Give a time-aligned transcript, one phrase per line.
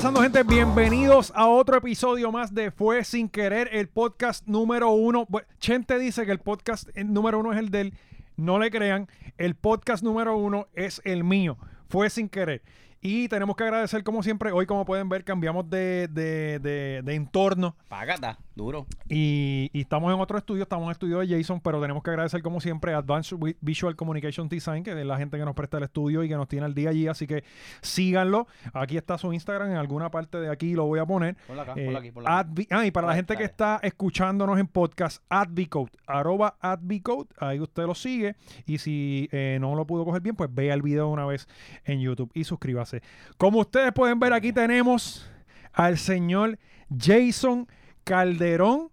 [0.00, 0.42] pasando, gente?
[0.44, 5.28] Bienvenidos a otro episodio más de Fue Sin Querer, el podcast número uno.
[5.58, 7.92] Chente dice que el podcast eh, número uno es el del.
[8.34, 11.58] No le crean, el podcast número uno es el mío.
[11.90, 12.62] Fue Sin Querer.
[13.02, 17.14] Y tenemos que agradecer, como siempre, hoy, como pueden ver, cambiamos de, de- de- de
[17.14, 17.74] entorno.
[17.88, 18.86] Págata, duro.
[19.08, 22.10] Y, y estamos en otro estudio, estamos en el estudio de Jason, pero tenemos que
[22.10, 25.54] agradecer como siempre a Advanced Vi- Visual Communication Design, que es la gente que nos
[25.54, 27.42] presta el estudio y que nos tiene al día allí, así que
[27.80, 28.46] síganlo.
[28.74, 31.36] Aquí está su Instagram, en alguna parte de aquí lo voy a poner.
[31.46, 32.66] Ponlo acá, Eh, ponlo aquí, ponlo aquí.
[32.70, 37.86] Ah, y para la gente que está escuchándonos en podcast, Advicode, arroba Advicode, ahí usted
[37.86, 38.36] lo sigue.
[38.66, 41.48] Y si eh, no lo pudo coger bien, pues vea el video una vez
[41.86, 42.89] en YouTube y suscríbase.
[43.36, 45.30] Como ustedes pueden ver, aquí tenemos
[45.72, 46.58] al señor
[46.96, 47.68] Jason
[48.04, 48.90] Calderón.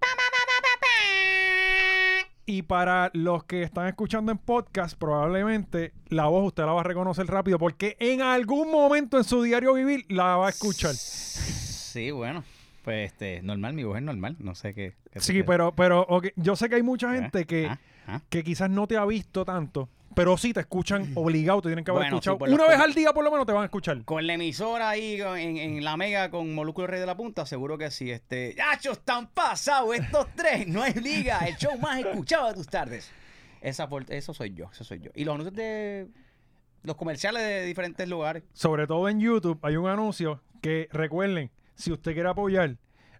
[2.49, 6.83] Y para los que están escuchando en podcast, probablemente la voz usted la va a
[6.85, 10.93] reconocer rápido porque en algún momento en su diario vivir la va a escuchar.
[10.93, 12.45] Sí, bueno.
[12.83, 14.37] Pues este, normal, mi voz es normal.
[14.39, 14.93] No sé qué.
[15.11, 18.21] qué Sí, pero, pero yo sé que hay mucha Ah, gente que, ah, ah.
[18.29, 21.91] que quizás no te ha visto tanto, pero sí te escuchan obligado, te tienen que
[21.91, 22.37] haber Bueno, escuchado.
[22.53, 24.03] Una vez al día por lo menos te van a escuchar.
[24.03, 27.77] Con la emisora ahí en, en la mega con Molúsculo Rey de la Punta, seguro
[27.77, 28.09] que sí.
[28.09, 30.67] Este, ¡Yachos, están pasados estos tres!
[30.67, 33.11] No hay liga, el show más escuchado de tus tardes.
[33.61, 35.11] Esa, por- eso soy yo, eso soy yo.
[35.13, 36.07] Y los anuncios de
[36.83, 38.43] los comerciales de diferentes lugares.
[38.53, 42.75] Sobre todo en YouTube hay un anuncio que recuerden, si usted quiere apoyar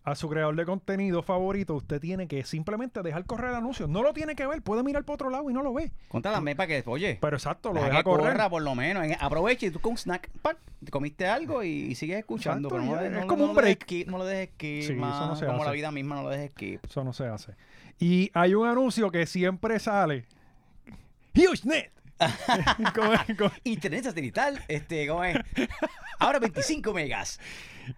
[0.09, 3.87] a su creador de contenido favorito, usted tiene que simplemente dejar correr el anuncio.
[3.87, 5.91] No lo tiene que ver, puede mirar por otro lado y no lo ve.
[6.07, 8.31] Contra la mepa que, oye, Pero exacto, lo deja deja que correr.
[8.31, 9.03] corra por lo menos.
[9.03, 10.29] En- Aprovecha y tú con un snack,
[10.91, 12.69] comiste algo y, y sigues escuchando.
[12.69, 13.83] Exacto, pero no, ya, le- es como no un break.
[13.83, 14.95] skip, no lo dejes skip, Sí, eso
[15.27, 15.65] no se como hace.
[15.65, 16.85] la vida misma, no lo dejes skip.
[16.85, 17.55] Eso no se hace.
[17.99, 20.25] Y hay un anuncio que siempre sale.
[21.35, 21.91] HughesNet.
[22.95, 23.37] ¿Cómo es?
[23.37, 23.61] ¿Cómo es?
[23.65, 25.37] Internet satelital, este, ¿cómo es?
[26.19, 27.39] Ahora 25 megas.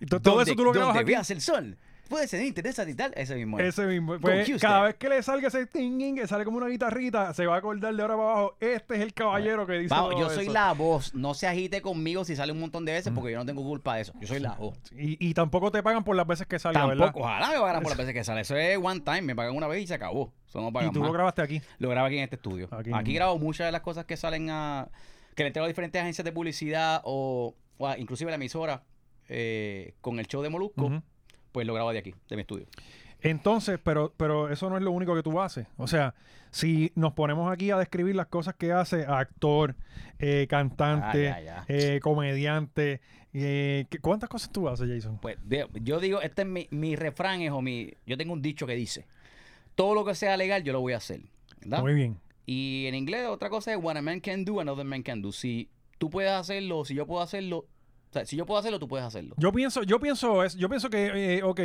[0.09, 1.05] Todo Donde- eso tú lo grabas aquí.
[1.05, 1.77] veas el sol.
[2.09, 3.59] Puedes tener internet satelital, ese mismo.
[3.59, 3.67] es.
[3.67, 4.19] Ese mismo.
[4.19, 7.55] Pues, cada vez que le salga ese ting, que sale como una guitarrita, se va
[7.55, 8.57] a acordar de ahora para abajo.
[8.59, 9.93] Este es el caballero que dice.
[9.93, 10.53] Vamos, todo yo soy eso.
[10.53, 11.13] la voz.
[11.13, 13.95] No se agite conmigo si sale un montón de veces porque yo no tengo culpa
[13.95, 14.13] de eso.
[14.19, 14.77] Yo soy la voz.
[14.91, 16.87] Y, y tampoco te pagan por las veces que ¿verdad?
[16.97, 18.41] Tampoco, ojalá me pagaran por las veces que sale.
[18.41, 20.33] Eso es one time, me pagan una vez y se acabó.
[20.47, 21.07] Eso no Y tú más.
[21.09, 21.61] lo grabaste aquí.
[21.77, 22.67] Lo grabo aquí en este estudio.
[22.71, 24.89] Aquí Aquí, grabo muchas de las cosas que salen a.
[25.35, 28.83] que le entrego a diferentes agencias de publicidad o, o a- inclusive la emisora
[29.27, 31.03] eh, con el show de Molusco.
[31.51, 32.65] Pues lo grabo de aquí, de mi estudio.
[33.21, 35.67] Entonces, pero, pero eso no es lo único que tú haces.
[35.77, 36.15] O sea,
[36.51, 39.75] si nos ponemos aquí a describir las cosas que hace actor,
[40.19, 41.65] eh, cantante, Ah, ya, ya.
[41.67, 43.01] eh, comediante,
[43.33, 45.19] eh, ¿qué- ¿cuántas cosas tú haces, Jason?
[45.19, 45.37] Pues
[45.83, 47.93] yo digo, este es mi, mi refrán, es, o mi.
[48.05, 49.05] Yo tengo un dicho que dice:
[49.75, 51.21] todo lo que sea legal, yo lo voy a hacer.
[51.61, 51.81] ¿verdad?
[51.81, 52.17] Muy bien.
[52.45, 55.33] Y en inglés, otra cosa es: what a man can do, another man can do.
[55.33, 55.67] Si
[55.97, 57.65] tú puedes hacerlo, si yo puedo hacerlo,
[58.09, 59.35] o sea, si yo puedo hacerlo, tú puedes hacerlo.
[59.37, 61.61] Yo pienso, yo pienso, es, yo pienso que, eh, ok,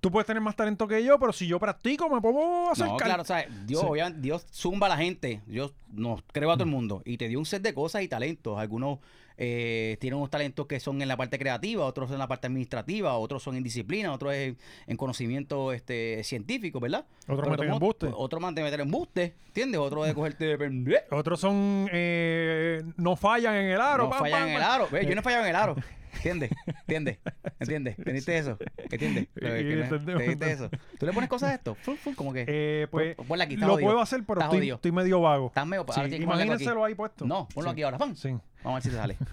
[0.00, 2.92] tú puedes tener más talento que yo, pero si yo practico, me puedo acercar.
[2.92, 3.86] No, claro, o sea, Dios, Sí.
[3.88, 7.28] obviamente, Dios zumba a la gente, Dios nos creó a todo el mundo y te
[7.28, 8.58] dio un set de cosas y talentos.
[8.58, 8.98] Algunos
[9.38, 13.16] eh, tienen unos talentos que son en la parte creativa, otros en la parte administrativa,
[13.16, 17.04] otros son en disciplina, otros en, en conocimiento este, científico, ¿verdad?
[17.28, 18.08] Otros todos- embuste.
[18.14, 19.80] Otro más de meter embuste, ¿entiendes?
[19.80, 20.56] Otro de cogerte.
[21.10, 24.04] Otros son, eh, no fallan en el aro.
[24.04, 24.88] No pam, fallan pam, en el aro.
[24.90, 25.76] Yo no he fallado en el aro.
[26.16, 26.50] ¿Entiendes?
[26.80, 27.18] ¿Entiendes?
[27.60, 27.98] ¿Entiendes?
[27.98, 28.58] ¿Entendiste eso?
[28.90, 29.28] ¿Entiendes?
[29.34, 30.70] Que- que ¿Entendiste eso?
[30.98, 31.76] ¿Tú le pones cosas a esto?
[32.16, 32.44] Como que...
[32.48, 35.48] Eh, pues, Pon- ponla aquí, lo puedo hacer, pero estoy, medio vago.
[35.48, 35.86] Estás medio...
[35.94, 37.24] Sí, que imagínenselo ahí puesto.
[37.26, 37.72] No, ponlo Sí.
[37.74, 37.98] aquí ahora.
[37.98, 38.14] ¡pam!
[38.16, 38.28] Sí.
[38.30, 39.16] Vamos a ver si te sale.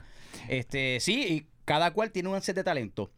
[0.50, 3.12] Este, sí, y cada cual tiene un set de talento.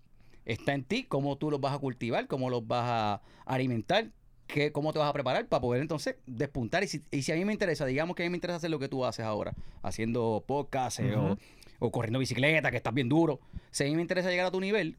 [0.46, 4.10] Está en ti cómo tú los vas a cultivar, cómo los vas a alimentar,
[4.46, 6.84] qué, cómo te vas a preparar para poder entonces despuntar.
[6.84, 8.70] Y si, y si a mí me interesa, digamos que a mí me interesa hacer
[8.70, 11.36] lo que tú haces ahora, haciendo podcast eh, o,
[11.80, 13.40] o corriendo bicicleta, que estás bien duro.
[13.72, 14.98] Si a mí me interesa llegar a tu nivel,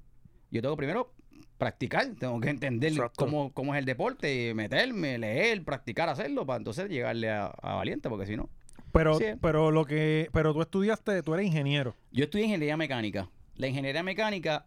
[0.51, 1.13] yo tengo primero
[1.59, 6.89] practicar, tengo que entender cómo, cómo es el deporte, meterme, leer, practicar, hacerlo, para entonces
[6.89, 8.49] llegarle a, a Valiente, porque si no.
[8.93, 9.25] Pero, Sí.
[9.41, 11.95] pero lo que, pero tú estudiaste, tú eres ingeniero.
[12.13, 13.29] Yo estudié ingeniería mecánica.
[13.57, 14.67] La ingeniería mecánica,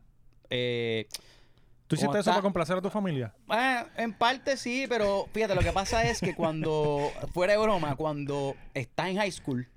[0.50, 1.07] eh,
[1.88, 3.33] ¿Tú hiciste eso está- para complacer a tu familia?
[3.51, 7.95] eh, en parte sí, pero fíjate, lo que pasa es que cuando, fuera de broma,
[7.95, 9.68] cuando estás en high school,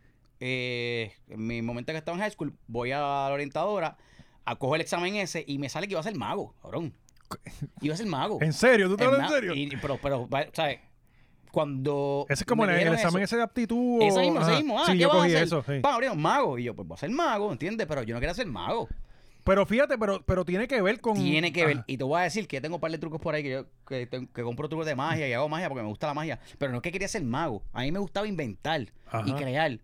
[0.44, 3.96] eh, en mi momento que estaba en high school, voy a la orientadora,
[4.44, 6.92] a coger el examen ese y me sale que iba a ser mago, cabrón.
[7.80, 8.38] Iba a ser mago.
[8.42, 8.88] ¿En serio?
[8.88, 9.54] ¿Tú te hablas en serio?
[9.54, 10.80] y- pero, pero, ¿sabes?
[11.52, 12.26] Cuando.
[12.28, 14.02] Ese es como me el, examen eso, ese de aptitud.
[14.02, 14.80] Ese mismo, ese mismo.
[14.80, 15.44] Ah, sí, ¿qué yo vas a cogí hacer?
[15.44, 15.62] eso.
[15.62, 15.80] sí.
[15.84, 16.58] Abrieron mago.
[16.58, 17.86] Y yo, pues voy a ser mago, ¿entiendes?
[17.86, 18.88] Pero yo no quiero ser mago.
[19.44, 21.14] Pero fíjate, pero, pero tiene que ver con.
[21.14, 21.76] Tiene que ver.
[21.76, 21.84] Ajá.
[21.86, 23.50] Y te voy a decir que yo tengo un par de trucos por ahí que
[23.50, 26.40] yo que, que compro trucos de magia y hago magia porque me gusta la magia.
[26.58, 27.62] Pero no es que quería ser mago.
[27.72, 28.80] A mí me gustaba inventar
[29.24, 29.78] y crear.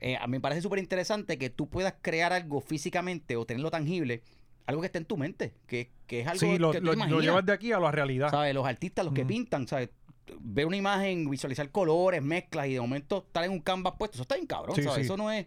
[0.00, 3.70] Eh, a mí me parece súper interesante que tú puedas crear algo físicamente o tenerlo
[3.70, 4.22] tangible
[4.66, 6.92] algo que está en tu mente, que, que es algo Sí, lo, que tú lo-
[6.92, 7.22] lo imaginas.
[7.22, 8.30] llevas de aquí a la realidad.
[8.30, 8.54] ¿Sabes?
[8.54, 9.88] Los artistas, los que pintan, ¿sabes?
[10.40, 14.22] Ver una imagen, visualizar colores, mezclas y de momento estar en un canvas puesto, eso
[14.22, 14.96] está bien cabrón, Sí, ¿sabes?
[14.98, 15.00] sí.
[15.06, 15.46] Eso no es...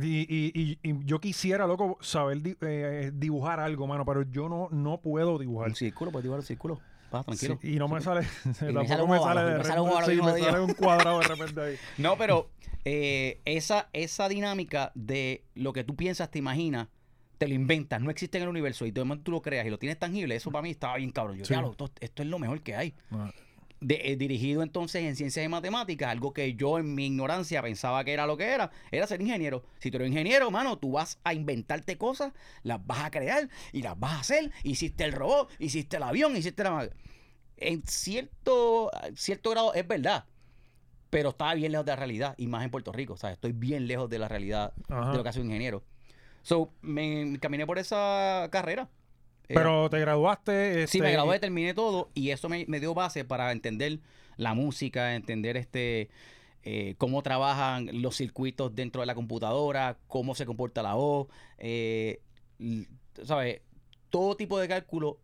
[0.00, 4.68] Y, y- y- y yo quisiera, loco, saber eh, dibujar algo, mano, pero yo no,
[4.70, 5.68] no puedo dibujar.
[5.68, 6.80] Un círculo, puedes dibujar un círculo.
[7.12, 7.58] Pasa, tranquilo.
[7.62, 8.22] Sí, y no me sale,
[8.58, 10.46] tampoco sale un me sale de me sale un repente- óvalo sí, bien me jodido.
[10.50, 11.76] sale un cuadrado de repente ahí.
[11.98, 12.50] No, pero
[12.84, 16.88] eh, esa, esa dinámica de lo que tú piensas, te imaginas,
[17.38, 19.70] te lo inventas, no existe en el universo y de momento tú lo creas y
[19.70, 21.36] lo tienes tangible, eso para mí estaba bien cabrón.
[21.38, 21.52] Yo, Sí.
[21.52, 22.94] "Diablo, esto, esto es lo mejor que hay.
[23.10, 23.30] Ah,
[23.84, 28.04] De- eh, dirigido entonces en ciencias y matemáticas, algo que yo en mi ignorancia pensaba
[28.04, 29.64] que era lo que era, era ser ingeniero.
[29.80, 32.32] Si tú eres ingeniero, mano, tú vas a inventarte cosas,
[32.62, 34.52] las vas a crear y las vas a hacer.
[34.62, 36.88] Hiciste el robot, hiciste el avión, hiciste la...
[37.56, 40.26] En cierto, cierto grado es verdad,
[41.10, 43.34] pero estaba bien lejos de la realidad, y más en Puerto Rico, ¿sabes?
[43.34, 45.10] Estoy bien lejos de la realidad Ajá.
[45.10, 45.82] de lo que hace un ingeniero.
[46.42, 48.88] So, me, me caminé por esa carrera.
[49.54, 50.74] Pero te graduaste.
[50.74, 54.00] Sí, este, me gradué, terminé todo y eso me, me dio base para entender
[54.36, 56.10] la música, entender este
[56.64, 61.26] eh, cómo trabajan los circuitos dentro de la computadora, cómo se comporta la voz,
[61.58, 62.20] eh,
[63.24, 63.62] ¿sabes?
[64.10, 65.18] Todo tipo de cálculo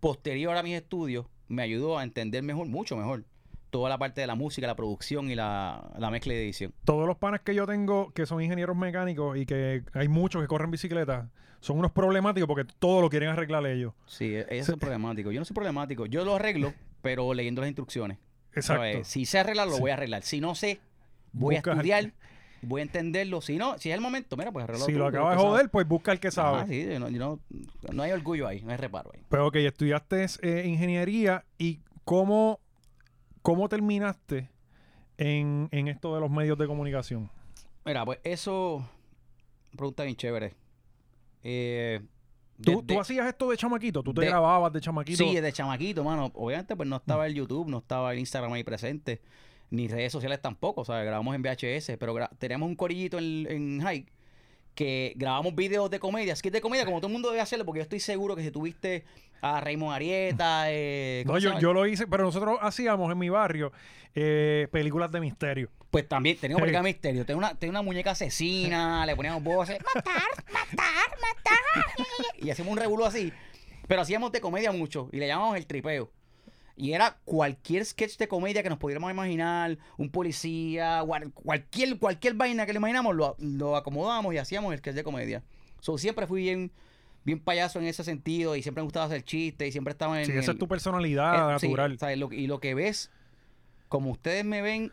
[0.00, 3.24] posterior a mis estudios me ayudó a entender mejor, mucho mejor,
[3.68, 6.72] toda la parte de la música, la producción y la, la mezcla y edición.
[6.84, 10.48] Todos los panes que yo tengo que son ingenieros mecánicos y que hay muchos que
[10.48, 11.28] corren bicicleta
[11.60, 13.92] son unos problemáticos porque todo lo quieren arreglar ellos.
[14.06, 15.32] Sí, e- ellos son problemáticos.
[15.32, 16.72] Yo no soy problemático, yo lo arreglo,
[17.02, 18.18] pero leyendo las instrucciones.
[18.54, 19.04] Exacto.
[19.04, 19.80] Si sé arreglarlo, lo Sí.
[19.82, 20.22] voy a arreglar.
[20.22, 20.80] Si no sé,
[21.32, 22.12] voy Busca- a estudiar,
[22.62, 23.40] voy a entenderlo.
[23.40, 25.70] Si no, si es el momento, mira, pues arreglo Si tú, lo acabas de joder,
[25.70, 26.58] pues busca el que sabe.
[26.60, 27.38] Ah, sí, no, no,
[27.92, 29.20] no hay orgullo ahí, no hay reparo ahí.
[29.28, 32.58] Pero ok, estudiaste eh, ingeniería y cómo,
[33.42, 34.48] cómo terminaste
[35.18, 37.30] en, en esto de los medios de comunicación.
[37.84, 38.88] Mira, pues eso,
[39.76, 40.54] pregunta bien chévere.
[41.42, 42.00] Eh,
[42.62, 44.02] ¿Tú, tú hacías esto de chamaquito?
[44.02, 45.16] ¿Tú te de- grababas de chamaquito?
[45.24, 46.30] Sí, de chamaquito, mano.
[46.34, 49.20] Obviamente, pues no estaba el YouTube, no estaba el Instagram ahí presente,
[49.70, 51.06] ni redes sociales tampoco, ¿sabes?
[51.06, 54.12] Grabamos en VHS, pero gra- teníamos un corillito en, en Hike
[54.74, 57.78] que grabamos videos de comedia, skits de comedia, como todo el mundo debe hacerlo, porque
[57.78, 59.04] yo estoy seguro que si tuviste
[59.42, 63.28] a Raymond Arieta, eh, ¿cómo No, yo, yo lo hice, pero nosotros hacíamos en mi
[63.30, 63.72] barrio
[64.14, 65.70] eh, películas de misterio.
[65.90, 66.66] Pues también teníamos Hey.
[66.66, 70.22] película de misterio, tenía una, tenía una muñeca asesina, le poníamos voces, matar,
[70.52, 71.84] matar, matar,
[72.38, 73.32] y hacíamos un revuelo así,
[73.88, 76.10] pero hacíamos de comedia mucho, y le llamamos el tripeo.
[76.76, 81.02] Y era cualquier sketch de comedia que nos pudiéramos imaginar, un policía,
[81.44, 85.42] cualquier, cualquier vaina que le imaginamos, lo, lo acomodábamos y hacíamos el sketch de comedia.
[85.80, 86.72] So, siempre fui bien,
[87.24, 90.24] bien payaso en ese sentido y siempre me gustaba hacer chistes y siempre estaba en...
[90.26, 91.98] Sí, esa el- es tu personalidad eh, sí, natural.
[91.98, 92.16] ¿sabes?
[92.16, 93.10] Lo- y lo que ves,
[93.88, 94.90] como ustedes me ven,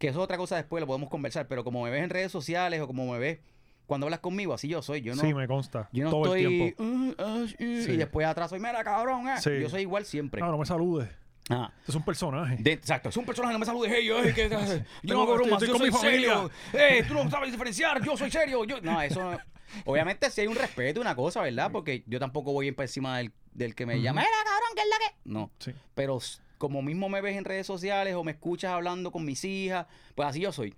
[0.00, 2.32] que eso es otra cosa después, lo podemos conversar, pero como me ves en redes
[2.32, 3.38] sociales o como me ves
[3.86, 5.02] cuando hablas conmigo, así yo soy.
[5.02, 5.88] Yo no, sí, me consta.
[5.92, 6.82] yo no todo el tiempo.
[6.82, 7.92] "Uh, uh, uh", Sí.
[7.92, 9.28] Y después atrás soy, mira, cabrón.
[9.28, 9.34] eh".
[9.40, 9.50] Sí.
[9.60, 10.40] Yo soy igual siempre.
[10.40, 11.08] No, no me saludes.
[11.48, 11.72] Ah.
[11.86, 12.56] Es un personaje.
[12.60, 14.84] De- exacto, es un personaje, no me saludes, hey, yo, hey, ¿qué- haces?
[15.02, 16.50] yo no bromas, estoy yo soy serio.
[16.72, 18.64] Eh, tú no sabes diferenciar, yo soy serio.
[18.64, 18.80] Yo...
[18.80, 19.38] No, eso no-
[19.84, 21.70] Obviamente sí hay un respeto, una cosa, ¿verdad?
[21.72, 24.88] Porque yo tampoco voy por encima del, del que me llama, mira, cabrón, ¿qué es
[24.88, 25.14] la que...?
[25.24, 25.72] No, Sí.
[25.94, 26.18] pero
[26.60, 30.28] como mismo me ves en redes sociales o me escuchas hablando con mis hijas, pues
[30.28, 30.74] así yo soy.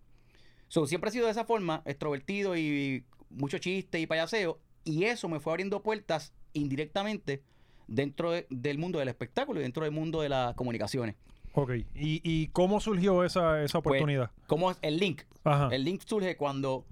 [0.69, 5.29] So, siempre he sido de esa forma, extrovertido y mucho chiste y payaseo, y eso
[5.29, 7.43] me fue abriendo puertas indirectamente
[7.89, 11.17] dentro de- del mundo del espectáculo y dentro del mundo de las comunicaciones.
[11.55, 11.73] Ok.
[11.97, 14.31] ¿Y, y cómo surgió esa, esa Pues, oportunidad?
[14.47, 15.23] ¿Cómo es el link?
[15.43, 15.69] Ajá.
[15.73, 16.87] El link surge cuando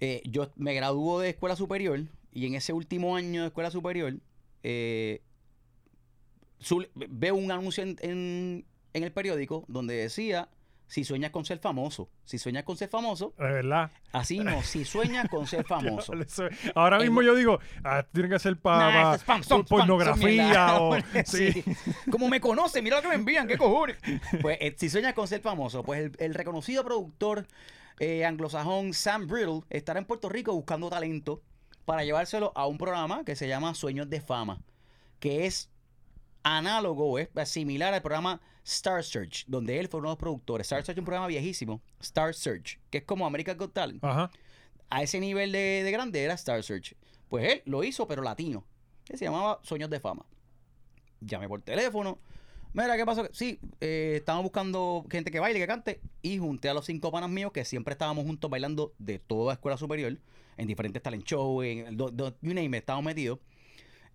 [0.00, 2.00] eh, yo me graduó de escuela superior
[2.32, 4.14] y en ese último año de escuela superior
[4.62, 5.20] eh,
[6.94, 8.64] veo un anuncio en, en-
[8.94, 10.48] en el periódico donde decía
[10.86, 13.90] si sueñas con ser famoso, si sueñas con ser famoso, De verdad.
[14.12, 16.12] así no, si sueñas con ser famoso.
[16.74, 19.24] Ahora El- mismo yo digo, ah, tiene que ser para es
[19.66, 20.94] pornografía o...
[21.24, 21.52] sí.
[21.52, 21.64] Sí.
[22.10, 23.96] Como me conocen, mira lo que me envían, qué cojones.
[24.42, 27.46] Pues eh, si sueñas con ser famoso, pues el, el reconocido productor
[27.98, 31.40] eh, anglosajón Sam Brittle estará en Puerto Rico buscando talento
[31.86, 34.60] para llevárselo a un programa que se llama Sueños de Fama,
[35.20, 35.70] que es
[36.42, 40.66] análogo, es similar al programa Star Search, donde él fue uno de los productores.
[40.66, 44.30] Star Search es un programa viejísimo, Star Search, que es como American Got Talent Ajá.
[44.90, 46.94] a ese nivel de, de grande era Star Search.
[47.28, 48.64] Pues él lo hizo, pero latino.
[49.04, 50.24] Que se llamaba Sueños de Fama.
[51.20, 52.18] Llamé por teléfono.
[52.74, 53.28] Mira, ¿qué pasó?
[53.32, 56.00] Sí, eh, estamos buscando gente que baile, que cante.
[56.22, 59.76] Y junté a los cinco panas míos que siempre estábamos juntos bailando de toda escuela
[59.76, 60.18] superior,
[60.56, 63.40] en diferentes talent shows, en el do- do- you name it, estábamos metidos.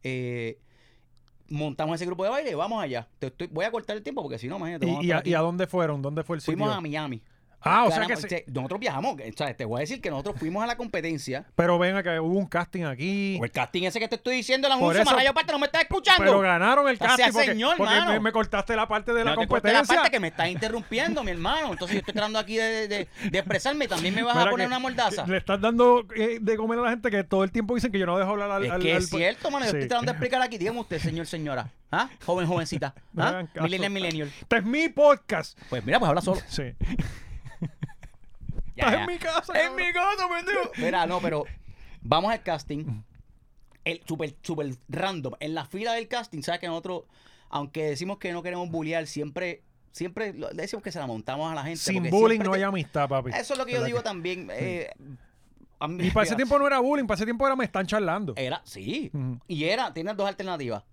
[0.03, 0.59] Eh,
[1.49, 3.07] montamos ese grupo de baile y vamos allá.
[3.19, 4.87] Te estoy- voy a cortar el tiempo porque si no, imagínate.
[4.87, 6.01] ¿Y, y, a, y a dónde fueron?
[6.01, 6.57] ¿Dónde fue el sitio?
[6.57, 7.21] Fuimos a Miami.
[7.61, 8.27] Ah, o sea que sí.
[8.47, 9.15] nosotros viajamos.
[9.15, 11.45] O sea, te voy a decir que nosotros fuimos a la competencia.
[11.55, 13.37] Pero ven acá, hubo un casting aquí.
[13.41, 15.65] O el casting ese que te estoy diciendo, el Por anuncio, eso- aparte, no me
[15.65, 16.23] estás escuchando.
[16.23, 18.11] Pero ganaron el O sea, casting porque, señor, porque mano.
[18.11, 19.95] me, me cortaste la parte de la no te cortes la competencia.
[19.95, 21.71] parte que me estás interrumpiendo, mi hermano.
[21.71, 23.87] Entonces yo estoy tratando aquí de, de- de expresarme.
[23.87, 25.25] También me vas Mira a poner que- una mordaza.
[25.25, 27.91] que Le estás dando eh, de comer a la gente que todo el tiempo dicen
[27.91, 28.63] que yo no dejo hablar al.
[28.65, 29.65] Es al- que al- es cierto, mano.
[29.65, 29.77] Yo Sí.
[29.77, 30.57] estoy tratando de explicar aquí.
[30.57, 31.69] Dígame usted, señor, señora.
[31.91, 32.09] ¿Ah?
[32.25, 32.93] Joven, jovencita.
[33.13, 33.29] No ¿Ah?
[33.29, 33.63] hagan caso.
[33.63, 34.31] Millennial, millennial.
[34.41, 35.57] Este es mi podcast.
[35.69, 36.39] Pues mira, pues habla solo.
[36.47, 36.63] Sí.
[38.77, 39.65] Estás en mi casa.
[39.65, 40.71] En mi casa, pendejo.
[40.77, 41.45] Mira, no, pero
[42.01, 43.03] vamos al casting.
[43.83, 45.33] El super, super random.
[45.39, 47.03] En la fila del casting, ¿sabes que nosotros,
[47.49, 51.63] aunque decimos que no queremos bullear, siempre, siempre decimos que se la montamos a la
[51.63, 51.77] gente.
[51.79, 53.31] Sin bullying no te- hay amistad, papi.
[53.31, 54.49] Eso es lo que yo ¿Verdad digo que- también.
[54.51, 54.89] eh,
[55.87, 58.33] mí- Y para ese tiempo no era bullying, para ese tiempo era me están charlando.
[58.35, 59.11] Era, sí.
[59.47, 60.83] Y era, tienes dos alternativas.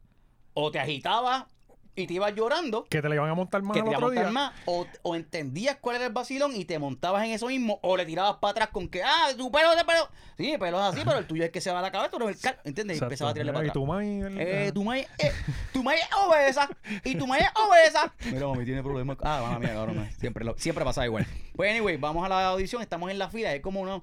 [0.52, 1.46] O te agitabas
[1.96, 2.84] y te ibas llorando.
[2.90, 4.32] Que te le iban a montar más que te iba a otro montar día.
[4.32, 7.96] más, o, o entendías cuál era el vacilón y te montabas en eso mismo, o
[7.96, 10.08] le tirabas para atrás con que, ah, tu pelo es de pelo.
[10.36, 12.10] Sí, mi pelo es así, pero el tuyo es que se va a la cabeza,
[12.10, 12.96] tú no es el cal- ¿entiendes?
[12.96, 13.04] Y Exacto.
[13.12, 13.82] empezaba a tirarle para Y atrás.
[13.82, 15.32] tu maíz, el- Eh, tu maíz, eh,
[15.72, 16.68] tu maíz es obesa
[17.04, 18.14] y tu maíz es obesa.
[18.32, 19.16] Mira, mami, tiene problemas.
[19.22, 20.08] Ah, mala mía, cabrón.
[20.18, 21.26] Siempre, lo- siempre pasa igual.
[21.54, 22.82] Pues, anyway, vamos a la audición.
[22.82, 23.54] Estamos en la fila.
[23.54, 24.02] Es como, uno,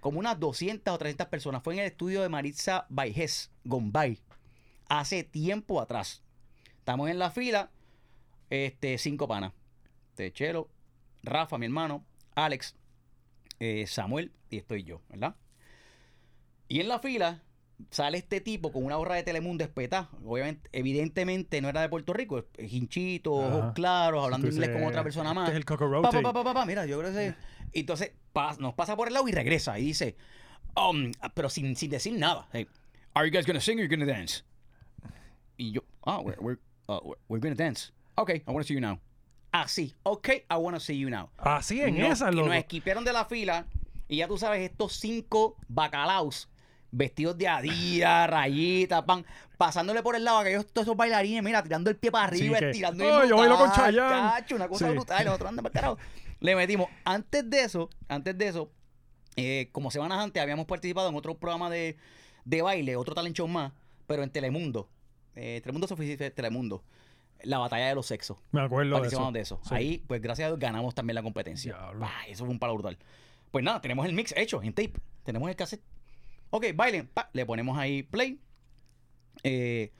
[0.00, 1.62] como unas 200 o 300 personas.
[1.62, 4.18] Fue en el estudio de Maritza Baijés, Gombay,
[4.88, 6.22] hace tiempo atrás.
[6.80, 7.70] Estamos en la fila.
[8.50, 9.52] Este, cinco panas.
[10.14, 10.68] Techelo,
[11.22, 12.74] Rafa, mi hermano, Alex,
[13.60, 15.36] eh, Samuel y estoy yo, ¿verdad?
[16.68, 17.42] Y en la fila
[17.90, 20.10] sale este tipo con una gorra de Telemundo espetada.
[20.24, 25.02] Obviamente, evidentemente no era de Puerto Rico, es hinchito, ojos claros, hablando inglés con otra
[25.02, 25.44] persona más.
[25.48, 27.34] Este es el Coco Pa, mira, yo creo que...
[27.72, 30.16] Y entonces pas- nos pasa por el lado y regresa y dice,
[30.74, 32.48] um, pero sin, sin decir nada.
[32.52, 32.66] Hey,
[33.14, 34.42] Are you guys gonna sing or you gonna dance?
[35.56, 36.58] Y yo, ah, we're, we're,
[36.98, 37.92] uh, we're- gonna dance.
[38.16, 38.98] Okay, I wanna see you now.
[39.52, 41.30] Así, okay, I wanna see you now.
[41.38, 42.48] Así en Nos- esa, y loco.
[42.48, 43.66] nos esquipearon de la fila
[44.08, 46.48] y ya tú sabes, estos cinco bacalaos
[46.92, 49.24] vestidos de Adidas, rayitas, pan,
[49.56, 52.40] pasándole por el lado a aquellos todos esos bailarines, mira, tirando el pie para Sí,
[52.42, 54.44] arriba, que, estirando "Oh, yo bailo con Chayanne".
[54.56, 54.94] una cosa Sí.
[54.94, 55.98] brutal, nosotros andamos para carajo.
[56.40, 58.70] Le metimos, antes de eso, antes de eso,
[59.36, 61.96] eh, como semanas antes habíamos participado en otro programa de,
[62.44, 63.72] de baile, otro talent show más,
[64.06, 64.88] pero en Telemundo.
[65.36, 66.82] Eh, Telemundo se fue Telemundo.
[67.44, 68.36] La batalla de los sexos.
[68.52, 69.00] Me acuerdo de eso.
[69.00, 69.60] Participamos de eso.
[69.64, 69.74] Sí.
[69.74, 71.76] Ahí, pues gracias a Dios, ganamos también la competencia.
[72.28, 72.98] Eso fue un palo brutal.
[73.50, 74.92] Pues nada, tenemos el mix hecho en tape.
[75.24, 75.82] Tenemos el cassette.
[76.50, 77.06] Ok, bailen.
[77.08, 78.38] Pa, le ponemos ahí play.
[79.42, 79.92] Eh,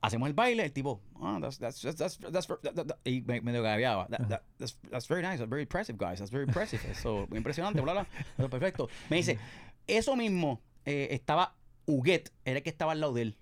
[0.00, 0.64] hacemos el baile.
[0.64, 3.62] El tipo, ah, that's, that's, that's, that's, that's, that- that- that", y me, medio.
[3.62, 4.42] That- that-
[4.90, 5.38] that's, very nice.
[5.38, 6.18] That's very impressive, guys.
[6.18, 6.80] That's very impressive.
[6.90, 8.06] Eso, muy impresionante, bla, bla.
[8.36, 8.88] Pero perfecto.
[9.08, 9.38] Me dice,
[9.86, 11.54] eso mismo eh, estaba
[11.86, 13.36] Huguet, era el que estaba al lado de él.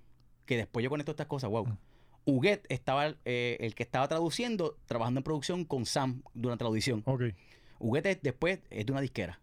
[0.51, 1.65] Que después yo conecto estas cosas, wow.
[2.25, 7.05] Huguet estaba eh, el que estaba traduciendo, trabajando en producción con Sam durante la audición.
[7.07, 7.23] Ok.
[7.79, 9.39] Huguet es- después es de una disquera.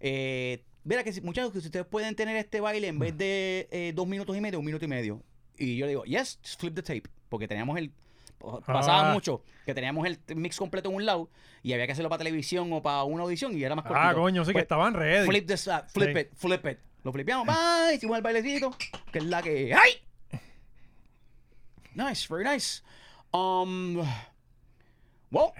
[0.00, 3.68] Eh, mira que si, muchachos, que si ustedes pueden tener este baile en vez de
[3.70, 5.22] eh, dos minutos y medio, un minuto y medio.
[5.58, 7.02] Y yo le digo, yes, just flip the tape.
[7.28, 7.92] Porque teníamos el.
[8.66, 9.12] Pasaba Ah.
[9.12, 11.28] mucho que teníamos el mix completo en un lado
[11.62, 14.08] y había que hacerlo para televisión o para una audición y era más cortito.
[14.08, 15.26] Ah, coño, sí que Pues, estaban ready.
[15.28, 16.20] Flip this, uh, flip Sí.
[16.22, 16.78] it, flip it.
[17.04, 18.74] Lo flipeamos, bye, hicimos el bailecito,
[19.12, 19.72] que es la que.
[19.74, 19.90] ¡Ay!
[21.94, 22.82] Nice, very nice.
[23.34, 23.96] Um,
[25.30, 25.52] well,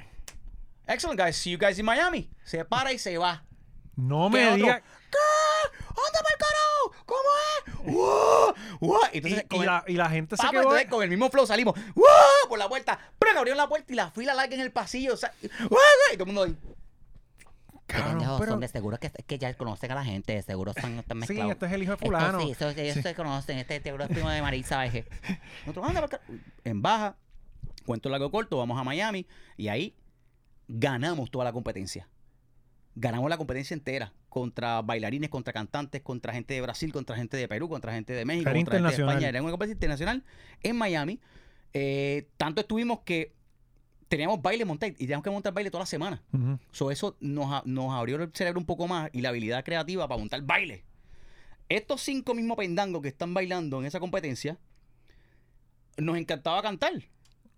[0.89, 1.37] excellent, guys.
[1.37, 2.31] See you guys in Miami.
[2.45, 3.43] Se para y se va.
[3.97, 4.83] No ¿Qué me digas.
[5.95, 7.05] ¿Dónde va el carajo?
[7.05, 7.95] ¿Cómo es?
[7.95, 8.55] ¡Wow!
[8.81, 9.01] ¡Wow!
[9.13, 10.63] Y, Entonces, y con el- la, y la gente se Papá, quedó.
[10.63, 12.49] entonces con el mismo flow salimos ¡Wow!
[12.49, 12.99] por la puerta.
[13.19, 15.13] Pero abrieron la puerta y la fila larga en el pasillo.
[15.13, 15.33] o sea,
[15.69, 15.79] ¡Wow!
[16.13, 16.57] Y todo el mundo ahí.
[17.87, 20.71] Cabrón, Pendejos, pero- son de seguro que, que ya conocen a la gente, de seguro
[20.71, 21.53] están, están Sí, mezclados.
[21.53, 22.41] este es el hijo de Esto fulano.
[22.41, 23.03] sí, eso- ellos Sí.
[23.03, 25.05] se conocen, este seguro es primo de Marisa Baje.
[25.67, 26.25] Nosotros, anda, para acá.
[26.65, 27.17] En baja,
[27.85, 29.95] cuento largo corto, vamos a Miami y ahí
[30.69, 32.09] ganamos toda la competencia.
[32.95, 37.49] Ganamos la competencia entera contra bailarines, contra cantantes, contra gente de Brasil, contra gente de
[37.49, 39.03] Perú, contra gente de México, Era contra gente de.
[39.03, 39.29] España.
[39.29, 40.25] Era una competencia internacional
[40.63, 41.21] en Miami.
[41.75, 43.35] Eh, tanto estuvimos que
[44.17, 46.23] teníamos baile montar y teníamos que montar baile toda la semana.
[46.71, 47.51] So, eso nos,
[47.93, 50.85] abrió el cerebro un poco más y la habilidad creativa para montar baile.
[51.71, 54.59] Estos cinco mismos pendangos que están bailando en esa competencia,
[55.97, 56.93] nos encantaba cantar.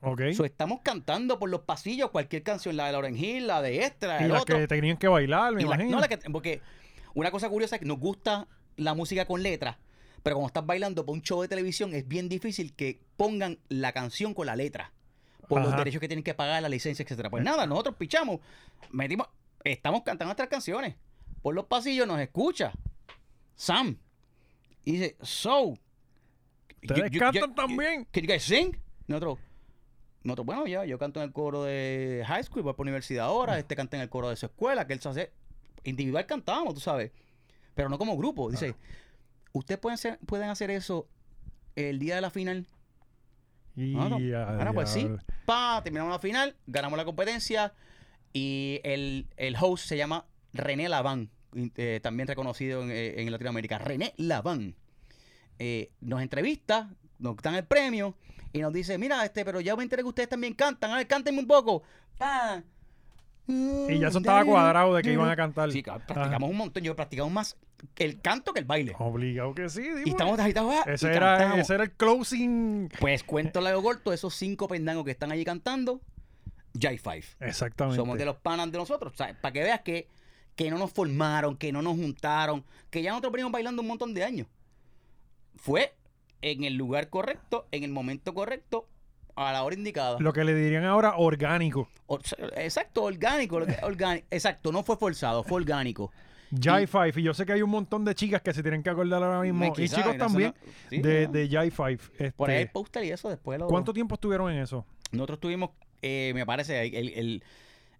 [0.00, 0.20] Ok.
[0.36, 4.06] So, estamos cantando por los pasillos cualquier canción, la de Lauren Hill, la de esta,
[4.20, 4.56] la y otro.
[4.58, 5.96] que tenían que bailar, me Y la- imagino.
[5.96, 6.60] no, la que- porque
[7.14, 8.46] una cosa curiosa es que nos gusta
[8.76, 9.78] la música con letra,
[10.22, 13.92] pero cuando estás bailando por un show de televisión es bien difícil que pongan la
[13.92, 14.92] canción con la letra.
[15.48, 17.30] Por los derechos que tienen que pagar, la licencia, etcétera.
[17.30, 18.40] Pues nada, nosotros pichamos,
[18.90, 19.28] metimos,
[19.62, 20.94] estamos cantando nuestras canciones.
[21.42, 22.72] Por los pasillos nos escucha
[23.54, 23.96] Sam.
[24.84, 25.74] Y dice, so.
[26.82, 28.06] Ustedes you- you- cantan you- también.
[28.10, 28.76] Can you guys sing?
[29.06, 29.38] Nosotros,
[30.22, 33.58] nosotros, bueno, ya, yo canto en el coro de high school, voy por universidad ahora,
[33.58, 35.32] este canta en el coro de su escuela, que él se hace,
[35.84, 37.10] individual cantábamos, tú sabes,
[37.74, 38.50] pero no como grupo.
[38.50, 38.74] Dice,
[39.52, 41.06] ¿ustedes pueden hacer, pueden hacer eso
[41.76, 42.66] el día de la final?
[43.76, 44.16] Y no.
[44.36, 45.08] a Ahora, pues sí.
[45.44, 47.72] Pa, terminamos la final, ganamos la competencia
[48.32, 53.78] y el, el host se llama René Laván, eh, también reconocido en, eh, en Latinoamérica.
[53.78, 54.74] René Laván.
[55.58, 58.16] Eh, nos entrevista, nos dan el premio
[58.52, 61.06] y nos dice, mira, este, pero ya me enteré que ustedes también cantan, a ver,
[61.06, 61.82] cántenme un poco.
[62.18, 62.62] Pa.
[63.46, 65.70] Y ya eso estaba cuadrado de que iban a cantar.
[65.70, 66.82] Sí, claro, practicamos un montón.
[66.82, 67.56] Yo practicamos más
[67.96, 68.94] el canto que el baile.
[68.98, 69.82] Obligado que sí.
[69.82, 70.02] Y digo.
[70.06, 70.74] estamos agitados.
[70.74, 72.90] ah, ese, y era, ese era el closing.
[72.98, 76.00] Pues cuento largo corto, esos cinco pendangos que están allí cantando,
[76.80, 77.24] Jai Five.
[77.40, 77.96] Exactamente.
[77.96, 79.12] Somos de los panas de nosotros.
[79.12, 80.08] O sea, para que veas que,
[80.56, 84.14] que no nos formaron, que no nos juntaron, que ya nosotros venimos bailando un montón
[84.14, 84.46] de años.
[85.56, 85.94] Fue
[86.40, 88.88] en el lugar correcto, en el momento correcto,
[89.36, 90.16] a la hora indicada.
[90.20, 91.88] Lo que le dirían ahora orgánico.
[92.06, 92.18] O-
[92.56, 93.56] exacto, orgánico.
[93.82, 94.26] orgánico.
[94.30, 96.12] Exacto, no fue forzado, fue orgánico.
[96.62, 97.12] Jai Five.
[97.16, 99.40] Y yo sé que hay un montón de chicas que se tienen que acordar ahora
[99.40, 99.72] mismo.
[99.76, 100.54] Y chicos también.
[100.56, 101.32] eso no- sí, de, no.
[101.32, 102.32] de Jai Five.
[102.36, 103.66] Por ahí Este, póster y eso después lo...
[103.66, 104.86] ¿Cuánto tiempo estuvieron en eso?
[105.10, 105.70] Nosotros tuvimos,
[106.02, 107.42] eh, me parece, el, el-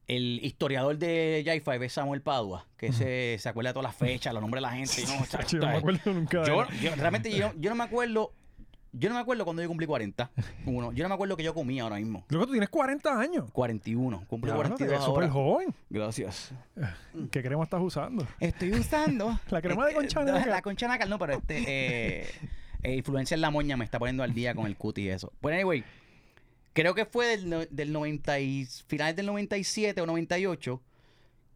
[0.06, 3.96] el historiador de Jai Five es Samuel Padua, que se, se acuerda de todas las
[3.96, 5.02] fechas, los nombres de la gente.
[5.06, 8.32] no, Yo no me acuerdo nunca yo, yo- realmente yo, yo no me acuerdo,
[8.96, 10.30] yo no me acuerdo cuando yo cumplí 40.
[10.66, 12.24] Uno, yo no me acuerdo que yo comía ahora mismo.
[12.28, 13.50] Luego tú tienes 40 años.
[13.52, 15.74] 41, cumplí Claro, te 42 ves súper joven.
[15.90, 16.52] Gracias.
[17.30, 18.26] ¿Qué crema estás usando?
[18.40, 20.48] Estoy usando La crema de eh, concha nácar.
[20.48, 21.64] La concha nácar no, pero este
[22.22, 22.26] eh,
[22.82, 25.32] eh, influencia en la moña me está poniendo al día con el cuti y eso.
[25.40, 25.82] Pues anyway,
[26.72, 30.80] creo que fue del, no- del 90 y, finales del 97 o 98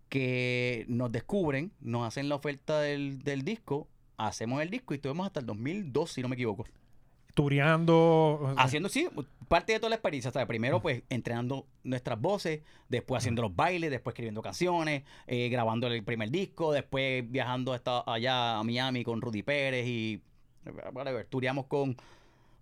[0.09, 5.27] que nos descubren, nos hacen la oferta del, del disco, hacemos el disco y estuvimos
[5.27, 6.65] hasta el 2002, si no me equivoco.
[7.39, 8.53] Tureando.
[8.57, 9.09] Haciendo, sí,
[9.47, 10.33] parte de toda la experiencia.
[10.33, 10.49] ¿sabes?
[10.49, 16.03] Primero, pues, entrenando nuestras voces, después haciendo los bailes, después escribiendo canciones, eh, grabando el
[16.03, 20.21] primer disco, después viajando hasta allá a Miami con Rudy Pérez y.
[20.93, 21.27] Whatever.
[21.27, 21.97] Tureamos con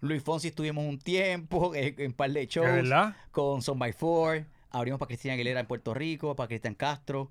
[0.03, 2.67] Luis Fonsi, estuvimos un tiempo eh, en un par de ¿De shows.
[2.67, 3.17] verdad?
[3.31, 4.45] Con Son by Four.
[4.73, 7.31] Abrimos para Cristina Aguilera en Puerto Rico, para Cristian Castro.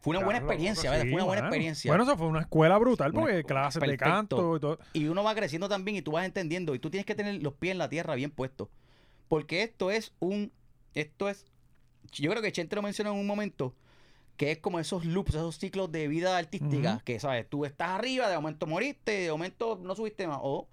[0.00, 1.04] Fue una buena experiencia, ¿verdad?
[1.04, 1.90] sí, Fue una buena experiencia.
[1.90, 4.78] Bueno, eso fue una escuela brutal porque clases de canto y todo.
[4.92, 7.54] Y uno va creciendo también y tú vas entendiendo y tú tienes que tener los
[7.54, 8.68] pies en la tierra bien puestos.
[9.28, 10.52] Porque esto es un,
[10.94, 11.46] esto es,
[12.12, 13.74] yo creo que Chente lo mencionó en un momento,
[14.36, 18.28] que es como esos loops, esos ciclos de vida artística, que sabes, tú estás arriba,
[18.28, 20.68] de momento moriste, de momento no subiste más, o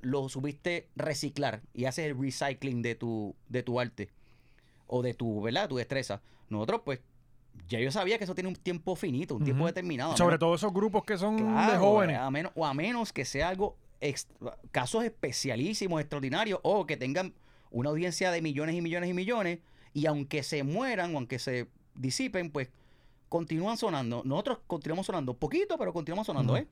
[0.00, 4.10] lo subiste reciclar y haces el recycling de tu, de tu arte
[4.86, 5.68] o de tu, ¿verdad?
[5.68, 6.22] Tu destreza.
[6.48, 7.00] Nosotros pues,
[7.68, 10.16] ya yo sabía que eso tiene un tiempo finito, un tiempo determinado.
[10.16, 12.18] Sobre menos- todo esos grupos que son de jóvenes.
[12.18, 13.76] A menos, o a menos que sea algo,
[14.72, 17.34] casos especialísimos, extraordinarios, o que tengan
[17.70, 19.58] una audiencia de millones y millones y millones,
[19.94, 22.68] y aunque se mueran o aunque se disipen, pues
[23.28, 24.22] continúan sonando.
[24.24, 26.56] Nosotros continuamos sonando poquito, pero continuamos sonando.
[26.56, 26.66] ¿eh?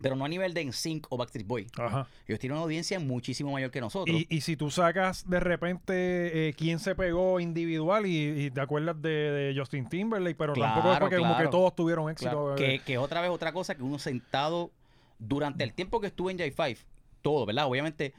[0.00, 1.66] Pero no a nivel de NSYNC o Backstreet Boy.
[1.78, 2.08] Ajá.
[2.26, 4.16] Ellos tienen una audiencia muchísimo mayor que nosotros.
[4.16, 8.60] Y, y si tú sacas de repente eh, quién se pegó individual y, y te
[8.60, 11.50] acuerdas de, de Justin Timberlake, pero tampoco es Claro, porque como que claro.
[11.50, 12.30] todos tuvieron éxito.
[12.30, 14.72] Claro, que, que otra vez otra cosa que uno sentado
[15.20, 16.78] durante el tiempo que estuve en J5,
[17.20, 17.66] todo, ¿verdad?
[17.66, 18.12] Obviamente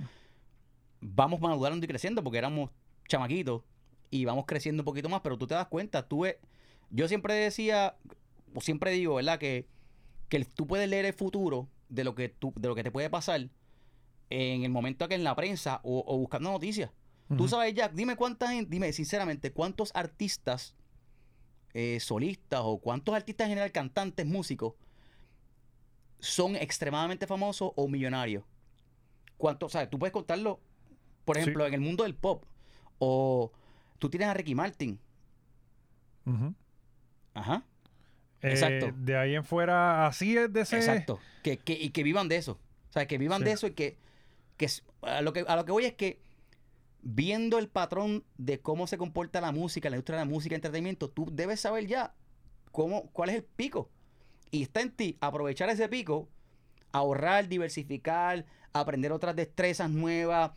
[1.01, 2.69] vamos madurando y creciendo porque éramos
[3.09, 3.61] chamaquitos
[4.09, 6.37] y vamos creciendo un poquito más, pero tú te das cuenta, tú ves-
[6.91, 7.95] yo siempre decía,
[8.53, 9.39] o siempre digo, ¿verdad?
[9.39, 9.65] Que,
[10.33, 13.07] que tú puedes leer el futuro de lo que tú, de lo que te puede
[13.07, 13.49] pasar
[14.31, 16.89] en el momento que en la prensa o, o buscando noticias.
[17.37, 20.75] Tú sabes, Jack, dime cuánta gente, dime sinceramente, cuántos artistas
[21.75, 24.73] eh, solistas o cuántos artistas en general, cantantes, músicos,
[26.19, 28.43] son extremadamente famosos o millonarios.
[29.37, 29.71] ¿Cuántos?
[29.73, 29.89] ¿Sabes?
[29.91, 30.59] Tú puedes contarlo,
[31.25, 31.41] por Sí.
[31.43, 32.43] ejemplo, en el mundo del pop.
[32.97, 33.51] O
[33.99, 34.99] tú tienes a Ricky Martin.
[37.35, 37.63] Ajá.
[38.43, 38.91] Eh, Exacto.
[38.97, 40.77] de ahí en fuera, así es de ese.
[40.77, 41.19] Exacto.
[41.41, 42.59] Que, que- y que vivan de eso.
[42.89, 43.45] O sea, que vivan Sí.
[43.45, 43.97] de eso y que,
[44.57, 44.67] que
[45.01, 46.19] a, lo que a lo que voy es que
[47.01, 50.57] viendo el patrón de cómo se comporta la música, la industria de la música y
[50.57, 52.13] entretenimiento, tú debes saber ya
[52.71, 53.89] cómo, cuál es el pico.
[54.51, 56.29] Y está en ti aprovechar ese pico,
[56.91, 60.51] ahorrar, diversificar, aprender otras destrezas nuevas,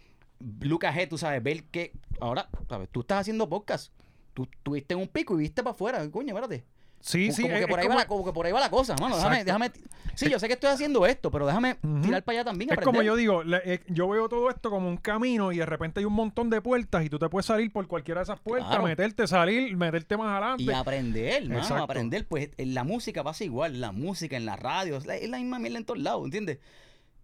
[0.60, 3.92] look ahead, tú sabes, ver que ahora, sabes, tú estás haciendo podcast.
[4.34, 6.64] Tú tuviste un pico y viste para afuera, coño, espérate.
[7.06, 7.42] Sí, sí.
[7.42, 8.96] como, es- que por ahí va como- la, como que por ahí va la cosa,
[9.00, 9.14] mano.
[9.16, 9.70] Déjame, déjame.
[10.16, 12.70] Sí, yo sé que estoy haciendo esto, pero déjame tirar para allá también.
[12.72, 15.66] Es como yo digo, le- eh, yo veo todo esto como un camino y de
[15.66, 18.40] repente hay un montón de puertas y tú te puedes salir por cualquiera de esas
[18.40, 18.84] puertas, Claro.
[18.84, 20.64] meterte, salir, meterte más adelante.
[20.64, 21.84] Y aprender, mano, Exacto.
[21.84, 22.26] aprender.
[22.26, 25.38] Pues en la música pasa igual, la música, en la radio, es la, es la
[25.38, 26.58] misma mierda en todos lados, ¿entiendes?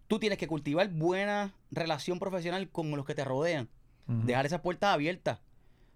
[0.07, 3.67] Tú tienes que cultivar buena relación profesional con los que te rodean.
[4.05, 5.39] Dejar esas puertas abiertas.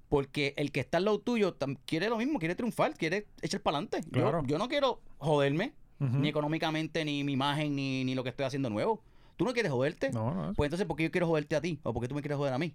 [0.10, 3.78] Porque el que está al lado tuyo quiere lo mismo, quiere triunfar, quiere echar para
[3.78, 4.04] adelante.
[4.12, 4.42] Claro.
[4.44, 8.46] Yo, yo no quiero joderme, ni económicamente, ni mi imagen, ni, ni lo que estoy
[8.46, 9.02] haciendo nuevo.
[9.36, 10.12] Tú no quieres joderte.
[10.12, 10.54] No, no.
[10.54, 11.80] Pues entonces, ¿por qué yo quiero joderte a ti?
[11.84, 12.68] ¿O por qué tú me quieres joder a mí?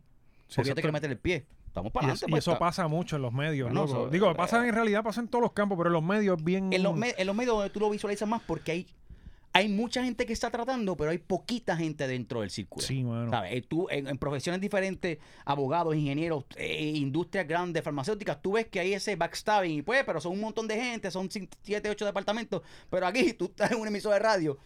[0.49, 1.47] Sí, Porque yo eso te quiero meter el pie.
[1.66, 2.16] Estamos para y adelante.
[2.18, 4.03] eso, y pues, eso está- pasa mucho en los medios, Bueno, loco.
[4.03, 6.37] eso- Digo, pasa eh, en realidad, pasa en todos los campos, pero en los medios
[6.38, 6.71] es bien...
[6.73, 8.87] en, los me- en los medios donde tú lo visualizas más, porque hay,
[9.52, 12.84] hay mucha gente que está tratando, pero hay poquita gente dentro del círculo.
[12.86, 13.30] Sí, mano.
[13.30, 13.52] ¿Sabes?
[13.52, 18.80] Eh, Tú, en, en profesiones diferentes, abogados, ingenieros, eh, industrias grandes, farmacéuticas, tú ves que
[18.80, 22.62] hay ese backstabbing, y pues, pero son un montón de gente, son 7, 8 departamentos,
[22.88, 24.58] pero aquí tú estás en un emisor de radio,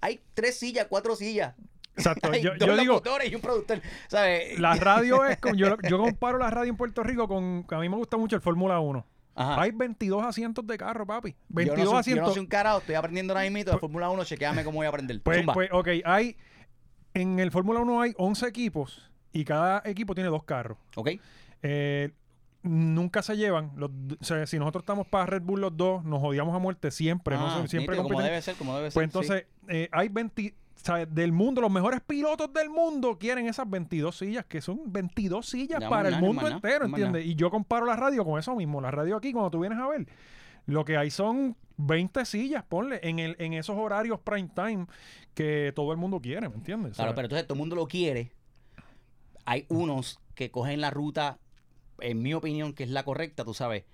[0.00, 1.54] hay tres sillas, cuatro sillas.
[1.96, 2.28] Exacto.
[2.32, 4.58] Hay Yo, dos yo digo, y un productor, ¿sabes?
[4.58, 5.38] la radio es...
[5.38, 7.64] Con, yo, yo comparo la radio en Puerto Rico con...
[7.70, 9.06] A mí me gusta mucho el Fórmula 1.
[9.34, 9.60] Ajá.
[9.62, 11.30] Hay 22 asientos de carro, papi.
[11.30, 12.28] Yo 22 no soy, yo asientos.
[12.28, 14.90] no soy un carajo, estoy aprendiendo ahora mismo de Fórmula 1, chequeame cómo voy a
[14.90, 15.20] aprender.
[15.22, 15.54] Pues, Zumba.
[15.54, 16.36] pues, ok, hay...
[17.14, 20.78] En el Fórmula 1 hay 11 equipos y cada equipo tiene dos carros.
[20.96, 21.10] ¿Ok?
[21.62, 22.10] Eh,
[22.64, 23.70] nunca se llevan.
[23.76, 26.90] Los o sea, si nosotros estamos para Red Bull los dos, nos odiamos a muerte
[26.90, 27.36] siempre.
[27.36, 28.94] no Ah, sé, siempre nítido, como debe ser, como debe ser.
[28.94, 29.04] Pues sí.
[29.32, 30.54] entonces, eh, hay 20,
[31.08, 35.80] del mundo, los mejores pilotos del mundo quieren esas 22 sillas, que son 22 sillas
[35.80, 37.24] Ya, para el mundo entero, ¿entiendes?
[37.26, 38.80] Y yo comparo la radio con eso mismo.
[38.80, 40.06] La radio aquí, cuando tú vienes a ver,
[40.66, 44.86] lo que hay son 20 sillas, ponle, en, el, en esos horarios prime time
[45.34, 46.96] que todo el mundo quiere, ¿me entiendes?
[46.96, 48.32] Claro, pero entonces todo el mundo lo quiere.
[49.46, 51.38] Hay unos que cogen la ruta,
[52.00, 53.84] en mi opinión, que es la correcta, tú sabes.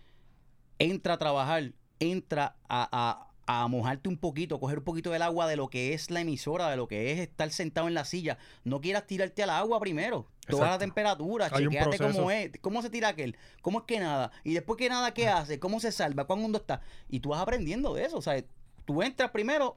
[0.79, 5.48] Entra a trabajar, entra a, a- a mojarte un poquito, coger un poquito del agua
[5.48, 8.38] de lo que es la emisora, de lo que es estar sentado en la silla.
[8.62, 10.28] No quieras tirarte al agua primero.
[10.46, 14.00] Toda la temperatura, Hay un chequéate cómo es, cómo se tira aquel, cómo es que
[14.00, 15.60] nada, y después que nada, ¿qué hace?
[15.60, 16.24] ¿Cómo se salva?
[16.26, 16.80] ¿Cuán mundo está?
[17.08, 18.42] Y tú vas aprendiendo de eso, o sea,
[18.84, 19.76] tú entras primero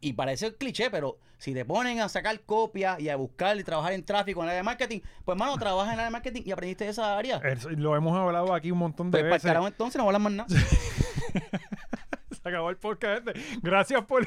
[0.00, 3.92] y parece cliché, pero si te ponen a sacar copias y a buscar y trabajar
[3.92, 6.42] en tráfico en el área de marketing, pues hermano, trabajas en el área de marketing
[6.46, 7.36] y aprendiste de esa área.
[7.38, 9.48] eso lo hemos hablado aquí un montón de Pues para el veces.
[9.48, 10.48] carajo entonces no hablas más nada.
[12.42, 13.40] Se acabó el podcast este.
[13.62, 14.26] Gracias por.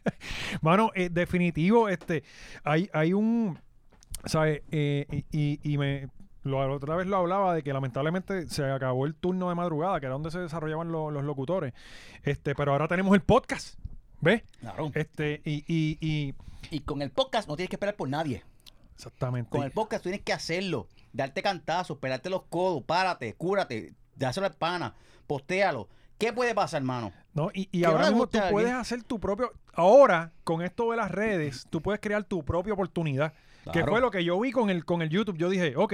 [0.62, 2.22] Mano, eh, definitivo, este.
[2.64, 3.58] Hay, hay un.
[4.24, 4.62] ¿Sabes?
[4.70, 6.08] Eh, y, y- y me.
[6.44, 10.06] La otra vez lo hablaba de que lamentablemente se acabó el turno de madrugada, que
[10.06, 11.74] era donde se desarrollaban lo- los locutores.
[12.22, 13.78] Este, pero ahora tenemos el podcast.
[14.20, 14.42] ¿Ves?
[14.60, 14.90] Claro.
[14.94, 16.34] Este, y, y, y
[16.70, 18.44] Y con el podcast no tienes que esperar por nadie.
[18.94, 19.50] exactamente.
[19.50, 20.86] Con el podcast tienes que hacerlo.
[21.12, 24.94] Darte cantazos, pelarte los codos, párate, cúrate, dáselo al pana,
[25.26, 25.88] postéalo.
[26.18, 27.12] ¿Qué puede pasar, hermano?
[27.32, 27.50] ¿no?
[27.54, 29.52] Y, y ahora mismo tú puedes hacer tu propio.
[29.72, 33.32] Ahora, con esto de las redes, tú puedes crear tu propia oportunidad.
[33.72, 35.36] Que fue lo que yo vi con el, con el YouTube.
[35.36, 35.92] Yo dije, ok,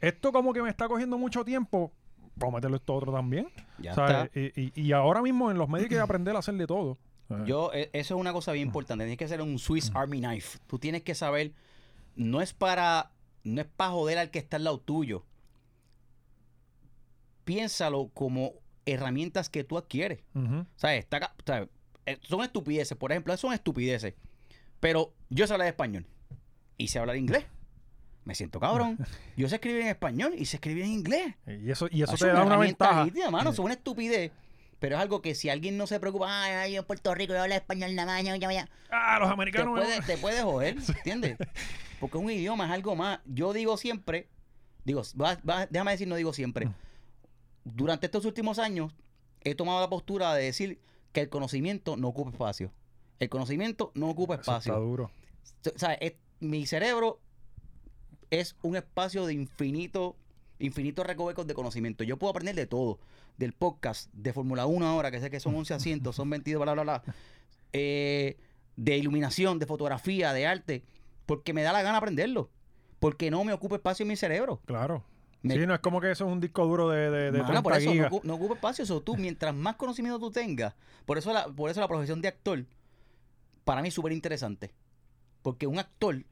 [0.00, 1.90] esto como que me está cogiendo mucho tiempo.
[2.36, 3.48] Vamos a meterlo esto otro también.
[3.78, 4.30] Ya ¿sabes?
[4.32, 4.60] está.
[4.60, 6.98] Y, y- y ahora mismo en los medios hay que aprender a hacer de todo.
[7.46, 9.04] Yo, eh, eso es una cosa bien importante.
[9.04, 10.58] Tienes que ser un Swiss Army Knife.
[10.66, 11.52] Tú tienes que saber,
[12.14, 13.10] no es para,
[13.42, 15.24] no es para joder al que está al lado tuyo.
[17.44, 18.52] Piénsalo como
[18.86, 20.20] herramientas que tú adquieres.
[22.06, 24.14] Eh, Son estupideces, por ejemplo, son estupideces.
[24.80, 26.06] Pero yo sé hablar español
[26.76, 27.44] y sé hablar inglés.
[28.24, 28.98] Me siento cabrón.
[29.36, 31.34] Yo sé escribir en español y sé escribir en inglés.
[31.46, 33.06] Y eso, y eso Es te da una ventaja.
[33.30, 34.32] mano, es una estupidez.
[34.78, 37.34] Pero es algo que si alguien no se preocupa, ay, ay, yo en Puerto Rico
[37.34, 39.78] yo hablo español nada más, ya, ya, ya", Ah, los te americanos.
[39.78, 41.36] puede, te puede joder, ¿entiendes?
[42.00, 43.20] Porque es un idioma, es algo más.
[43.26, 44.28] Yo digo siempre,
[44.84, 46.68] digo, va- va- déjame decir, no digo siempre.
[47.64, 48.92] Durante estos últimos años
[49.42, 50.80] he tomado la postura de decir
[51.12, 52.70] que el conocimiento no ocupa espacio.
[53.20, 54.80] El conocimiento no ocupa Eso está espacio.
[54.80, 55.10] duro.
[55.74, 57.20] O sea, es- mi cerebro
[58.30, 60.16] es un espacio de infinito,
[60.58, 62.04] infinitos recovecos de conocimiento.
[62.04, 62.98] Yo puedo aprender de todo.
[63.38, 66.72] Del podcast, de Fórmula 1 ahora, que sé que son 11 asientos, son 22, bla,
[66.74, 67.02] bla, bla.
[67.72, 68.36] eh,
[68.76, 70.84] de iluminación, de fotografía, de arte.
[71.26, 72.50] Porque me da la gana aprenderlo.
[72.98, 74.60] Porque no me ocupa espacio en mi cerebro.
[74.66, 75.04] Claro.
[75.44, 77.44] Me- sí, no es como que eso es un disco duro de, de, de Mano,
[77.46, 78.12] 30 por eso no, gigas.
[78.24, 78.82] no ocupa espacio.
[78.84, 80.74] Eso tú, mientras más conocimiento tú tengas,
[81.06, 82.64] por eso la, por eso la profesión de actor,
[83.64, 84.72] para mí es súper interesante.
[85.42, 86.24] Porque un actor,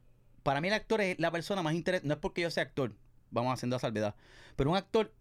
[0.43, 2.09] para mí el actor es la persona más interesante.
[2.09, 2.93] No es porque yo sea actor,
[3.31, 4.15] vamos haciendo la salvedad.
[4.57, 5.13] Pero un actor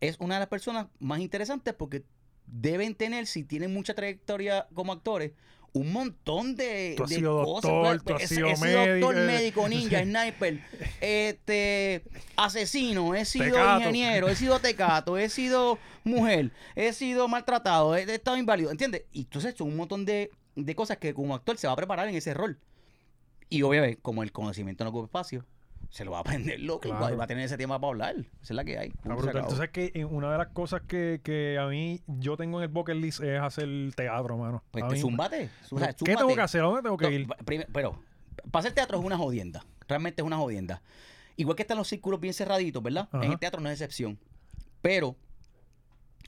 [0.00, 2.04] es una de las personas más interesantes porque
[2.46, 5.32] deben tener, si tienen mucha trayectoria como actores,
[5.78, 7.70] un montón de, Tú has de sido cosas.
[7.70, 9.26] doctor, Pues, tú has he- sido he sido doctor, médico, eh.
[9.26, 10.60] médico, ninja, sniper,
[11.00, 12.02] este
[12.36, 13.78] asesino, he sido Tecato.
[13.80, 19.04] ingeniero, he sido tecato, he sido mujer, he sido maltratado, he, he estado inválido, ¿entiendes?
[19.12, 22.08] Y entonces son un montón de, de cosas que como actor se va a preparar
[22.08, 22.58] en ese rol.
[23.48, 25.44] Y obviamente, como el conocimiento no ocupa espacio,
[25.90, 27.14] se lo va a aprender loco Claro.
[27.14, 28.16] y va a tener ese tema para hablar.
[28.16, 28.92] Esa es la que hay.
[29.04, 29.36] Brutal.
[29.38, 32.96] Entonces, que una de las cosas que, que a mí yo tengo en el bucket
[32.96, 34.62] list es hacer teatro, mano.
[34.70, 35.48] Pues A te mí- zúmbate.
[36.04, 36.60] ¿Qué tengo que hacer?
[36.60, 37.26] ¿A dónde tengo que ir?
[37.72, 37.98] pero,
[38.50, 39.64] para hacer teatro es una jodienda.
[39.88, 40.82] Realmente es una jodienda.
[41.36, 43.08] Igual que están los círculos bien cerraditos, ¿verdad?
[43.12, 44.18] En el teatro no es excepción.
[44.82, 45.16] Pero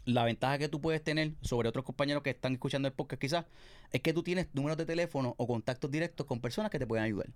[0.08, 3.44] la ventaja que tú puedes tener sobre otros compañeros que están escuchando el podcast quizás
[3.92, 7.04] es que tú tienes números de teléfono o contactos directos con personas que te pueden
[7.04, 7.26] ayudar.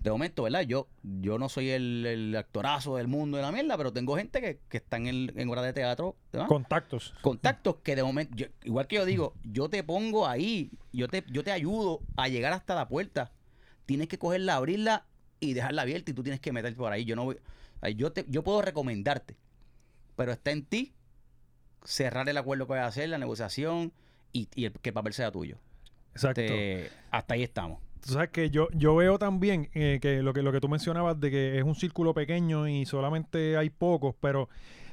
[0.00, 0.62] De momento, ¿verdad?
[0.62, 4.40] Yo, yo no soy el, el actorazo del mundo de la mierda, pero tengo gente
[4.40, 6.48] que, que están en, en obras de teatro, ¿verdad?
[6.48, 7.14] Contactos.
[7.20, 11.24] contactos que de momento, yo- igual que yo digo, yo te pongo ahí, yo te,
[11.30, 13.32] yo te ayudo a llegar hasta la puerta.
[13.84, 15.04] Tienes que cogerla, abrirla
[15.40, 17.04] y dejarla abierta y tú tienes que meterte por ahí.
[17.04, 17.36] Yo no voy,
[17.96, 19.36] yo te, yo puedo recomendarte,
[20.16, 20.94] pero está en ti
[21.84, 23.92] cerrar el acuerdo que vas a hacer, la negociación
[24.32, 25.58] y, y el- que el papel sea tuyo.
[26.12, 26.40] Exacto.
[26.42, 27.80] Te- hasta ahí estamos.
[28.00, 31.18] Tú sabes que yo, yo veo también eh, que, lo que lo que tú mencionabas
[31.20, 34.48] de que es un círculo pequeño y solamente hay pocos, pero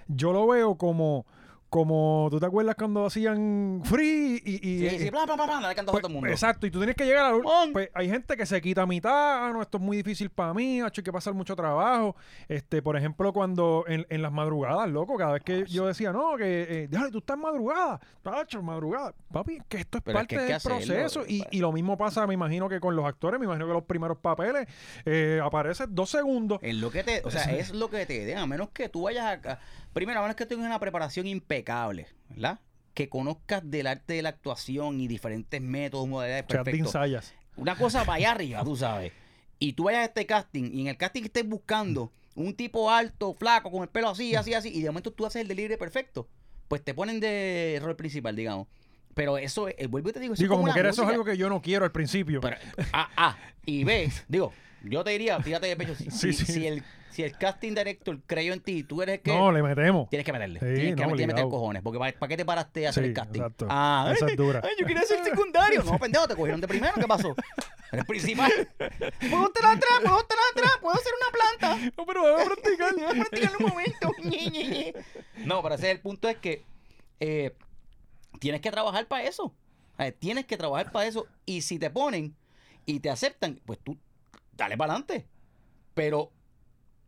[0.08, 1.26] yo lo veo como,
[1.72, 5.70] como ¿tú te acuerdas cuando hacían free y, y- Sí, sí, bla, bla, bla, bla,
[5.70, 6.30] le cantamos a pues, todo el mundo.
[6.30, 8.86] Exacto, y tú tienes que llegar a la pues hay gente que se quita a
[8.86, 12.16] mitad, ah, no, esto es muy difícil para mí, hecho hay que pasar mucho trabajo.
[12.50, 16.12] Este, por ejemplo, cuando en, en las madrugadas, loco, cada vez Ah, que yo decía,
[16.12, 16.44] no, que
[16.84, 19.14] eh, déjale, tú estás madrugada, tacho, madrugada.
[19.32, 21.24] Papi, que esto es Pero parte que del hacerlo, proceso.
[21.26, 21.54] Y, pues.
[21.54, 24.18] y lo mismo pasa, me imagino que con los actores, me imagino que los primeros
[24.18, 24.68] papeles
[25.06, 26.60] eh, aparecen dos segundos.
[26.62, 29.04] Es lo que te, o sea, es lo que te den, a menos que tú
[29.04, 29.60] vayas a, a-
[29.94, 32.60] primero, a menos que tengas una preparación impecable, ¿verdad?
[32.94, 36.78] Que conozcas del arte de la actuación y diferentes métodos, modalidades, perfecto.
[36.78, 37.34] ensayas.
[37.56, 39.12] Una cosa para allá arriba, tú sabes.
[39.60, 43.34] Y tú vayas a este casting y en el casting estés buscando un tipo alto,
[43.34, 46.28] flaco, con el pelo así, así, así, y de momento tú haces el delivery perfecto,
[46.68, 48.68] pues te ponen de rol principal, digamos.
[49.14, 51.10] Pero eso, eh, vuelvo y te digo, eso Sí, es como como que eso es
[51.10, 52.40] algo que yo no quiero al principio.
[52.40, 52.56] Pero,
[52.94, 56.54] A, A y B, digo, yo te diría, fíjate de pecho, si, Sí, si- sí.
[56.54, 59.34] si el, si el casting director creyó en ti, tú eres el que...
[59.34, 60.10] no, le metemos.
[60.10, 60.60] Tienes que meterle.
[60.62, 61.82] Sí, tienes que no, meter cojones.
[61.84, 63.42] Porque ¿para, para qué te paraste a hacer el casting?
[63.42, 63.68] exacto.
[63.70, 64.62] Ah, Esa es dura.
[64.64, 65.84] Ay, yo quería ser secundario.
[65.84, 66.94] No, pendejo, te cogieron de primero.
[66.96, 67.36] ¿Qué pasó?
[67.92, 68.50] Eres principal.
[68.78, 71.32] Puedo estar atrás, puedo estar atrás, puedo hacer una
[71.78, 71.92] planta.
[71.98, 72.94] No, pero vamos a practicar.
[72.96, 74.12] Voy a practicar un momento.
[75.46, 76.64] No, pero ese es el punto es que
[77.20, 77.54] eh,
[78.40, 79.54] tienes que trabajar para eso.
[79.98, 81.28] Eh, tienes que trabajar para eso.
[81.46, 82.36] Y si te ponen
[82.86, 83.98] y te aceptan, pues tú
[84.54, 85.28] dale para adelante.
[85.94, 86.32] Pero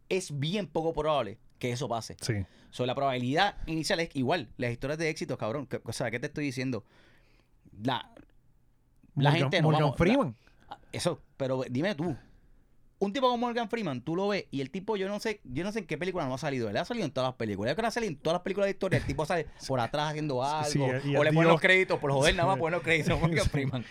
[0.10, 2.18] es bien poco probable que eso pase.
[2.22, 2.46] Sí.
[2.72, 4.50] So, la probabilidad inicial es igual.
[4.58, 5.68] Las historias de éxito, cabrón.
[5.68, 6.84] que- O sea, ¿qué te estoy diciendo?
[7.82, 8.10] La,
[9.16, 10.36] la Morgan- gente no Morgan vamos- Freeman.
[10.70, 12.16] la- eso, pero dime tú.
[13.00, 15.64] Un tipo como Morgan Freeman, tú lo ves y el tipo, yo no sé, yo
[15.66, 16.70] no sé en qué película no ha salido.
[16.70, 17.78] Él ha salido en todas las películas.
[17.78, 18.98] Él ha salido en todas las películas de historia.
[19.00, 20.70] El tipo sale por atrás haciendo algo.
[20.72, 20.80] Sí,
[21.10, 22.60] y o le ponen los créditos por joder, nada más Sí.
[22.62, 23.86] poner los créditos a Morgan Freeman.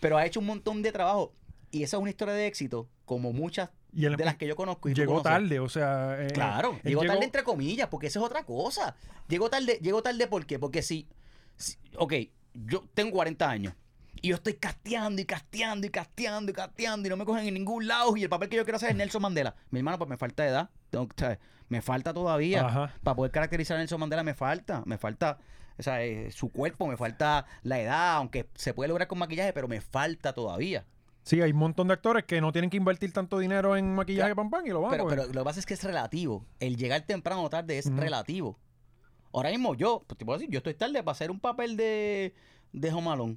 [0.00, 1.32] Pero ha hecho un montón de trabajo.
[1.70, 4.56] Y esa es una historia de éxito, como muchas Y él de las que yo
[4.56, 4.88] conozco.
[4.88, 6.16] Y llegó tarde, o sea.
[6.20, 8.96] eh, Claro, él llegó tarde entre comillas, porque eso es otra cosa.
[9.28, 10.58] Llegó tarde, llegó tarde ¿por qué?
[10.58, 11.08] Porque si,
[11.56, 12.14] si- ok,
[12.54, 13.74] yo tengo 40 años
[14.22, 17.54] y yo estoy casteando y casteando y casteando y casteando y no me cogen en
[17.54, 19.54] ningún lado y el papel que yo quiero hacer es Nelson Mandela.
[19.70, 21.08] Mi hermano, pues me falta edad, tengo
[21.68, 22.66] me falta todavía.
[22.66, 22.94] Ajá.
[23.04, 25.38] Para poder caracterizar a Nelson Mandela me falta, me falta,
[25.78, 29.52] o sea, eh, su cuerpo, me falta la edad, aunque se puede lograr con maquillaje,
[29.52, 30.84] pero me falta todavía.
[31.22, 34.34] Sí, hay un montón de actores que no tienen que invertir tanto dinero en maquillaje
[34.34, 36.44] pam pam y lo van Pero, pero lo que pasa es que es relativo.
[36.60, 38.58] El llegar temprano o tarde es relativo.
[39.32, 42.34] Ahora mismo yo, pues te puedo decir, yo estoy tarde para hacer un papel de,
[42.72, 43.36] de Home Alone.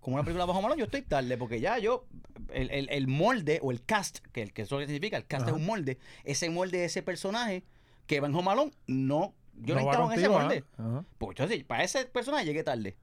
[0.00, 2.06] Como una película de Home Alone, yo estoy tarde porque ya yo,
[2.52, 5.50] el, el- el molde o el cast, que, el, que eso significa, el cast Ajá.
[5.52, 7.64] es un molde, ese molde de ese personaje
[8.06, 10.64] que va en Home Alone, no, yo no, va estaba en ese molde.
[10.78, 11.04] ajá, ajá.
[11.18, 12.96] Porque yo para ese personaje llegué tarde.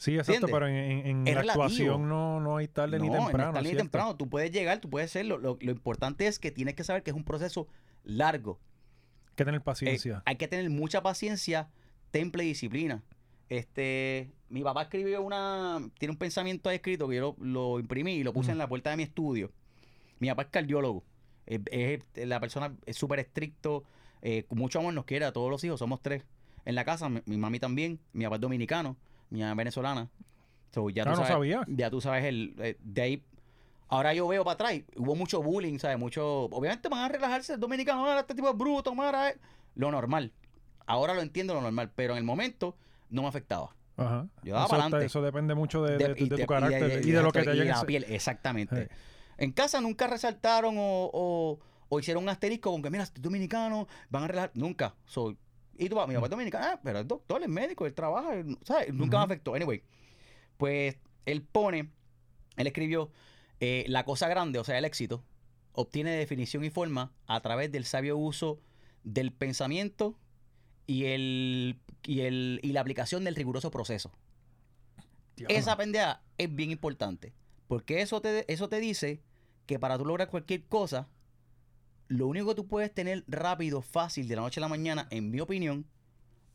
[0.00, 0.50] Sí, exacto, ¿Entiendes?
[0.54, 3.50] pero en, en- en Es la actuación no, no hay tarde ni No, no temprano.
[3.50, 4.16] es tarde ni temprano.
[4.16, 5.36] Tú puedes llegar, tú puedes hacerlo.
[5.38, 7.68] Lo, lo importante es que tienes que saber que es un proceso
[8.02, 8.58] largo.
[9.28, 10.22] Hay que tener Eh, paciencia.
[10.24, 11.68] hay que tener mucha paciencia,
[12.10, 13.02] temple y disciplina.
[13.50, 18.12] Este, mi papá escribió una, tiene un pensamiento ahí escrito que yo lo, lo imprimí
[18.12, 19.52] y lo puse en la puerta de mi estudio.
[20.18, 21.04] Mi papá es cardiólogo.
[21.46, 23.84] Es, es- la persona es súper estricto,
[24.22, 26.24] eh, mucho amor nos quiere a todos los hijos, somos tres.
[26.64, 28.96] En la casa, mi, mi mami también, mi papá es dominicano,
[29.30, 30.08] mi mamá es venezolana.
[30.72, 31.64] So, ya, Ah, tú no sabes, sabía.
[31.68, 33.24] ya tú sabes el eh, de ahí
[33.92, 35.98] Ahora yo veo para atrás, hubo mucho bullying, ¿sabes?
[35.98, 36.44] Mucho.
[36.44, 39.36] Obviamente van a relajarse el dominicano, "Ah, este tipo es bruto, mara, eh".
[39.74, 40.32] lo normal.
[40.86, 42.76] Ahora lo entiendo lo normal, pero en el momento
[43.08, 43.74] no me afectaba.
[43.96, 44.28] Ajá.
[44.44, 44.98] yo daba eso, pa'lante.
[45.00, 47.42] te- eso depende mucho de, de- De- de y tu carácter y de, lo que
[47.42, 48.84] te y la piel, exactamente.
[48.86, 48.90] Sí.
[49.38, 53.88] En casa nunca resaltaron o, o- o hicieron un asterisco con que, mira, este dominicano,
[54.08, 54.52] van a relajar.
[54.54, 54.94] Nunca.
[55.04, 55.36] Soy.
[55.80, 58.92] Y tú, mi papá es dominicano, ah, pero es doctor, es médico, él trabaja, ¿sabes?
[58.92, 59.54] Nunca me afectó.
[59.54, 59.82] Anyway,
[60.58, 61.90] pues él pone,
[62.56, 63.10] él escribió,
[63.60, 65.24] eh, la cosa grande, o sea, el éxito,
[65.72, 68.60] obtiene definición y forma a través del sabio uso
[69.04, 70.18] del pensamiento
[70.86, 74.12] y, el, y, el, y la aplicación del riguroso proceso.
[75.48, 77.32] Esa pendeja es bien importante.
[77.68, 79.22] Porque eso te, eso te dice
[79.64, 81.08] que para tú lograr cualquier cosa,
[82.10, 85.30] lo único que tú puedes tener rápido, fácil, de la noche a la mañana, en
[85.30, 85.86] mi opinión,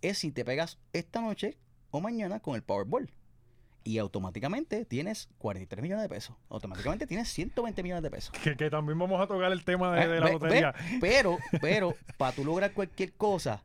[0.01, 1.57] es si te pegas esta noche
[1.91, 3.09] o mañana con el Powerball.
[3.83, 6.35] Y automáticamente tienes 43 millones de pesos.
[6.49, 8.31] Automáticamente tienes 120 millones de pesos.
[8.43, 10.71] Que, que también vamos a tocar el tema de, Eh, de la ve- lotería.
[10.71, 13.63] ve, pero, pero, para tú lograr cualquier cosa,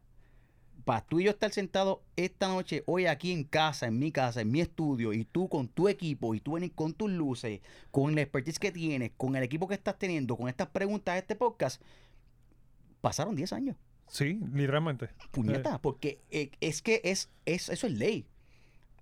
[0.84, 4.40] para tú y yo estar sentados esta noche, hoy aquí en casa, en mi casa,
[4.40, 8.14] en mi estudio, y tú con tu equipo, y tú venir con tus luces, con
[8.14, 11.36] la expertise que tienes, con el equipo que estás teniendo, con estas preguntas de este
[11.36, 11.80] podcast,
[13.00, 13.76] pasaron 10 años.
[14.08, 15.08] Sí, literalmente.
[15.30, 18.26] Puñeta, porque eh, es que es, es, eso es ley.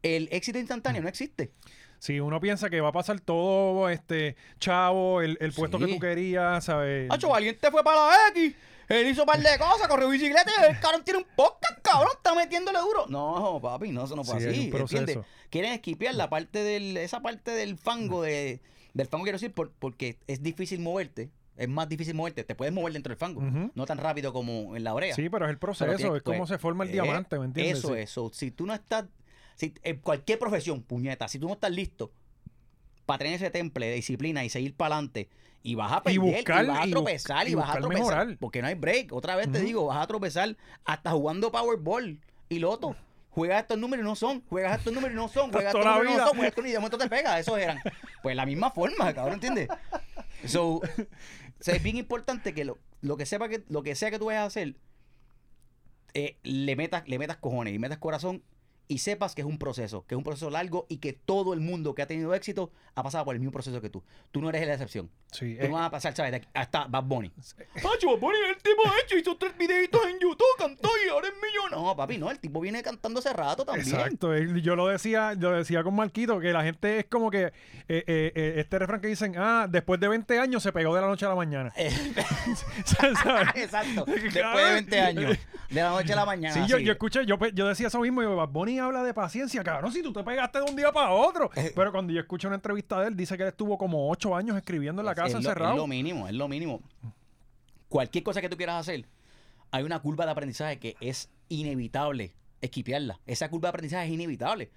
[0.02, 0.60] El éxito Mm.
[0.60, 1.52] instantáneo no existe.
[1.98, 5.98] Si uno piensa que va a pasar todo, este, chavo, el, el puesto que tú
[5.98, 7.10] querías, ¿sabes?
[7.10, 8.54] Hacho, valiente fue para la X.
[8.88, 12.12] Él hizo un par de cosas, corrió bicicleta y el cabrón tiene un podcast, cabrón,
[12.16, 13.06] está metiéndole duro.
[13.08, 14.70] No, papi, no, eso no fue Sí, así.
[14.74, 15.18] ¿entiendes?
[15.50, 18.60] Quieren esquipear la parte del, esa parte del fango, de,
[18.94, 21.30] del fango quiero decir, por- porque es difícil moverte.
[21.56, 22.44] Es más difícil moverte.
[22.44, 23.42] Te puedes mover dentro del fango.
[23.74, 25.14] No tan rápido como en la brea.
[25.14, 27.46] Sí, pero es el proceso, tiene- es como pues, se forma el eh, diamante, ¿me
[27.46, 27.78] entiendes?
[27.78, 28.00] Eso Sí.
[28.00, 28.10] es.
[28.10, 29.06] So, si tú no estás,
[29.56, 32.12] si, en cualquier profesión, puñeta, si tú no estás listo
[33.08, 35.30] para tener ese temple de disciplina y seguir para adelante
[35.62, 37.78] y vas a Y perder, y, buscar- vas a y tropezar, y, y vas a
[37.80, 38.36] tropezar, mejorar.
[38.38, 39.12] porque no hay break.
[39.14, 42.94] Otra vez te digo, vas a tropezar hasta jugando Powerball y Loto.
[43.30, 46.12] Juegas estos números y no son, juegas estos números y no son, juegas estos números
[46.12, 47.78] y no son, juegas estos y de momento te pega, esos eran.
[48.22, 49.68] Pues la misma forma, cabrón, ¿entiendes?
[50.46, 50.80] So,
[51.66, 54.42] es bien importante que lo, lo que sepa que lo que sea que tú vayas
[54.42, 54.76] a hacer,
[56.14, 58.42] eh, le metas, le metas cojones y metas corazón
[58.88, 61.60] y sepas que es un proceso, que es un proceso largo y que todo el
[61.60, 64.02] mundo que ha tenido éxito ha pasado por el mismo proceso que tú.
[64.32, 65.10] Tú no eres la excepción.
[65.30, 66.40] Sí, Tú eh, no vas a pasar, ¿sabes?
[66.54, 67.30] Hasta Bad Bunny.
[67.82, 71.28] Pacho, Bad Bunny es el tipo hecho, hizo tres videitos en YouTube, cantó y ahora
[71.28, 71.70] es millón.
[71.70, 73.86] No, papi, no, el tipo viene cantando hace rato también.
[73.88, 77.52] Exacto, yo lo decía, yo decía con Marquito, que la gente es como que eh,
[77.88, 81.08] eh, eh, este refrán que dicen, ah, después de 20 años se pegó de la
[81.08, 81.72] noche a la mañana.
[81.76, 81.90] Eh.
[83.54, 84.04] Exacto.
[84.06, 85.38] Después de 20 años.
[85.70, 86.54] De la noche a la mañana.
[86.54, 89.02] Sí, yo, yo escuché, yo, pe- yo decía eso mismo, y yo, Bad Bunny habla
[89.02, 91.50] de paciencia, cabrón, si tú te pegaste de un día para otro.
[91.56, 91.72] Eh.
[91.74, 94.56] Pero cuando yo escuché una entrevista de él, dice que él estuvo como 8 años
[94.56, 95.72] escribiendo en la casa es lo- encerrado.
[95.72, 96.80] Es lo mínimo, es lo mínimo.
[97.88, 99.06] Cualquier cosa que tú quieras hacer,
[99.70, 103.20] hay una curva de aprendizaje que es inevitable esquipearla.
[103.26, 104.70] Esa curva de aprendizaje es inevitable.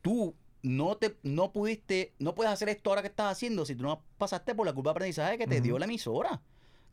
[0.00, 3.82] Tú no te no pudiste, no puedes hacer esto ahora que estás haciendo si tú
[3.82, 6.40] no pasaste por la curva de aprendizaje que te dio la emisora.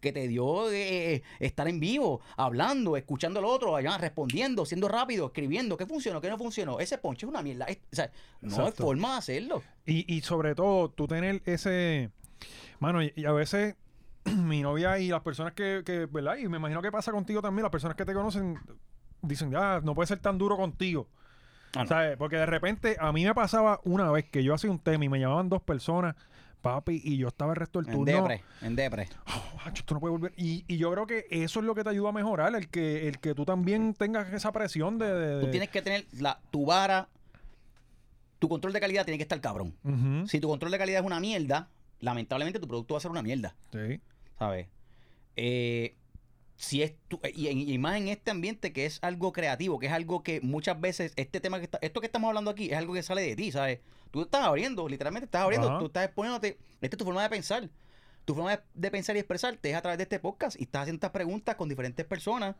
[0.01, 4.87] Que te dio eh, eh, estar en vivo, hablando, escuchando al otro, allá, respondiendo, siendo
[4.89, 5.77] rápido, escribiendo.
[5.77, 6.19] ¿Qué funcionó?
[6.19, 6.79] ¿Qué no funcionó?
[6.79, 7.65] Ese ponche es una mierda.
[7.65, 8.11] Es- o sea,
[8.41, 8.83] no hay Exacto.
[8.83, 9.63] forma de hacerlo.
[9.85, 12.09] Y, y sobre todo, tú tener ese.
[12.79, 13.75] Mano, y, y a veces
[14.25, 16.37] mi novia y las personas que, que, ¿verdad?
[16.37, 18.57] Y me imagino que pasa contigo también, las personas que te conocen
[19.21, 21.07] dicen, ya, no puede ser tan duro contigo.
[21.75, 21.87] Ah, no.
[21.87, 22.17] ¿Sabes?
[22.17, 25.09] Porque de repente a mí me pasaba una vez que yo hacía un tema y
[25.09, 26.15] me llamaban dos personas,
[26.61, 28.15] papi, y yo estaba el resto del En turno.
[28.17, 29.09] depre, en depre.
[29.27, 30.33] "Oh, no volver.
[30.37, 33.07] Y, y yo creo que eso es lo que te ayuda a mejorar, el que,
[33.07, 35.13] el que tú también tengas esa presión de.
[35.13, 37.07] de- Tú tienes que tener la, tu vara,
[38.39, 39.73] tu control de calidad tiene que estar cabrón.
[40.27, 41.67] Si tu control de calidad es una mierda,
[41.99, 43.99] lamentablemente tu producto va a ser una mierda, sí.
[44.39, 44.67] ¿sabes?
[45.35, 45.95] Eh,
[46.61, 49.91] si es tu- y, y más en este ambiente que es algo creativo, que es
[49.91, 52.93] algo que muchas veces, este tema que está, esto que estamos hablando aquí es algo
[52.93, 53.79] que sale de ti, ¿sabes?
[54.11, 55.79] Tú estás abriendo, literalmente estás abriendo, Ajá.
[55.79, 57.67] tú estás exponiéndote, esta es tu forma de pensar.
[58.25, 60.83] Tu forma de, de pensar y expresarte es a través de este podcast y estás
[60.83, 62.55] haciendo estas preguntas con diferentes personas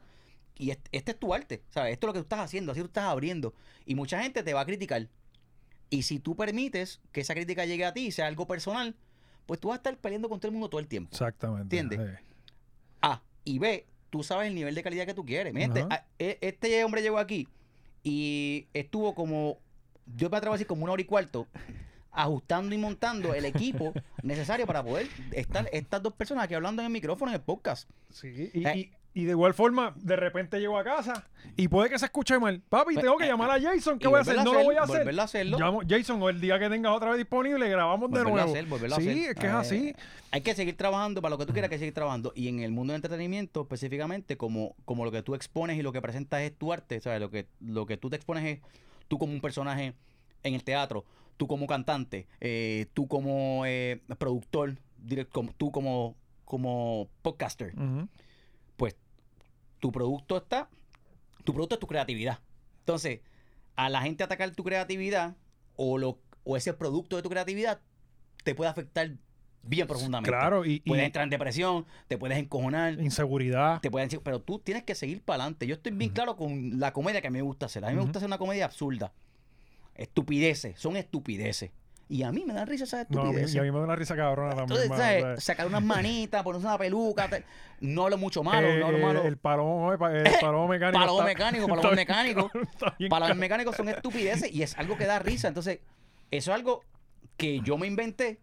[0.57, 1.93] y este, este es tu arte, ¿sabes?
[1.93, 3.53] Esto es lo que tú estás haciendo, así tú estás abriendo
[3.85, 5.07] y mucha gente te va a criticar.
[5.91, 8.95] Y si tú permites que esa crítica llegue a ti y sea algo personal,
[9.45, 11.11] pues tú vas a estar peleando con todo el mundo todo el tiempo.
[11.11, 11.77] Exactamente.
[11.77, 12.17] ¿Entiendes?
[12.17, 12.25] sí.
[13.03, 13.21] A.
[13.43, 15.55] Y B, tú sabes el nivel de calidad que tú quieres.
[15.55, 15.87] Ajá.
[15.89, 17.47] a- e- este hombre llegó aquí
[18.03, 19.57] y estuvo como,
[20.15, 21.47] yo me atrevo a decir como una hora y cuarto,
[22.11, 23.93] ajustando y montando el equipo
[24.23, 27.89] necesario para poder estar estas dos personas aquí hablando en el micrófono en el podcast.
[28.11, 28.73] Sí, y, Eh.
[28.77, 32.39] y- y de igual forma, de repente llego a casa y puede que se escuche
[32.39, 32.61] mal.
[32.69, 33.99] Papi, tengo que eh, llamar a Jason.
[33.99, 34.37] ¿Qué voy a hacer?
[34.37, 35.59] No lo voy a hacer, a hacerlo.
[35.59, 38.75] Llamo Jason o el día que tengas otra vez disponible, grabamos de Volverlo a nuevo.
[38.75, 39.17] hacer, a sí, hacer.
[39.31, 39.95] es que es Eh, así.
[40.31, 42.31] Hay que seguir trabajando para lo que tú quieras, hay que seguir trabajando.
[42.35, 45.91] Y en el mundo del entretenimiento, específicamente, como, como lo que tú expones y lo
[45.91, 47.19] que presentas es tu arte, ¿sabes?
[47.19, 48.59] Lo que, lo que tú te expones es
[49.09, 49.93] tú como un personaje
[50.43, 51.03] en el teatro,
[51.35, 57.73] tú como cantante, eh, tú como eh, productor, direct- como- tú como, como podcaster.
[57.75, 57.89] Pues
[59.81, 60.69] tu producto está,
[61.43, 62.39] tu producto es tu creatividad.
[62.79, 63.19] Entonces,
[63.75, 65.35] a la gente atacar tu creatividad
[65.75, 67.81] o, lo, o ese producto de tu creatividad
[68.43, 69.11] te puede afectar
[69.63, 70.29] bien profundamente.
[70.29, 73.81] Claro, y, y Puedes entrar en depresión, te puedes encojonar, inseguridad.
[73.81, 75.67] te decir, pero tú tienes que seguir para adelante.
[75.67, 77.83] Yo estoy bien claro con la comedia que a mí me gusta hacer.
[77.83, 79.13] A mí me gusta hacer una comedia absurda.
[79.95, 81.71] Estupideces, son estupideces.
[82.11, 83.55] Y a mí me dan risa esas No, estupideces.
[83.55, 84.81] y a mí me da una risa cabrona también.
[84.81, 85.43] Entonces, ¿sabes?
[85.43, 87.29] sacar unas manitas, ponerse una peluca.
[87.29, 87.45] te-
[87.79, 89.23] No hablo mucho malo, eh, no hablo eh, malo.
[89.23, 89.97] El palomo, el
[90.41, 90.99] palomo mecánico.
[90.99, 92.49] Palomo está- mecánico, palomo mecánico.
[93.09, 93.37] cabrón.
[93.39, 95.47] mecánicos son estupideces y es algo que da risa.
[95.47, 95.79] Entonces,
[96.31, 96.83] eso es algo
[97.37, 98.41] que yo me inventé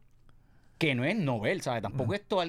[0.78, 1.82] que no es novel, ¿sabes?
[1.82, 2.40] Tampoco esto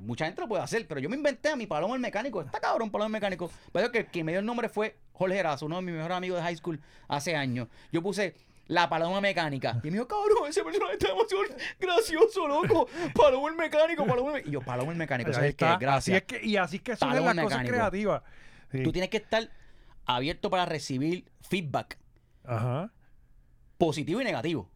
[0.00, 2.42] mucha gente lo puede hacer, pero yo me inventé a mi palomo el mecánico.
[2.42, 3.50] Está cabrón, palomo el mecánico.
[3.72, 6.38] Pero que quien me dio el nombre fue Jorge Erazo, uno de mis mejores amigos
[6.38, 7.68] de high school hace años.
[7.92, 8.34] Yo puse
[8.66, 9.78] la paloma mecánica.
[9.82, 11.42] Y me dijo, cabrón, ese personaje está demasiado
[11.78, 12.88] gracioso, loco.
[13.14, 14.48] Palomo el mecánico, palomo el mecánico.
[14.48, 15.64] Y yo, palomo el mecánico, ¿sabes qué?
[15.78, 15.96] Gracias.
[15.96, 18.22] Así es que, y así es que Palomo las cosas creativas.
[18.72, 18.82] Sí.
[18.82, 19.48] Tú tienes que estar
[20.06, 21.98] abierto para recibir feedback
[22.44, 22.90] Ajá.
[23.78, 24.70] positivo y negativo.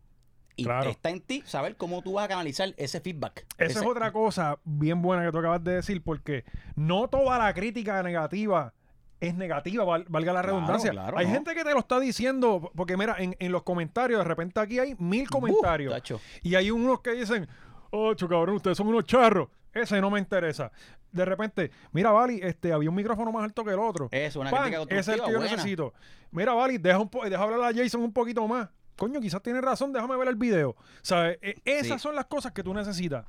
[0.57, 0.91] Y Claro.
[0.91, 3.47] está en ti saber cómo tú vas a canalizar ese feedback.
[3.59, 7.39] Esa Ese- es otra cosa bien buena que tú acabas de decir, porque no toda
[7.39, 8.75] la crítica negativa
[9.21, 10.91] es negativa, val- valga la redundancia.
[10.93, 11.33] claro, hay no.
[11.33, 14.79] gente que te lo está diciendo, porque mira, en, en los comentarios, de repente aquí
[14.79, 15.95] hay mil comentarios.
[16.43, 17.49] y hay unos que dicen,
[17.91, 19.49] oh, cabrón, ustedes son unos charros.
[19.73, 20.73] Ese no me interesa.
[21.13, 24.09] De repente, mira, Vali, este, había un micrófono más alto que el otro.
[24.11, 25.95] Eso, una Pan, ese es el que yo necesito.
[26.31, 28.69] Mira, Vali, deja, un po- deja hablar a Jason un poquito más.
[28.97, 30.75] Coño, quizás tiene razón, déjame ver el video.
[31.03, 31.39] ¿Sabes?
[31.41, 32.09] E- esas Sí.
[32.09, 33.25] son las cosas que tú necesitas.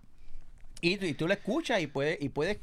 [0.81, 2.59] Y, tú- y tú lo escuchas y puedes, y puedes,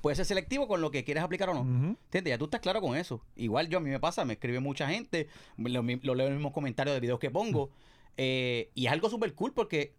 [0.00, 1.60] puedes ser selectivo con lo que quieres aplicar o no.
[2.04, 2.30] ¿Entiendes?
[2.30, 3.20] Ya tú estás claro con eso.
[3.36, 6.52] Igual yo, a mí me pasa, me escribe mucha gente, lo, leo en los mismos
[6.52, 7.70] comentarios de videos que pongo.
[8.16, 9.94] eh, y es algo súper cool porque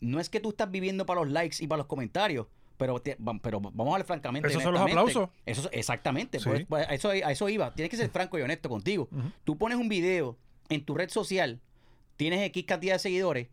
[0.00, 2.46] no es que tú estás viviendo para los likes y para los comentarios.
[2.76, 4.48] Pero, te- pero vamos a hablar francamente.
[4.48, 5.28] Esos son los aplausos.
[5.46, 6.38] Eso, exactamente.
[6.38, 6.44] Sí.
[6.48, 7.74] pues, pues, a, eso, a eso iba.
[7.74, 9.08] Tienes que ser franco y honesto contigo.
[9.42, 10.36] Tú pones un video
[10.68, 11.60] en tu red social,
[12.16, 13.48] tienes X cantidad de seguidores,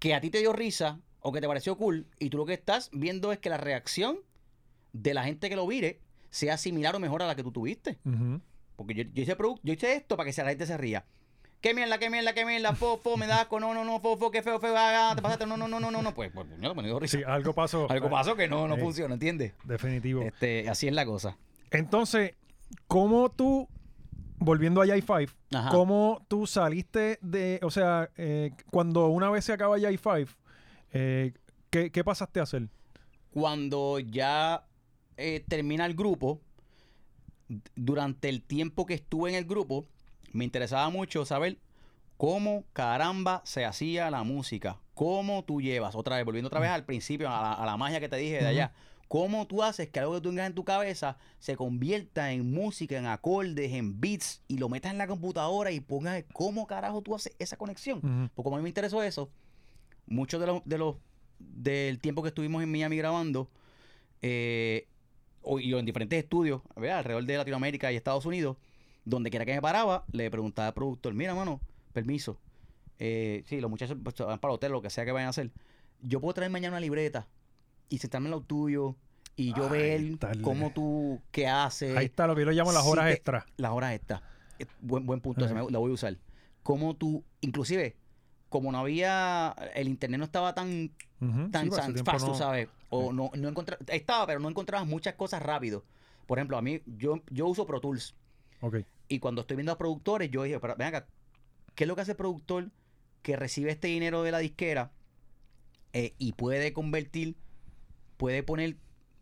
[0.00, 2.54] que a ti te dio risa o que te pareció cool, y tú lo que
[2.54, 4.18] estás viendo es que la reacción
[4.92, 7.98] de la gente que lo vire sea similar o mejor a la que tú tuviste.
[8.76, 11.04] Porque yo, yo hice, yo hice esto para que la gente se ría.
[11.60, 12.74] ¿Qué mierda, qué mierda, qué mierda?
[12.74, 15.44] Fofo, me da asco, no, no, no, fofo, qué feo, feo, ah, ah, te pasaste,
[15.44, 16.14] no, no, no, no, no, no.
[16.14, 17.18] Pues, pues, puñeta, me dio risa.
[17.18, 17.86] Sí, algo pasó.
[17.90, 18.80] Algo pasó que no, no Sí.
[18.80, 19.52] funciona, ¿entiendes?
[19.64, 20.22] Definitivo.
[20.22, 21.36] Este, así es la cosa.
[21.70, 22.32] Entonces,
[22.86, 23.68] ¿cómo tú,
[24.38, 25.68] volviendo a J5, Ajá.
[25.68, 30.28] cómo tú saliste de, o sea, eh, cuando una vez se acaba J5,
[30.92, 31.34] eh,
[31.68, 32.68] ¿qué, qué pasaste a hacer?
[33.32, 34.64] cuando ya
[35.20, 36.40] eh, termina el grupo,
[37.74, 39.86] durante el tiempo que estuve en el grupo,
[40.32, 41.58] me interesaba mucho saber
[42.16, 44.78] cómo caramba se hacía la música.
[44.94, 48.00] Cómo tú llevas, otra vez, volviendo otra vez al principio, a la, a la magia
[48.00, 48.72] que te dije de allá.
[49.08, 52.96] Cómo tú haces que algo que tú tengas en tu cabeza se convierta en música,
[52.96, 57.14] en acordes, en beats, y lo metas en la computadora y pongas cómo carajo tú
[57.16, 57.98] haces esa conexión.
[57.98, 58.30] Ujú.
[58.34, 59.30] Porque como a mí me interesó eso,
[60.06, 60.96] muchos de los, de los
[61.40, 63.50] del tiempo que estuvimos en Miami grabando,
[64.22, 64.86] eh,
[65.60, 66.98] y en diferentes estudios, ¿verdad?
[66.98, 68.56] alrededor de Latinoamérica y Estados Unidos,
[69.04, 71.60] donde quiera que me paraba, le preguntaba al productor, mira, mano,
[71.92, 72.38] permiso.
[72.98, 75.30] Eh, sí, los muchachos pues, van para el hotel, lo que sea que vayan a
[75.30, 75.50] hacer.
[76.02, 77.26] Yo puedo traer mañana una libreta
[77.88, 78.96] y sentarme en lo tuyo
[79.36, 81.96] y yo Ay, ver cómo tú, qué haces.
[81.96, 83.44] Ahí está lo que yo llamo las horas te- extras.
[83.56, 84.22] las horas estas.
[84.58, 86.16] Eh, Buen, buen punto, ese, me- la voy a usar.
[86.62, 87.96] Como tú, inclusive,
[88.50, 90.90] como no había, el internet no estaba tan,
[91.22, 94.48] Ujú, tan, sí, tan tiempo fast, no- sabes, o no, no encontra- estaba, pero no
[94.48, 95.84] encontrabas muchas cosas rápido.
[96.26, 98.14] Por ejemplo, a mí, yo, yo uso Pro Tools,
[98.60, 98.78] Ok.
[99.08, 101.06] y cuando estoy viendo a productores, yo dije, pero ven acá,
[101.74, 102.70] ¿qué es lo que hace el productor
[103.22, 104.92] que recibe este dinero de la disquera
[105.92, 107.36] eh, y puede convertir,
[108.16, 108.76] puede poner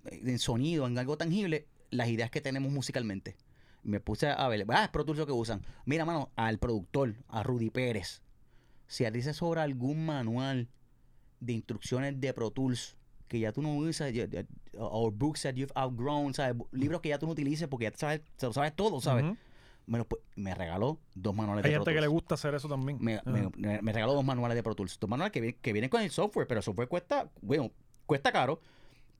[0.06, 3.36] eh, en sonido, en algo tangible, las ideas que tenemos musicalmente?
[3.84, 5.62] Me puse a ver, ah, es Pro Tools lo que usan.
[5.86, 8.20] Mira, mano, al productor, a Rudy Pérez,
[8.86, 10.68] si a ti se sobra algún manual
[11.40, 12.96] de instrucciones de Pro Tools
[13.28, 14.12] que ya tú no usas,
[14.78, 16.56] o books that you've outgrown, ¿sabes?
[16.72, 19.24] Libros que ya tú no utilices porque ya sabes, lo sabes todo, ¿sabes?
[19.86, 20.06] Me, lo
[20.36, 22.12] me regaló dos manuales Hay de Pro gente que le Tools.
[22.20, 22.98] gusta hacer eso también.
[23.00, 23.30] Me, Ajá.
[23.30, 24.98] me- me- me regaló dos manuales de Pro Tools.
[25.00, 27.70] Dos manuales que, que vienen con el software, pero el software cuesta, bueno,
[28.04, 28.60] cuesta caro.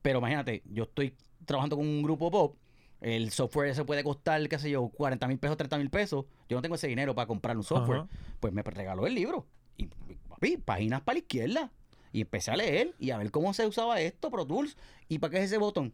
[0.03, 2.55] Pero imagínate, yo estoy trabajando con un grupo pop.
[3.01, 6.25] El software se puede costar, qué sé yo, 40 mil pesos, 30 mil pesos.
[6.47, 8.01] Yo no tengo ese dinero para comprar un software.
[8.01, 8.09] Ajá.
[8.39, 9.47] Pues me regaló el libro.
[9.77, 9.87] Y,
[10.27, 11.71] papi, páginas para la izquierda.
[12.11, 14.77] Y empecé a leer y a ver cómo se usaba esto, Pro Tools.
[15.07, 15.93] ¿Y para qué es ese botón?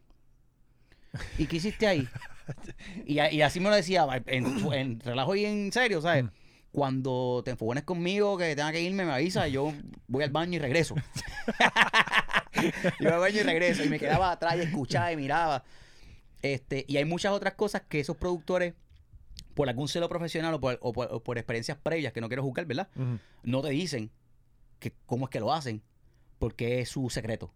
[1.37, 2.07] ¿Y qué hiciste ahí?
[3.07, 6.25] Y, así me lo decía, en, en relajo y en serio, ¿sabes?
[6.25, 6.29] Mm.
[6.71, 9.73] Cuando te enfogones conmigo, que tenga que irme, me avisa, yo
[10.07, 10.93] voy al baño y regreso.
[12.99, 13.83] yo al baño y regreso.
[13.83, 15.63] Y me quedaba atrás y escuchaba y miraba.
[16.41, 18.73] Este, y hay muchas otras cosas que esos productores,
[19.55, 22.43] por algún celo profesional o por, o por- o por experiencias previas que no quiero
[22.43, 22.89] juzgar, ¿verdad?
[23.43, 24.11] No te dicen
[24.79, 25.81] que cómo es que lo hacen,
[26.39, 27.51] porque es su secreto.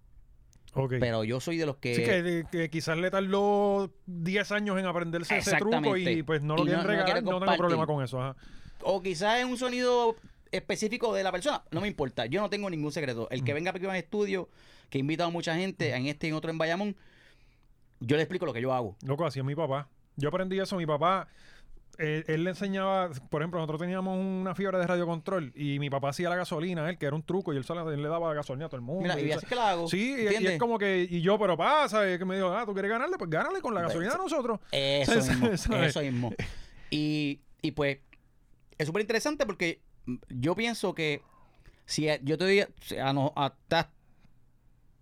[0.73, 0.93] Ok.
[0.99, 1.95] Pero yo soy de los que...
[1.95, 6.55] Sí, que, que quizás le tardó 10 años en aprenderse ese truco y pues no
[6.55, 7.05] lo quieren no- no regalar.
[7.05, 8.21] quiere No, tengo problema con eso.
[8.21, 8.35] Ajá.
[8.81, 10.15] O quizás es un sonido
[10.51, 12.25] específico de la persona, no me importa.
[12.27, 13.27] Yo no tengo ningún secreto.
[13.31, 14.49] El que venga a Piquiman Estudio,
[14.89, 16.95] que he invitado a mucha gente, en este y en otro en Bayamón,
[17.99, 18.95] yo le explico lo que yo hago.
[19.05, 19.89] Loco, así es mi papá.
[20.15, 20.75] Yo aprendí eso.
[20.77, 21.27] Mi papá,
[21.99, 26.09] eh, él le enseñaba, por ejemplo, nosotros teníamos una fiebre de radiocontrol y mi papá
[26.09, 28.35] hacía la gasolina, él, que era un truco, y él, solo- él le daba la
[28.35, 29.03] gasolina a todo el mundo.
[29.03, 29.87] Mira, y, y así que la hago.
[29.87, 32.73] Sí, y- y, es como que, y yo, pero pasa, que me dijo, ah, tú
[32.73, 34.59] quieres ganarle, pues gánale con la gasolina de nosotros.
[34.71, 36.11] Eso mismo, eso eso, es.
[36.11, 36.33] mismo.
[36.89, 37.99] Y, y pues,
[38.77, 39.81] es súper interesante porque
[40.29, 41.21] yo pienso que
[41.85, 42.65] si a- yo te doy,
[42.99, 43.87] a, no, a- estás,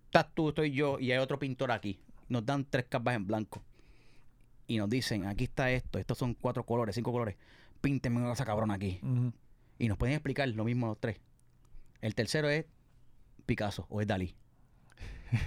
[0.05, 3.63] estás tú, estoy yo y hay otro pintor aquí, nos dan tres capas en blanco
[4.67, 7.35] y nos dicen, aquí está esto, estos son cuatro colores, cinco colores,
[7.81, 8.99] pínteme una cosa cabrón aquí.
[9.79, 11.17] Y nos pueden explicar lo mismo los tres.
[12.01, 12.65] El tercero es
[13.45, 14.35] Picasso o es Dalí.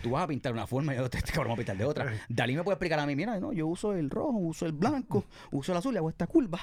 [0.02, 1.84] Tú vas a pintar una forma y yo te este cabrón va a pintar de
[1.86, 2.12] otra.
[2.28, 5.24] Dalí me puede explicar a mí, mira, no, yo uso el rojo, uso el blanco,
[5.50, 6.60] uso el azul y hago esta curva,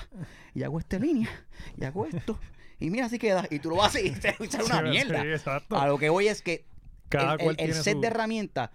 [0.53, 1.29] y hago esta línea,
[1.75, 2.39] y hago esto,
[2.79, 4.63] y mira así queda, y tú lo vas a hacer y te va a echar
[4.63, 5.21] una mierda.
[5.21, 5.77] sí, exacto.
[5.79, 6.65] A lo que voy es que
[7.09, 8.69] Cada el, set su- de herramientas,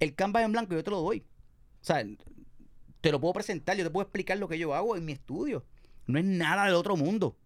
[0.00, 1.18] el canvas en blanco yo te lo doy.
[1.82, 2.02] O sea,
[3.02, 5.64] te lo puedo presentar, yo te puedo explicar lo que yo hago en mi estudio.
[6.06, 7.36] No es nada del otro mundo.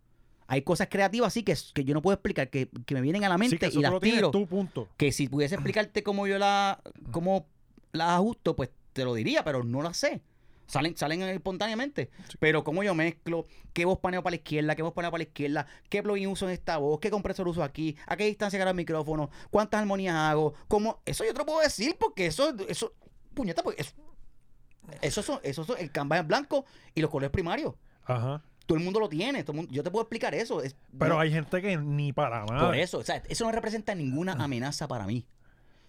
[0.46, 3.28] Hay cosas creativas así que, que yo no puedo explicar, que, que me vienen a
[3.28, 4.30] la mente Sí, que eso y las tiro.
[4.30, 4.88] tú, punto.
[4.96, 6.80] Que si pudiese explicarte cómo yo la,
[7.10, 7.48] cómo
[7.92, 10.20] las ajusto, pues te lo diría, pero no las sé.
[10.66, 12.10] Salen, salen espontáneamente.
[12.38, 15.28] Pero cómo yo mezclo, qué voz paneo para la izquierda, qué voz paneo para la
[15.28, 18.70] izquierda, qué plugin uso en esta voz, qué compresor uso aquí, a qué distancia agarro
[18.70, 21.00] el micrófono, cuántas armonías hago, cómo.
[21.06, 22.92] Eso yo te lo puedo decir porque eso, eso,
[23.34, 23.94] puñeta, eso,
[25.02, 26.64] eso son, eso son el canvas en blanco
[26.94, 27.74] y los colores primarios.
[28.04, 28.42] Ajá.
[28.66, 30.60] Todo el mundo lo tiene, todo el mundo- yo te puedo explicar eso.
[30.62, 32.66] es- Pero no- hay gente que ni para nada.
[32.66, 35.24] por eso, o sea, eso no representa ninguna amenaza para mí.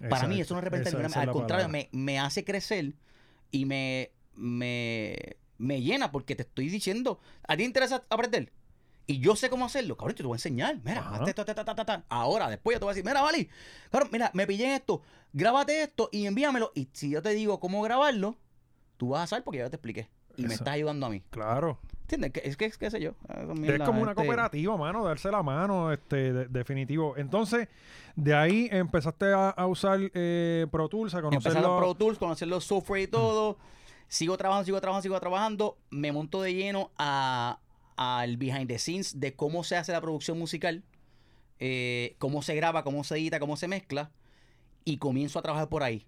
[0.10, 2.93] Para mí eso no representa ninguna es Al contrario, me, me hace crecer
[3.50, 5.18] y me, me,
[5.58, 8.52] me llena porque te estoy diciendo, ¿a ti te interesa aprender?
[9.08, 10.78] Y yo sé cómo hacerlo, cabrón, yo te voy a enseñar.
[10.84, 12.04] Mira, hazte esto, ta, ta, ta, ta, ta.
[12.10, 13.50] Ahora, después yo te voy a decir, mira, Vali,
[13.89, 15.02] cabrón, mira, me pillé en esto,
[15.34, 16.72] grábate esto y envíamelo.
[16.76, 18.38] Y si yo te digo cómo grabarlo,
[18.98, 20.10] tú vas a saber porque ya te expliqué.
[20.36, 21.24] Y me estás ayudando a mí.
[21.32, 21.80] Claro.
[22.02, 22.32] ¿Entiendes?
[22.32, 23.14] Que- Es que, qué sé yo.
[23.28, 27.18] ah, Es como una este- cooperativa, mano, darse la mano, este, de- definitivo.
[27.18, 27.68] Entonces,
[28.16, 31.70] de ahí empezaste a, a usar eh, Pro Tools, a Empezar conocerlo.
[31.70, 33.58] los Pro Tools, conocer los software y todo.
[34.08, 35.78] Sigo trabajando, sigo trabajando, sigo trabajando.
[35.89, 37.60] Me monto de lleno a-
[37.98, 40.84] al behind the scenes de cómo se hace la producción musical,
[41.60, 44.12] eh, cómo se graba, cómo se edita, cómo se mezcla.
[44.86, 46.06] Y comienzo a trabajar por ahí.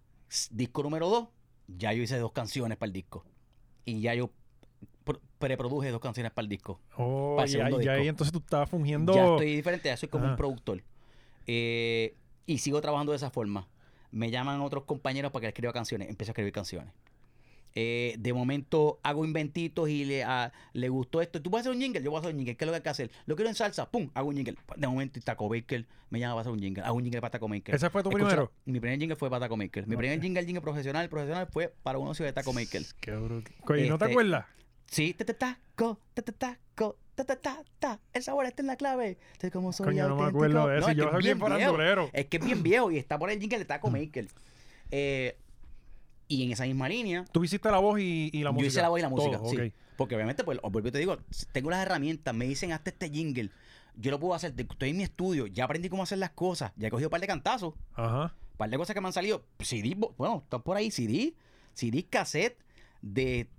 [0.52, 1.28] Disco número 2,
[1.78, 3.26] ya yo hice dos canciones para el disco.
[3.86, 4.30] Y ya yo
[5.06, 6.80] pr- preproduje dos canciones para el disco.
[6.98, 9.14] Oh, para el y entonces tú estabas fungiendo.
[9.14, 10.84] Ya estoy diferente, ya soy como un productor.
[11.48, 12.16] Eh,
[12.46, 13.68] y sigo trabajando de esa forma.
[14.12, 16.10] Me llaman otros compañeros para que escriba canciones.
[16.10, 16.92] Empiezo a escribir canciones.
[17.76, 21.42] Eh, de momento hago inventitos y le, a- le gustó esto.
[21.42, 22.02] ¿Tú vas a hacer un jingle?
[22.02, 22.56] Yo voy a hacer un jingle.
[22.58, 23.12] ¿Qué es lo que hay que hacer?
[23.26, 23.90] Lo quiero en salsa.
[23.90, 24.10] ¡Pum!
[24.14, 24.56] Hago un jingle.
[24.76, 26.84] De momento Taco Baker me llama para hacer un jingle.
[26.84, 27.76] Hago un jingle para Taco Maker.
[27.76, 28.52] ¿Ese fue tu Escucha, primero?
[28.66, 29.88] Mi primer jingle fue para Taco Maker.
[29.88, 30.00] Mi Ok.
[30.00, 32.82] primer jingle, jingle profesional, profesional fue para un anuncio de Taco Maker.
[33.00, 33.52] Qué bruto.
[33.68, 34.46] Oye, ¿no te Este, acuerdas?
[34.88, 38.00] Sí, te te taco, te te taco, ta ta ta ta.
[38.12, 39.20] El sabor está en la clave.
[39.40, 40.90] De cómo soy Coño, no me acuerdo de No, eso.
[40.90, 42.10] es Yo soy bien farandulero.
[42.12, 44.28] Es que es bien viejo y está por el jingle de Taco Maker.
[44.90, 45.38] Eh,
[46.30, 48.68] y en esa misma línea, Tú hiciste la voz y, y la yo música.
[48.70, 49.38] hice la voz y la música.
[49.40, 49.74] Todo, sí.
[49.98, 51.18] Porque obviamente, pues, vuelvo y te digo,
[51.52, 53.50] tengo las herramientas, me dicen hazte este jingle.
[53.96, 56.88] Yo lo puedo hacer, estoy en mi estudio, ya aprendí cómo hacer las cosas, ya
[56.88, 58.34] he cogido un par de cantazos, Ajá.
[58.52, 59.44] un par de cosas que me han salido.
[59.60, 61.34] CD, bueno, están por ahí, CD,
[61.74, 62.58] CD cassette
[63.02, 63.50] de,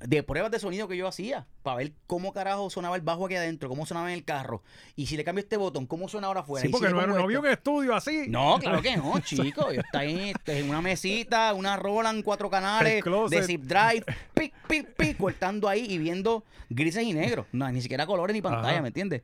[0.00, 3.34] de pruebas de sonido que yo hacía para ver cómo carajo sonaba el bajo aquí
[3.34, 4.62] adentro, cómo sonaba en el carro.
[4.96, 6.62] Y si le cambio este botón, cómo suena ahora afuera.
[6.62, 7.40] Sí, si porque no, no vi esto.
[7.40, 8.24] un estudio así.
[8.28, 9.72] No, claro que no, chico.
[9.72, 14.54] Yo está ahí este, en una mesita, una Roland, cuatro canales de zip drive, pic,
[14.66, 17.46] pic, pic, cortando ahí y viendo grises y negros.
[17.52, 18.82] No, ni siquiera colores ni pantalla, Ajá.
[18.82, 19.22] ¿me entiendes?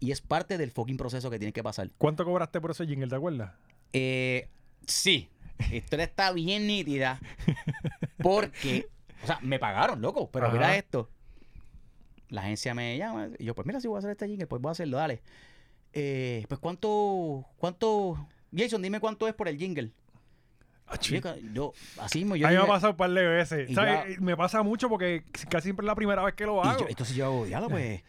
[0.00, 1.90] Y es parte del fucking proceso que tienes que pasar.
[1.98, 3.52] ¿Cuánto cobraste por ese jingle, te acuerdas?
[3.92, 4.48] Eh,
[4.86, 5.28] sí,
[5.70, 7.20] la historia está bien nítida
[8.22, 8.88] porque,
[9.24, 10.54] o sea, me pagaron, loco, pero Ajá.
[10.54, 11.10] mira esto.
[12.28, 14.60] La agencia me llama y yo, pues mira, si voy a hacer este jingle, pues
[14.62, 15.22] voy a hacerlo, dale.
[15.92, 19.92] Eh, pues cuánto, cuánto, Jason, dime cuánto es por el jingle.
[21.10, 21.20] Y
[21.54, 23.70] yo, así mismo, yo a mí me ha pasado un par de veces.
[23.70, 26.80] Y Me pasa mucho porque casi siempre es la primera vez que lo y hago.
[26.80, 28.02] yo- entonces yo diablo, pues,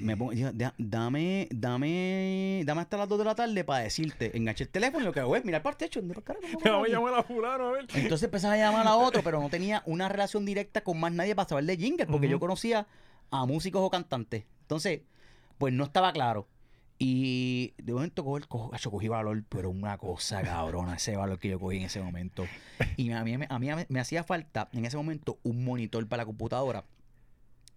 [0.00, 4.36] me pongo, yo, da- dame, dame, dame hasta las 2 de la tarde para decirte,
[4.36, 6.58] enganché el teléfono y lo que hago es mirar para el techo, ¿dónde para carajo,
[6.64, 7.86] Me vamos voy a llamar a fulano a ver.
[7.94, 11.34] Entonces empezaba a llamar a otro, pero no tenía una relación directa con más nadie
[11.34, 12.86] para saber de jingle, porque yo conocía
[13.30, 14.44] a músicos o cantantes.
[14.62, 15.02] Entonces,
[15.58, 16.48] pues no estaba claro.
[16.98, 21.48] Y de momento el cojo, yo cogí valor, pero una cosa cabrona, ese valor que
[21.48, 22.46] yo cogí en ese momento.
[22.96, 26.22] Y a mí, a mí me, me hacía falta en ese momento un monitor para
[26.22, 26.84] la computadora.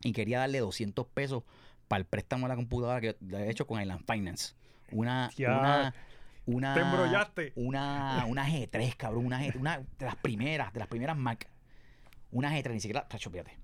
[0.04, 1.44] Y quería darle 200 pesos
[1.88, 4.54] para el préstamo de la computadora que yo he hecho con Island Finance.
[4.92, 5.94] Una, una,
[6.46, 7.54] una, Te embrollaste.
[7.56, 11.50] Una, una G3, cabrón, una, G, una de las primeras, de las primeras Mac.
[12.32, 13.58] Una G3, ni siquiera, tacho, fíjate.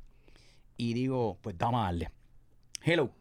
[0.77, 2.09] Y digo, pues vamos a darle.
[2.81, 3.11] Hello.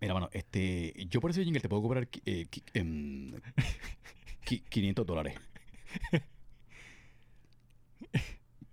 [0.00, 3.32] Mira, mano, este, yo por ese jingle te puedo cobrar eh, qui- em,
[4.46, 5.34] qui- 500 dólares.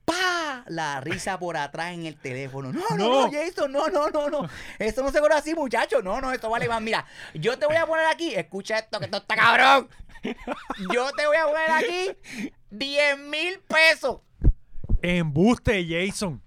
[0.05, 0.54] ¡Pa!
[0.65, 2.71] La risa por atrás en el teléfono.
[2.73, 3.31] No, no, no, No.
[3.31, 4.49] Jason, no, no, no, no.
[4.79, 6.01] Esto no se cobra así, muchacho.
[6.01, 6.81] No, no, esto vale más.
[6.81, 9.89] Mira, yo te voy a poner aquí, escucha esto, que esto está cabrón.
[10.91, 12.17] Yo te voy a poner aquí
[12.71, 14.21] 10 mil pesos.
[15.01, 16.41] Embuste, Jason.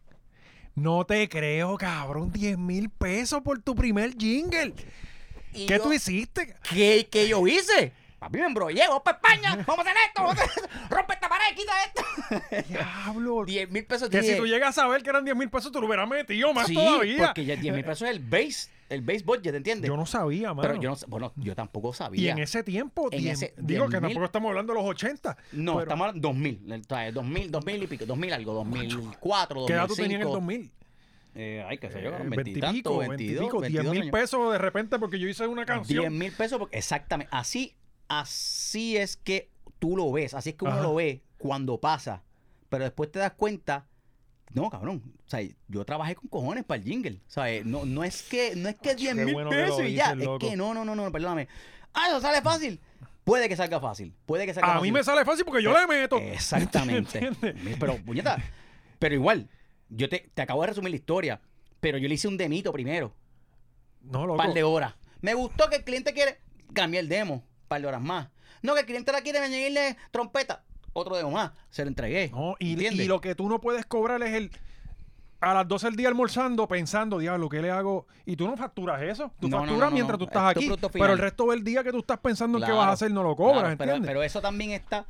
[0.74, 2.32] No te creo, cabrón.
[2.32, 4.74] 10 mil pesos por tu primer jingle.
[5.52, 6.54] ¿Qué yo- tú hiciste?
[6.70, 7.92] ¿Qué, qué yo hice?
[8.18, 10.86] Papi, me embrollé, vamos para España, vamos a hacer esto, vamos a hacer esto.
[10.96, 12.68] rompe esta pared, quita esto.
[12.68, 13.44] Diablo.
[13.44, 14.08] 10 mil pesos.
[14.10, 16.08] Que dije, si tú llegas a saber que eran 10 mil pesos, tú lo hubieras
[16.08, 17.26] metido más sí, todavía.
[17.26, 19.86] porque ya 10 mil pesos es el base, el base budget, ¿entiendes?
[19.88, 20.62] Yo no sabía, mano.
[20.68, 22.32] Pero yo no, bueno, yo tampoco y sabía.
[22.32, 23.90] en ese tiempo, En 10 ese digo 10.000.
[23.92, 25.36] que tampoco estamos hablando de los 80.
[25.52, 29.66] No, pero- estamos hablando 2000, o sea, 2000, 2000 y pico, 2000 algo, 2004, 2005.
[29.66, 30.70] ¿Qué edad tú tenías en el 2000?
[31.34, 33.28] Eh, ay, qué sé yo, Eh, 20 y 20 y tanto, pico, 22, 20 y
[33.46, 36.18] pico, 10 mil pesos de repente porque yo hice una 10 canción.
[36.18, 37.28] mil pesos, porque- exactamente.
[37.32, 37.76] Así,
[38.08, 40.82] así es que tú lo ves, así es que uno Ajá.
[40.82, 42.22] lo ve cuando pasa.
[42.68, 43.86] Pero después te das cuenta,
[44.52, 45.02] no, cabrón.
[45.26, 47.20] O sea, yo trabajé con cojones para el jingle.
[47.26, 49.94] O sea, no, no es que, no es que 10 qué mil bueno pesos y
[49.94, 50.12] ya.
[50.12, 50.38] Es loco.
[50.38, 51.48] que no, no, no, no, perdóname.
[51.94, 52.80] Ah, eso sale fácil.
[53.24, 54.14] Puede que salga fácil.
[54.26, 54.90] Puede que salga A fácil.
[54.90, 56.16] mí me sale fácil porque yo le meto.
[56.18, 57.30] Exactamente.
[57.80, 58.38] Pero, puñeta,
[58.98, 59.48] pero igual,
[59.90, 61.40] yo te, te acabo de resumir la historia,
[61.78, 63.14] pero yo le hice un demito primero,
[64.02, 64.38] No, un loco.
[64.38, 64.94] par de horas.
[65.20, 66.40] Me gustó que el cliente quiere,
[66.72, 68.28] cambié el demo, un par de horas más.
[68.62, 70.62] No, que el cliente la quiere añadirle trompeta,
[70.92, 72.30] otro demo más, se lo entregué.
[72.30, 72.74] No, y,
[73.06, 74.50] lo que tú no puedes cobrar es el.
[75.40, 78.08] A las 12 del día almorzando, pensando, diablo, ¿qué le hago?
[78.26, 79.30] Y tú no facturas eso.
[79.38, 80.88] Tú No, facturas no, no, mientras tú estás Es aquí.
[80.92, 83.22] Pero el resto del día que tú estás pensando en qué vas a hacer, no
[83.22, 84.08] lo cobras, claro, pero, ¿entiendes?
[84.10, 85.06] pero eso también está.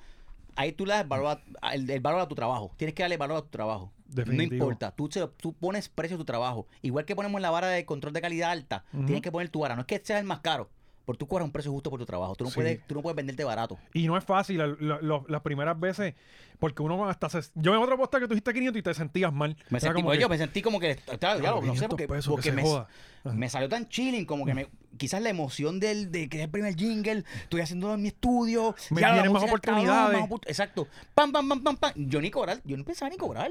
[0.55, 2.73] Ahí tú le das valor a- el, el valor a tu trabajo.
[2.77, 3.91] Tienes que darle valor a tu trabajo.
[4.07, 4.49] Definitivo.
[4.51, 4.91] No importa.
[4.91, 6.67] Tú, se lo- tú pones precio a tu trabajo.
[6.83, 8.85] Igual que ponemos la vara de control de calidad alta.
[8.91, 9.77] Tienes que poner tu vara.
[9.77, 10.69] No es que seas el más caro.
[11.09, 12.37] Porque tú cobras un precio justo por tu trabajo.
[12.37, 12.57] Tú no, Sí.
[12.57, 13.79] puedes, tú no puedes venderte barato.
[13.95, 16.15] Y no es fácil las primeras veces,
[16.59, 17.41] porque uno hasta se...
[17.55, 19.57] Yo en otra posta que tú dijiste 500 y te sentías mal.
[19.71, 20.97] Me sentí, como pues, que, yo me sentí como que.
[20.97, 22.89] Claro, "Claro, claro, no sé 500 porque, porque me, joda".
[23.25, 26.51] me salió tan chilling como que me, quizás la emoción del, de que es el
[26.51, 28.75] primer jingle, estoy haciéndolo en mi estudio.
[28.91, 30.21] Me ya vienen más cabrón, oportunidades.
[30.29, 30.89] más exacto.
[31.15, 31.93] Pam, pam, pam, pam, pam.
[31.97, 33.51] Yo ni cobrar, yo no pensaba ni cobrar.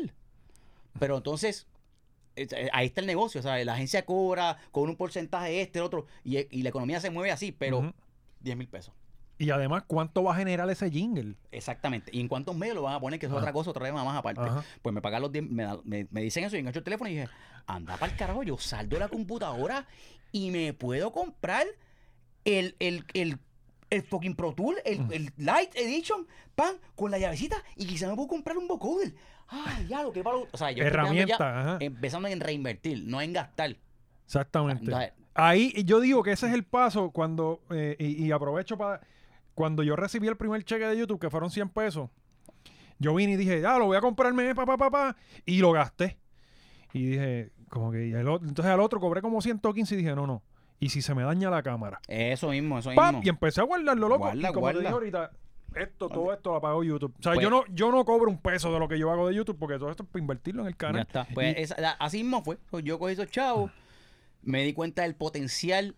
[1.00, 1.66] Pero entonces,
[2.74, 3.40] ahí está el negocio.
[3.40, 7.00] O sea, la agencia cobra con un porcentaje este, el otro, y, y la economía
[7.00, 7.94] se mueve así, pero Ujú.
[8.42, 8.94] 10 mil pesos.
[9.40, 11.36] Y además, ¿cuánto va a generar ese jingle?
[11.52, 12.10] Exactamente.
[12.12, 13.20] ¿Y en cuántos medios lo van a poner?
[13.20, 13.40] Que es Ajá.
[13.40, 14.42] otra cosa, otra tema más aparte.
[14.42, 14.64] Ajá.
[14.82, 17.14] Pues me pagan los 10, me, me, me dicen eso y engancho el teléfono y
[17.14, 17.30] dije,
[17.68, 19.86] anda para el carajo, yo saldo la computadora
[20.32, 21.68] y me puedo comprar
[22.46, 23.38] el, el, el,
[23.90, 25.14] el fucking Pro Tool, el, Mm.
[25.14, 29.14] el Light Edition, pan, con la llavecita y quizá me puedo comprar un vocoder.
[29.48, 30.38] Ay, ya, lo que para...
[30.38, 31.78] O sea, yo Herramienta, ya ajá.
[31.80, 33.78] empezando en reinvertir, no en gastar.
[34.26, 34.84] Exactamente.
[34.86, 39.02] Entonces, Ahí yo digo que ese es el paso cuando, eh, y, y aprovecho para,
[39.54, 42.10] cuando yo recibí el primer cheque de YouTube, que fueron 100 pesos,
[42.98, 45.16] yo vine y dije, ya, lo voy a comprarme, papá, papá,
[45.46, 46.18] y lo gasté.
[46.92, 50.16] Y dije, como que, y el otro- entonces al otro cobré como 115 y dije,
[50.16, 50.42] no, no.
[50.80, 52.00] Y si se me daña la cámara.
[52.08, 53.16] Eso mismo, eso ¡Pam!
[53.16, 53.26] mismo.
[53.26, 54.20] Y empecé a guardarlo, loco.
[54.26, 54.80] Guarda, y como te guarda.
[54.80, 55.32] dije ahorita,
[55.76, 57.14] esto, todo esto lo pagó YouTube.
[57.20, 59.28] O sea, Pues- yo no, yo no cobro un peso de lo que yo hago
[59.28, 61.02] de YouTube porque todo esto es para invertirlo en el Ya canal.
[61.02, 61.28] está.
[61.34, 62.58] Pues Y- esa- la- así mismo fue.
[62.70, 63.72] Pues Yo cogí esos chavos,
[64.44, 65.96] me di cuenta del potencial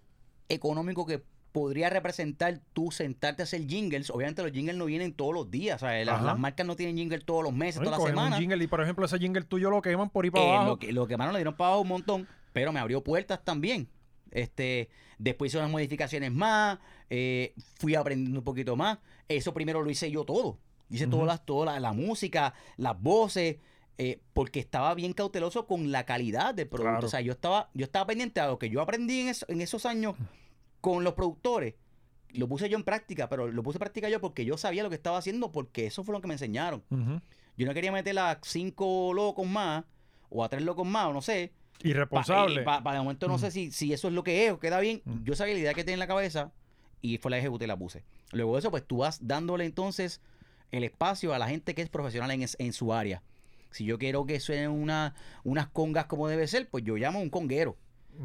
[0.47, 1.21] económico que
[1.51, 4.09] podría representar tú sentarte a hacer jingles.
[4.11, 5.81] Obviamente los jingles no vienen todos los días.
[5.81, 6.23] o sea, la- Ajá.
[6.25, 8.39] las marcas no tienen jingles todos los meses, todas las semanas.
[8.39, 10.67] jingle y, por ejemplo, ese jingle tuyo lo queman por ahí para Eh, abajo.
[10.69, 13.43] lo, que, lo que mano le dieron para abajo un montón, pero me abrió puertas
[13.43, 13.87] también.
[14.31, 18.99] Este, después hice unas modificaciones más, eh, fui aprendiendo un poquito más.
[19.27, 20.57] Eso primero lo hice yo todo.
[20.89, 21.11] Hice Ujú.
[21.11, 23.57] todas las, toda la, la música, las voces,
[23.97, 26.91] eh, porque estaba bien cauteloso con la calidad del producto.
[26.91, 27.07] Claro.
[27.07, 29.85] O sea, yo estaba, yo estaba pendiente a lo que yo aprendí en, en esos
[29.85, 30.15] años
[30.81, 31.75] con los productores.
[32.31, 34.89] Lo puse yo en práctica, pero lo puse en práctica yo porque yo sabía lo
[34.89, 36.83] que estaba haciendo, porque eso fue lo que me enseñaron.
[37.57, 39.83] Yo no quería meter a cinco locos más
[40.29, 41.51] o a tres locos más, o no sé.
[41.83, 42.63] Irresponsable.
[42.63, 43.39] Para de momento no Mm.
[43.39, 45.01] sé si, si eso es lo que es o queda bien.
[45.05, 45.23] Mm.
[45.23, 46.51] Yo sabía la idea que tenía en la cabeza
[47.01, 48.03] y fue la ejecuté y la puse.
[48.31, 50.21] Luego de eso, pues tú vas dándole entonces
[50.71, 53.23] el espacio a la gente que es profesional en, es- en su área.
[53.71, 57.21] Si yo quiero que suenen una, unas congas como debe ser, pues yo llamo a
[57.21, 57.77] un conguero.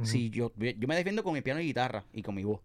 [0.03, 2.61] Si yo, yo me defiendo con mi piano y guitarra y con mi voz.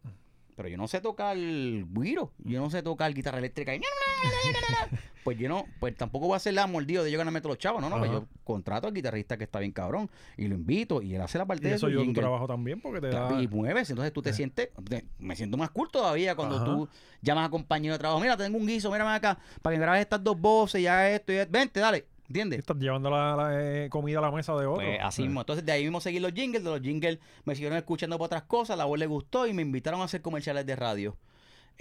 [0.55, 2.31] Pero yo no sé tocar guiro.
[2.39, 3.75] Yo no sé tocar guitarra eléctrica.
[3.75, 3.81] y
[5.23, 7.57] pues yo no, pues tampoco voy a hacer la mordido de yo ganarme todos los
[7.59, 11.01] chavos, no, no, pues yo contrato al guitarrista que está bien cabrón y lo invito
[11.01, 13.09] y él hace la parte Y de eso su yo tu trabajo también porque te
[13.09, 13.41] da...
[13.41, 14.33] Y mueves, entonces tú te Eh.
[14.33, 16.65] sientes, te- me siento más cool todavía cuando Ajá.
[16.65, 16.89] tú
[17.21, 20.23] llamas a compañero de trabajo, mira, tengo un guiso, mírame acá, para que grabes estas
[20.23, 21.51] dos voces, ya esto, y esto.
[21.51, 22.59] vente, dale, ¿entiendes?
[22.59, 23.49] Estás llevando la, la,
[23.85, 24.85] eh, comida a la mesa de otro.
[24.85, 25.41] Pues así mismo.
[25.41, 28.43] Entonces de ahí mismo seguí los jingles, de los jingles me siguieron escuchando por otras
[28.43, 31.17] cosas, la voz le gustó y me invitaron a hacer comerciales de radio.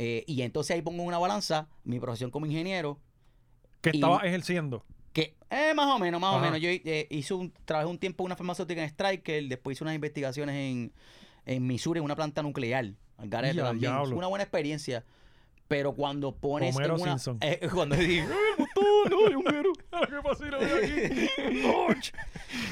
[0.00, 2.98] Eh, y entonces ahí pongo una balanza mi profesión como ingeniero,
[3.80, 4.84] Que y- estaba ejerciendo.
[5.12, 6.60] que eh, más o menos, más o menos.
[6.60, 9.94] Yo eh, hice un, trabajé un tiempo en una farmacéutica en Striker, después hice unas
[9.94, 10.92] investigaciones en,
[11.46, 12.92] en Missouri, en una planta nuclear.
[13.16, 13.92] Al garete también.
[14.04, 15.04] Fue una buena experiencia.
[15.66, 17.10] Pero cuando pones Homero en una...
[17.18, 17.38] Simpson.
[17.42, 19.72] eh, cuando digo, "Ay, el botón, ay, Homero".
[20.08, 21.60] ¿Qué pasa si lo veo aquí?
[21.62, 22.12] Launch.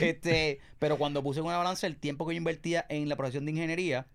[0.01, 3.45] este, pero cuando puse en una balanza el tiempo que yo invertía en la profesión
[3.45, 4.07] de ingeniería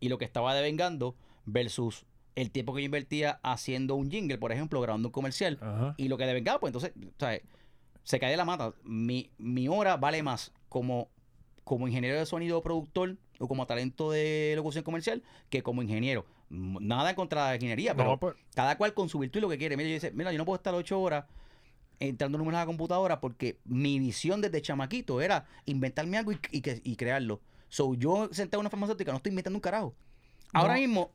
[0.00, 1.16] y lo que estaba devengando
[1.46, 2.04] versus
[2.36, 5.94] el tiempo que yo invertía haciendo un jingle, por ejemplo, grabando un comercial, Ajá.
[5.96, 7.42] y lo que devengaba, pues entonces, ¿sabes?
[8.04, 8.72] Se cae de la mata.
[8.84, 11.08] Mi, mi hora vale más como,
[11.64, 16.24] como ingeniero de sonido o productor o como talento de locución comercial que como ingeniero.
[16.48, 19.58] Nada contra la ingeniería, pero No, pues, cada cual con su virtud y lo que
[19.58, 19.76] quiere.
[19.76, 21.24] Mira, yo dice, mira, yo no puedo estar ocho horas
[21.98, 26.60] entrando números a la computadora porque mi visión desde chamaquito era inventarme algo y, y
[26.60, 27.40] que- y crearlo.
[27.68, 29.94] So, yo sentado en una farmacéutica no estoy inventando un carajo.
[30.52, 30.80] Ahora No.
[30.80, 31.10] mismo,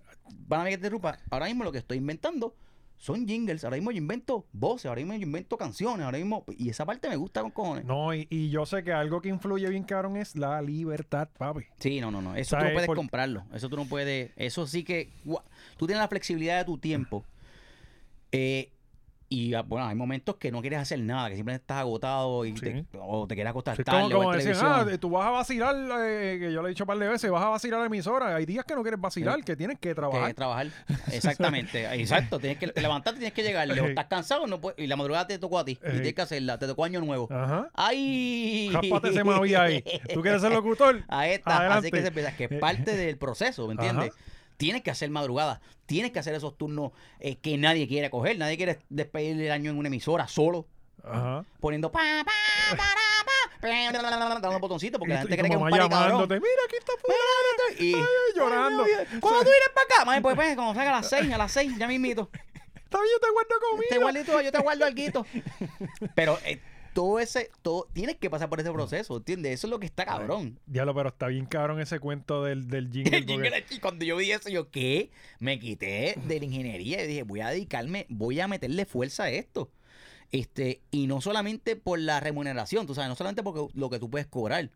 [0.47, 2.55] van a ver que te interrumpa, ahora mismo lo que estoy inventando
[2.97, 3.63] son jingles.
[3.63, 7.09] Ahora mismo yo invento voces, ahora mismo yo invento canciones, ahora mismo, y esa parte
[7.09, 7.85] me gusta con cojones.
[7.85, 11.61] no, y, y yo sé que algo que influye bien cabrón es la libertad, papi.
[11.79, 12.35] Sí, no, no, no.
[12.35, 13.43] Eso tú no puedes Por- comprarlo.
[13.53, 14.31] Eso tú no puedes.
[14.35, 15.11] Eso sí que.
[15.77, 17.25] Tú tienes la flexibilidad de tu tiempo.
[18.31, 18.71] Eh,
[19.33, 22.51] y ah, bueno, hay momentos que no quieres hacer nada, que simplemente estás agotado y
[22.57, 22.59] Sí.
[22.61, 25.29] te- o te quieres acostar Sí, como, tarde como ver decían, ah, tú vas a
[25.31, 27.85] vacilar, eh, que yo le he dicho un par de veces, vas a vacilar la
[27.85, 28.35] emisora.
[28.35, 30.33] Hay días que no quieres vacilar, que tienes que que trabajar.
[30.33, 30.67] trabajar.
[31.11, 31.85] Exactamente.
[32.01, 32.39] Exacto.
[32.39, 33.69] Tienes que te levantarte, tienes que llegar.
[33.71, 35.79] O estás cansado no puedes- y la madrugada te tocó a ti.
[35.81, 36.57] Y tienes que hacerla.
[36.59, 37.27] Te tocó año nuevo.
[37.31, 37.69] Ajá.
[37.73, 38.69] ¡Ay!
[38.71, 39.83] Jápate ese mavi ahí.
[40.13, 41.03] ¿Tú quieres ser locutor?
[41.07, 41.51] Ahí está.
[41.51, 41.91] Así Adelante.
[41.91, 44.09] que se empieza, que es parte del proceso, ¿me entiendes?
[44.11, 44.19] Ajá.
[44.61, 48.57] Tienes que hacer madrugadas, tienes que hacer esos turnos eh, que nadie quiere coger, nadie
[48.57, 50.67] quiere despedir el año en una emisora solo,
[51.03, 51.43] Ajá.
[51.59, 55.67] poniendo pa, pa, para, pa, dando botoncitos porque Y la gente cree que es un
[55.67, 56.29] party cabrón.
[56.29, 57.79] mira, aquí está fulano.
[57.79, 58.03] Y, Ay,
[58.35, 58.85] llorando.
[59.19, 61.75] Cuando tú vienes para acá, pues, pues, cuando salga a las seis, a las seis,
[61.79, 62.29] ya mismito.
[62.75, 63.87] Está bien, yo te guardo comida.
[63.89, 65.25] Te guardito, yo te guardo algo.
[66.15, 66.61] Pero eh,
[66.93, 69.53] todo ese, todo, tienes que pasar por ese proceso, ¿entiendes?
[69.53, 70.59] Eso es lo que está cabrón.
[70.65, 73.17] Diablo, pero está bien cabrón ese cuento del, del jingle.
[73.17, 75.11] El porque- jingle, y cuando yo vi eso, yo, ¿qué?
[75.39, 79.29] Me quité de la ingeniería y dije, voy a dedicarme, voy a meterle fuerza a
[79.31, 79.69] esto.
[80.31, 84.09] Este, y no solamente por la remuneración, tú sabes, no solamente porque lo que tú
[84.09, 84.69] puedes cobrar.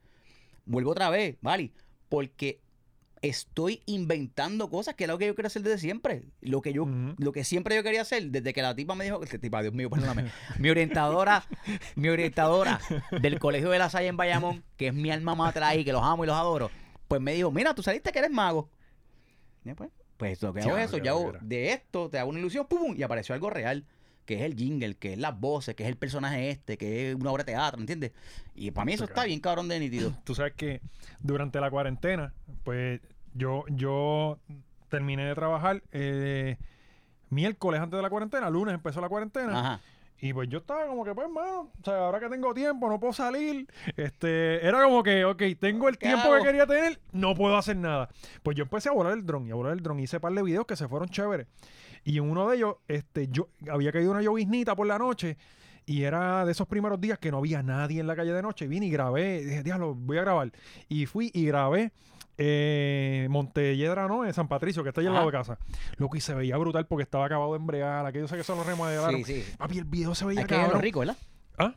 [0.66, 1.72] Vuelvo otra vez, ¿vale?
[2.10, 2.60] Porque
[3.28, 6.24] estoy inventando cosas que es lo que yo quiero hacer desde siempre.
[6.42, 9.20] Lo que yo, lo que siempre yo quería hacer, desde que la tipa me dijo,
[9.20, 11.46] que tipa, Dios mío, perdóname, mi orientadora,
[11.96, 12.80] mi orientadora
[13.22, 16.04] del Colegio de la Salle en Bayamón, que es mi alma mater ahí, que los
[16.04, 16.72] amo y los adoro,
[17.08, 18.70] pues me dijo, mira, tú saliste que eres mago.
[19.64, 22.68] Y pues, pues lo que hago eso, yo hago de esto, te hago una ilusión,
[22.68, 23.86] pum, pum, y apareció algo real,
[24.26, 27.16] que es el jingle, que es las voces, que es el personaje este, que es
[27.16, 28.12] una obra de teatro, ¿entiendes?
[28.56, 30.14] Y para mí eso está bien cabrón de nítido.
[30.24, 30.82] Tú sabes que
[31.20, 33.02] durante la cuarentena, pues
[33.36, 34.40] yo, yo
[34.90, 36.58] terminé de trabajar eh,
[37.30, 39.60] miércoles antes de la cuarentena, lunes empezó la cuarentena.
[39.60, 39.82] Ajá.
[40.20, 43.00] Y pues yo estaba como que, pues, mano, o sea, ahora que tengo tiempo, no
[43.00, 43.68] puedo salir.
[43.98, 46.38] Este, era como que, ok, tengo el ¿Qué tiempo hago?
[46.38, 48.10] que quería tener, no puedo hacer nada.
[48.42, 50.00] Pues yo empecé a volar el dron y a volar el dron.
[50.00, 51.48] Hice un par de videos que se fueron chéveres.
[52.06, 55.38] Y en uno de ellos, este, yo había caído una lloviznita por la noche.
[55.86, 58.68] Y era de esos primeros días que no había nadie en la calle de noche.
[58.68, 59.44] Vine y grabé.
[59.44, 60.52] Dije, diablo, voy a grabar.
[60.88, 61.92] Y fui y grabé
[62.38, 64.26] eh, Montelledra, ¿no?
[64.26, 65.58] En San Patricio, que está allá al lado de casa.
[65.98, 68.06] Loco, y se veía brutal porque estaba acabado de embregar.
[68.06, 69.24] Aquello sé que son los remodelaron.
[69.24, 69.54] Sí, sí.
[69.58, 70.72] Papi, el video se veía ver cabrón.
[70.74, 71.18] lo rico, ¿verdad?
[71.58, 71.74] ¿Ah?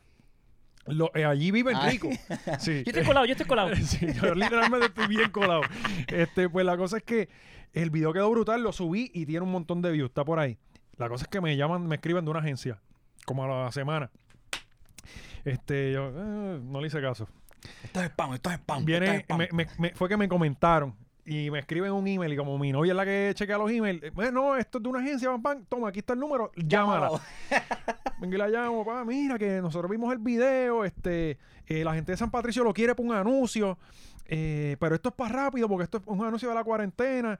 [0.87, 1.89] Lo- eh, allí viven Ah.
[1.89, 2.09] ricos.
[2.59, 2.83] Sí.
[2.83, 3.75] Yo estoy colado, yo estoy colado.
[3.75, 5.61] Sí, yo literalmente estoy bien colado.
[6.07, 7.29] Este, pues la cosa es que
[7.73, 10.57] el video quedó brutal, lo subí y tiene un montón de views, está por ahí.
[10.97, 12.81] La cosa es que me llaman, me escriben de una agencia,
[13.25, 14.09] como a la semana.
[15.45, 17.27] Este, yo eh, no le hice caso.
[17.83, 18.79] Esto es spam, esto es spam.
[18.79, 19.37] esto es Viene, spam.
[19.37, 20.95] me- me- me- fue que me comentaron
[21.25, 24.01] y me escriben un email y como mi novia es la que chequea los emails,
[24.03, 27.11] eh, bueno, esto es de una agencia, pam, pam, toma, aquí está el número, llámala.
[28.19, 31.37] Venga y la llamo, pa, mira que nosotros vimos el video, este,
[31.69, 33.77] eh, la gente de San Patricio lo quiere por un anuncio,
[34.25, 37.39] eh, pero esto es para rápido porque esto es un anuncio de la cuarentena.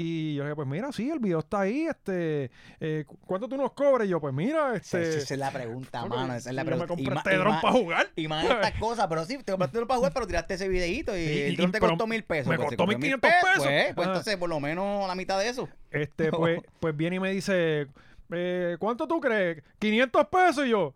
[0.00, 3.56] Y yo dije, pues mira, sí, el video está ahí, este, eh, ¿cu- ¿cuánto tú
[3.56, 4.06] nos cobras?
[4.06, 5.18] Y yo, pues mira, este...
[5.18, 6.34] esa es la pregunta, bueno, mano.
[6.34, 6.86] Esa es la yo me pregunta.
[6.94, 8.06] compré ma- este dron para jugar.
[8.14, 11.16] Y más estas cosas, pero sí, te compraste uno para jugar, pero tiraste ese videito
[11.16, 12.46] y, Y- el dron te costó mil pesos.
[12.48, 13.64] me Pues, costó costó 1500 pesos.
[13.66, 14.10] Pues, pues Ah.
[14.10, 15.68] entonces por lo menos la mitad de eso.
[15.90, 17.88] Este, pues, pues viene y me dice,
[18.30, 19.64] eh, ¿cuánto tú crees?
[19.80, 20.94] 500 pesos y yo.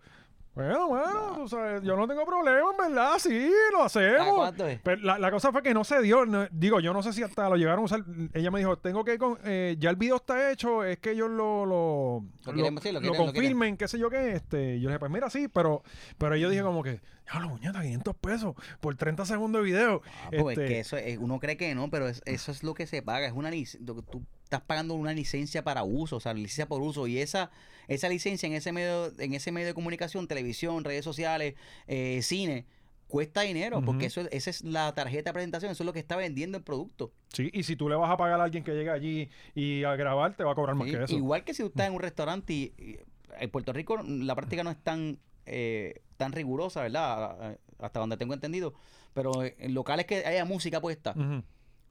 [0.55, 4.53] Bueno, bueno, tú sabes, yo no tengo problema, en verdad, sí, lo ¿A hacemos.
[4.61, 4.81] es?
[4.83, 6.27] Pero la, la cosa fue que no se dio.
[6.27, 8.05] no- digo, yo no sé si hasta lo llegaron a usar.
[8.35, 9.17] Ella me dijo, tengo que.
[9.17, 11.65] con- eh, ya el video está hecho, es que ellos lo.
[11.65, 14.33] Lo, Lo quieren- sí, lo quieren- lo confirmen, qué sé yo qué.
[14.33, 15.83] Este, yo le dije, pues mira, sí, pero,
[16.19, 17.01] pero yo dije, como que,
[17.33, 20.03] ya lo muñeca, 500 pesos por 30 segundos de video.
[20.25, 22.63] Ah, pues Este, es que eso es- uno cree que no, pero es- eso es
[22.63, 23.27] lo que se paga.
[23.27, 26.67] Es una lic- lo que tú estás pagando una licencia para uso, o sea, licencia
[26.67, 27.07] por uso.
[27.07, 27.51] Y esa,
[27.95, 31.55] esa licencia en ese medio, en ese medio de comunicación, televisión, redes sociales,
[31.87, 32.67] eh, cine,
[33.09, 36.17] cuesta dinero, porque eso, esa es la tarjeta de presentación, eso es lo que está
[36.17, 37.13] vendiendo el producto.
[37.33, 39.95] Sí, y si tú le vas a pagar a alguien que llegue allí y a
[39.97, 41.15] grabar, te va a cobrar más Sí, que eso.
[41.17, 42.99] Igual que si tú estás en un restaurante y, y
[43.39, 47.59] en Puerto Rico la práctica no es tan eh, tan rigurosa, ¿verdad?
[47.79, 48.75] Hasta donde tengo entendido.
[49.13, 51.43] Pero en locales que haya música puesta, Ujú.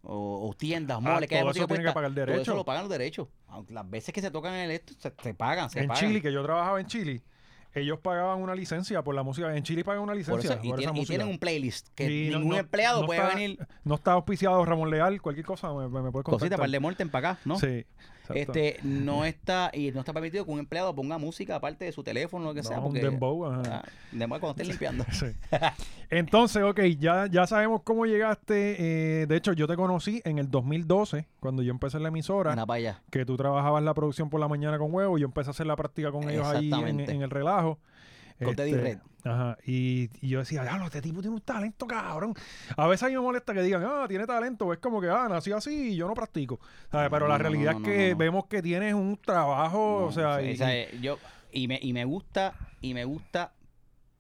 [0.04, 2.41] O, o tiendas, Ah, moles que haya todo eso tiene que pagar todo derecho.
[2.41, 3.28] eso lo pagan los derechos.
[3.70, 6.02] Las veces que se tocan en el esto, se, se pagan, se En pagan.
[6.08, 7.22] Chile, que yo trabajaba en Chile,
[7.74, 9.56] ellos pagaban una licencia por la música.
[9.56, 11.88] En Chile pagan una Por licencia eso- y, por esa tienen, y tienen un playlist
[11.95, 13.68] que Y ningún no- empleado no puede está- venir.
[13.84, 16.58] No está auspiciado Ramón Leal, cualquier cosa me, me, puede Cosita contactar.
[16.58, 17.58] para el de muerte para acá, ¿no?
[17.60, 17.86] Sí.
[18.36, 18.60] Exacto.
[18.60, 22.04] Este, no está, y no está permitido que un empleado ponga música aparte de su
[22.04, 22.78] teléfono o lo que No, sea.
[22.80, 23.62] un Porque, dembow, ajá.
[23.68, 25.06] Ah, dembow cuando estén limpiando.
[25.12, 25.28] Sí.
[26.10, 29.22] Entonces, ok, ya, ya sabemos cómo llegaste.
[29.22, 32.56] eh, de hecho, yo te conocí en el 2012, cuando yo empecé en la emisora,
[33.10, 35.68] que tú trabajabas la producción por la mañana con huevo, y yo empecé a hacer
[35.68, 37.80] la práctica con ellos ahí en el relajo.
[38.46, 38.98] Con Teddy Red.
[39.24, 42.34] Ajá, y, y yo decía, diablo, este tipo tiene un talento, cabrón.
[42.76, 44.74] A veces a mí me molesta que digan, ah, tiene talento.
[44.74, 46.60] Es como que, ah, nació así y yo no practico.
[46.92, 47.06] ¿Sabes?
[47.12, 50.39] No, Pero la no, realidad no, es que vemos que tienes un trabajo, o sea,
[50.39, 51.20] sí, y- eh, yo
[51.52, 53.54] y me, y me gusta y me gusta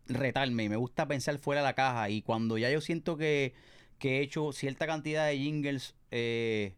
[0.07, 3.53] retarme y me gusta pensar fuera de la caja y cuando ya yo siento que,
[3.97, 6.75] que he hecho cierta cantidad de jingles eh,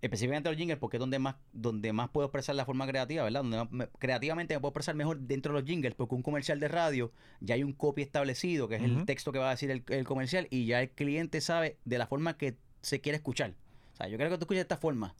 [0.00, 3.40] específicamente los jingles porque es donde más donde más puedo expresar la forma creativa verdad
[3.42, 6.60] donde más me- creativamente me puedo expresar mejor dentro de los jingles porque un comercial
[6.60, 9.70] de radio ya hay un copy establecido que es el texto que va a decir
[9.72, 13.54] el, el comercial y ya el cliente sabe de la forma que se quiere escuchar
[13.94, 15.14] o sea yo quiero que tú escuches de esta forma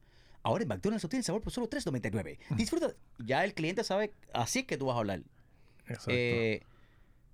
[0.45, 2.39] Ahora en McDonald's obtienes sabor por solo $3.99.
[2.57, 2.95] Disfruta.
[3.19, 5.23] Ya el cliente sabe, así es que tú vas a hablar.
[5.89, 6.11] Exacto.
[6.15, 6.63] Eh,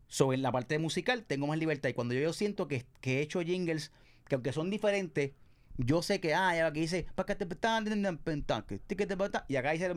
[0.08, 1.90] sobre la parte musical tengo más libertad.
[1.90, 3.92] Y cuando yo, yo siento que, que he hecho jingles,
[4.26, 5.32] que aunque son diferentes,
[5.76, 7.06] yo sé que, ah, ya aquí dice,
[9.48, 9.94] y acá dice,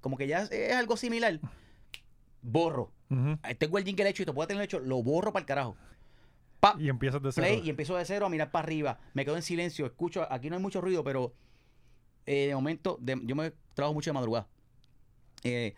[0.00, 1.40] como que ya es, algo similar.
[2.42, 2.92] Borro.
[3.10, 3.38] Ujú.
[3.42, 5.76] Ahí Tengo el jingle hecho y te puedo tener hecho, lo borro para el carajo.
[6.60, 7.46] Pa, Y empiezas de cero.
[7.46, 8.98] play y empiezo de cero a mirar para arriba.
[9.14, 11.34] Me quedo en silencio, escucho, aquí no hay mucho ruido, pero
[12.26, 14.48] eh, de momento, de- yo me trabajo mucho de madrugada.
[15.44, 15.74] Eh,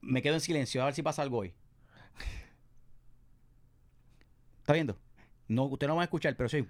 [0.00, 1.54] me quedo en silencio a ver si pasa algo hoy.
[4.60, 4.96] ¿Está viendo?
[5.50, 6.64] No, usted no va a escuchar, pero soy.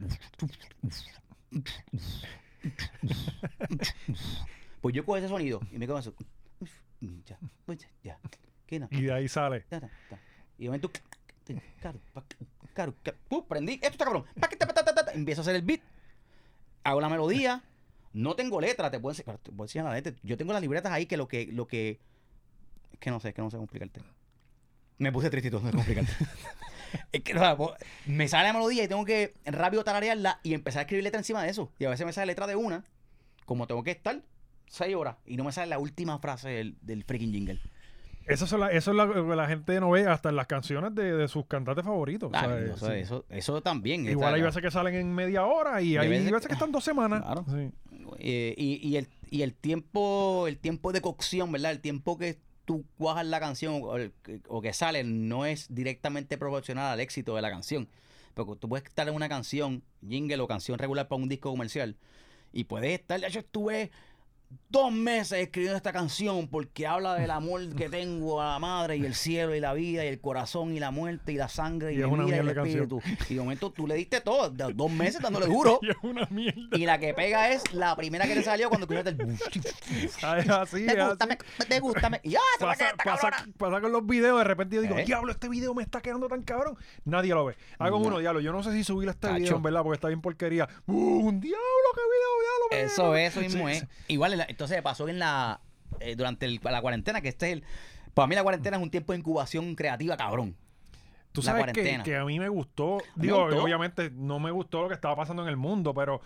[4.81, 6.15] Pues yo cojo ese sonido y me quedo eso.
[7.27, 8.19] Ya, pues ya.
[8.67, 8.81] ¿Qué?
[8.91, 9.65] Y de ahí sale.
[10.59, 10.91] Y de momento,
[11.81, 12.01] caro,
[12.75, 13.45] caro, ca- ¡pum!
[13.47, 14.25] prendí, esto está cabrón.
[15.15, 15.81] Empiezo a hacer el beat,
[16.85, 17.63] hago la melodía,
[18.13, 20.15] no tengo letra, te puedo enseñar, te puedo enseñar la letra.
[20.23, 21.99] Yo tengo las libretas ahí que lo que, lo que,
[22.93, 24.01] es que no sé, es que no sé cómo explicarte.
[24.99, 26.13] Me puse todo, no sé cómo explicarte.
[27.13, 27.57] es que, o sea,
[28.07, 31.43] me sale la melodía y tengo que rápido tararearla y empezar a escribir letra encima
[31.43, 31.73] de eso.
[31.79, 32.85] Y a veces me sale letra de una,
[33.45, 34.21] como tengo que estar
[34.69, 37.61] seis horas y no me sale la última frase del, del freaking jingle.
[38.27, 40.95] Eso es, la- eso es lo que la gente no ve hasta en las canciones
[40.95, 42.31] de, de sus cantantes favoritos.
[42.33, 42.71] Ah, ¿sabes?
[42.77, 42.93] eso, Sí.
[42.95, 44.07] eso, eso también.
[44.07, 46.47] Igual está- hay veces que salen en media hora y Y hay veces veces, que-
[46.49, 47.23] que están dos semanas.
[47.23, 47.45] Claro.
[47.49, 47.71] Sí.
[48.19, 51.73] Eh, y, y el, y el tiempo el tiempo de cocción, ¿verdad?
[51.73, 52.39] El tiempo que
[52.71, 53.97] tú cuajas la canción o,
[54.47, 57.89] o que sale no es directamente proporcional al éxito de la canción.
[58.35, 61.97] Porque tú puedes estar en una canción, jingle o canción regular para un disco comercial,
[62.53, 63.91] y puedes estar, yo estuve
[64.73, 69.05] dos meses escribiendo esta canción porque habla del amor que tengo a la madre y
[69.05, 71.97] el cielo y la vida y el corazón y la muerte y la sangre y,
[71.99, 72.67] Y es una y el canción.
[72.85, 73.03] espíritu.
[73.29, 75.81] Y de momento tú le diste todo, dos meses dándole duro.
[75.83, 76.61] Y es una mierda.
[76.77, 79.31] Y la que pega es la primera que te salió cuando escuchaste el...
[80.41, 81.37] Es así, es gusta, así.
[81.59, 82.21] me, me gusta, me...
[82.61, 85.05] Pasa, con los videos, de repente yo digo, ¿Eh?
[85.05, 86.77] diablo, este video me está quedando tan cabrón.
[87.05, 87.57] Nadie lo ve.
[87.79, 88.07] Hago No.
[88.07, 89.35] uno, diablo, yo no sé si subir este Tacho.
[89.41, 90.69] video, en verdad, porque está bien porquería.
[90.87, 90.93] ¡Uh,
[91.29, 91.59] un diablo,
[91.95, 92.87] qué video, diablo!
[92.87, 93.81] Eso eso mismo Sí, es.
[93.81, 93.87] sí.
[94.09, 95.61] Igual, en la- entonces pasó en la...
[96.01, 97.65] eh, durante el- la cuarentena, que este es el...
[98.15, 100.57] Para mí la cuarentena es un tiempo de incubación creativa, cabrón.
[101.33, 103.63] Tú sabes que, que a mí me gustó, me digo, gustó.
[103.63, 106.21] obviamente no me gustó lo que estaba pasando en el mundo, pero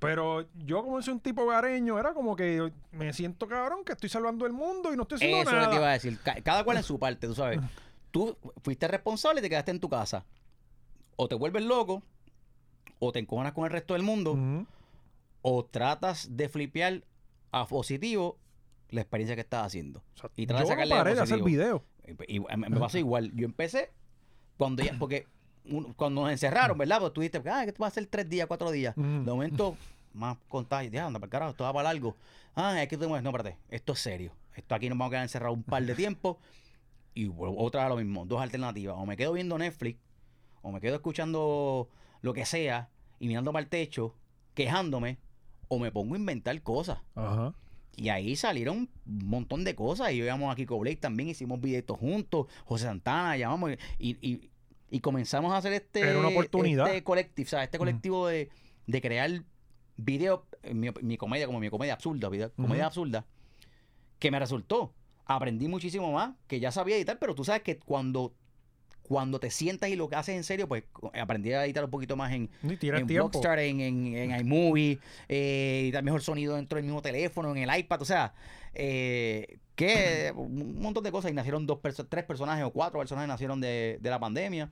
[0.00, 4.08] pero yo como soy un tipo gareño, era como que me siento cabrón que estoy
[4.08, 5.66] salvando el mundo y no estoy haciendo Eso es lo nada.
[5.70, 6.18] que te iba a decir.
[6.22, 7.60] Ca- Cada cual en su parte, tú sabes.
[8.10, 10.24] Tú fuiste responsable y te quedaste en tu casa.
[11.16, 12.02] O te vuelves loco,
[13.00, 14.66] o te encojonas con el resto del mundo, Ujú.
[15.42, 17.02] o tratas de flipear
[17.52, 18.38] a positivo
[18.90, 20.02] la experiencia que estás haciendo.
[20.16, 21.82] O sea, Y trata de yo no sacarle paré de hacer videos.
[22.26, 23.32] Y, y me me pasó igual.
[23.34, 23.90] Yo empecé
[24.56, 25.26] cuando ya, porque
[25.66, 27.00] un- cuando nos encerraron, ¿verdad?
[27.00, 28.96] Pues tú dijiste, ah, que tú vas a hacer tres días, cuatro días.
[28.96, 29.06] Ujú.
[29.06, 29.76] De momento,
[30.14, 30.90] más contagio.
[30.90, 32.16] Ya, anda para carajo, esto va para largo.
[32.54, 34.32] Ah, es que tú no, espérate, esto es serio.
[34.56, 36.38] Esto aquí nos vamos a quedar encerrados un par de tiempo.
[37.14, 38.96] Y otra vez lo mismo, dos alternativas.
[38.98, 39.98] O me quedo viendo Netflix,
[40.62, 41.88] o me quedo escuchando
[42.22, 42.88] lo que sea
[43.20, 44.14] y mirando para el techo,
[44.54, 45.18] quejándome,
[45.68, 46.98] o me pongo a inventar cosas.
[47.14, 47.54] Ajá.
[47.96, 50.12] Y ahí salieron un montón de cosas.
[50.12, 52.46] Y íbamos a Kiko Blake también, hicimos videitos juntos.
[52.64, 53.72] José Santana, llamamos.
[53.98, 54.50] Y, y,
[54.90, 56.00] y comenzamos a hacer este.
[56.00, 56.86] Era una oportunidad.
[56.86, 57.64] Este colectivo, ¿sabes?
[57.64, 58.50] Este colectivo de,
[58.86, 59.42] de crear
[59.96, 63.26] videos, eh, mi, mi comedia, como mi comedia absurda, video- comedia absurda,
[64.20, 64.94] que me resultó.
[65.30, 68.32] Aprendí muchísimo más, que ya sabía editar, pero tú sabes que cuando,
[69.08, 70.84] cuando te sientas y lo que haces en serio, pues
[71.20, 72.50] aprendí a editar un poquito más en,
[73.00, 73.06] en.
[73.30, 74.98] Blockstar, en, en, en iMovie,
[75.28, 78.34] eh, y dar mejor sonido dentro del mismo teléfono, en el iPad, o sea,
[78.74, 81.30] eh, que un montón de cosas.
[81.30, 84.70] Y nacieron dos perso- tres personajes o cuatro personajes nacieron de, de la pandemia.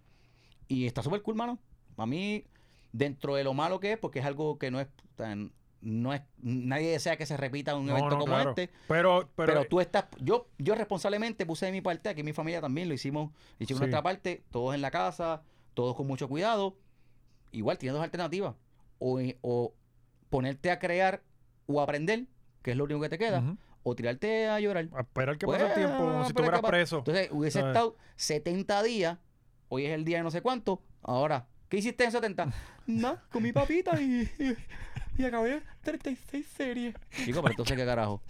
[0.69, 1.59] Y está súper cool, mano.
[1.97, 2.45] A mí,
[2.93, 5.53] dentro de lo malo que es, porque es algo que no es tan.
[5.83, 8.51] No es, nadie desea que se repita un No, evento no, como claro.
[8.51, 8.71] este.
[8.89, 12.61] Pero, pero, Pero, tú estás, yo, yo responsablemente puse de mi parte, aquí mi familia
[12.61, 13.83] también lo hicimos, hicimos Sí.
[13.85, 15.43] nuestra parte, todos en la casa,
[15.75, 16.77] todos con mucho cuidado.
[17.53, 18.55] Igual tienes dos alternativas.
[18.99, 19.75] O, eh, o
[20.31, 21.23] ponerte a crear
[21.67, 22.25] o aprender,
[22.63, 23.43] que es lo único que te queda,
[23.83, 24.89] o tirarte a llorar.
[24.95, 26.99] A esperar que Pues, pase el tiempo, como si estuvieras preso.
[26.99, 29.19] Entonces hubiese estado 70 días,
[29.69, 32.49] hoy es el día de no sé cuánto, ahora, ¿qué hiciste en 70?
[32.87, 34.57] no, comí papita y, y,
[35.19, 36.95] y acabé 36 series.
[37.25, 38.23] Digo, pero entonces qué carajo.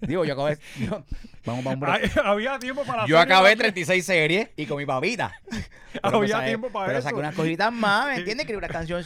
[0.00, 0.58] Digo, yo acabé.
[0.78, 1.04] yo-
[1.44, 5.32] vamos, vamos, Ay, había tiempo para yo acabé la- 36 series y comí papita.
[5.92, 6.48] Pero, Había ¿sabes?
[6.48, 7.08] tiempo para Pero eso.
[7.08, 8.44] saqué unas cositas más, ¿me entiendes?
[8.44, 9.04] Escribí una canción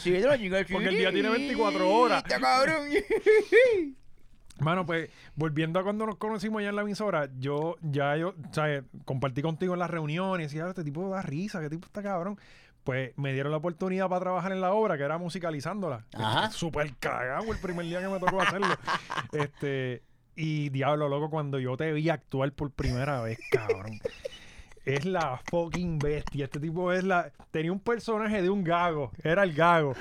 [0.71, 2.23] Porque el día tiene 24 horas.
[2.23, 2.87] cabrón.
[4.59, 8.83] Mano, pues volviendo a cuando nos conocimos allá en la emisora, yo ya yo, ¿sabes?
[9.05, 12.39] Compartí contigo en las reuniones y decía, este tipo da risa, qué tipo está cabrón.
[12.87, 16.05] Pues me dieron la oportunidad para trabajar en la obra, que era musicalizándola.
[16.13, 16.49] Ajá.
[16.51, 18.65] Súper cagado el primer día que me tocó hacerlo.
[19.33, 20.03] este,
[20.37, 23.99] y diablo, loco, cuando yo te vi actuar por primera vez, cabrón.
[24.85, 26.45] Es la fucking bestia.
[26.45, 27.29] Este tipo es la.
[27.51, 29.11] Tenía un personaje de un gago.
[29.21, 29.93] Era el gago.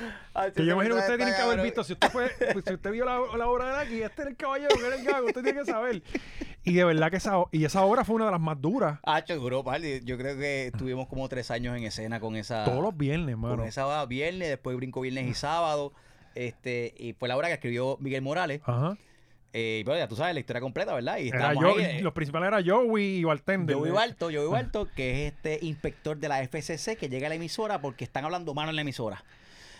[0.55, 1.83] Que yo imagino que ustedes tienen que haber visto.
[1.83, 4.37] Si usted fue, pues, si usted vio la, la obra de aquí, este era el
[4.37, 6.03] caballero que era el gago, usted tiene que saber.
[6.67, 8.99] Y de verdad que esa, y esa obra fue una de las más duras.
[9.05, 10.01] Hacho, duró, vale.
[10.05, 12.65] Yo creo que estuvimos como tres años en escena con esa.
[12.65, 13.65] Todos los viernes, con mano.
[13.65, 15.93] esa viernes, después brinco viernes y sábado.
[16.35, 18.63] Este, y fue la obra que escribió Miguel Morales.
[18.65, 18.99] Ajá.
[19.53, 21.19] Eh, pero ya tú sabes la historia completa, ¿verdad?
[21.19, 23.77] Y Era yo, ahí, eh, los principales era Joey y Bartender.
[23.77, 27.37] Joey Balto, Joey Balto, que es este inspector de la FCC que llega a la
[27.37, 29.25] emisora porque están hablando malo en la emisora.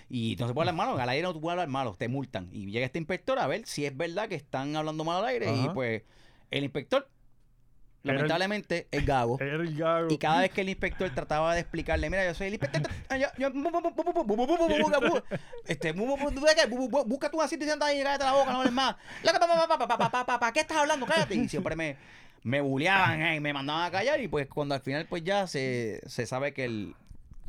[0.09, 2.49] Y no se puede hablar malo, al aire no te puedes hablar malo, te multan.
[2.53, 5.53] Y llega este inspector a ver si es verdad que están hablando mal al aire.
[5.53, 6.05] Y pues
[6.51, 7.09] el inspector,
[8.05, 9.39] era lamentablemente, el, es gago.
[9.41, 10.09] Era el gago.
[10.11, 12.93] Y cada vez que el inspector trataba de explicarle, mira, yo soy el inspector,
[15.67, 18.97] este, busca tu asiento y anda ahí, cállate la boca, no hables más.
[20.53, 21.07] ¿Qué estás hablando?
[21.07, 21.35] Cállate.
[21.35, 21.97] Y siempre me
[22.47, 26.01] me buleaban, eh, me mandaban a callar y pues cuando al final pues ya se,
[26.07, 26.95] se sabe que el,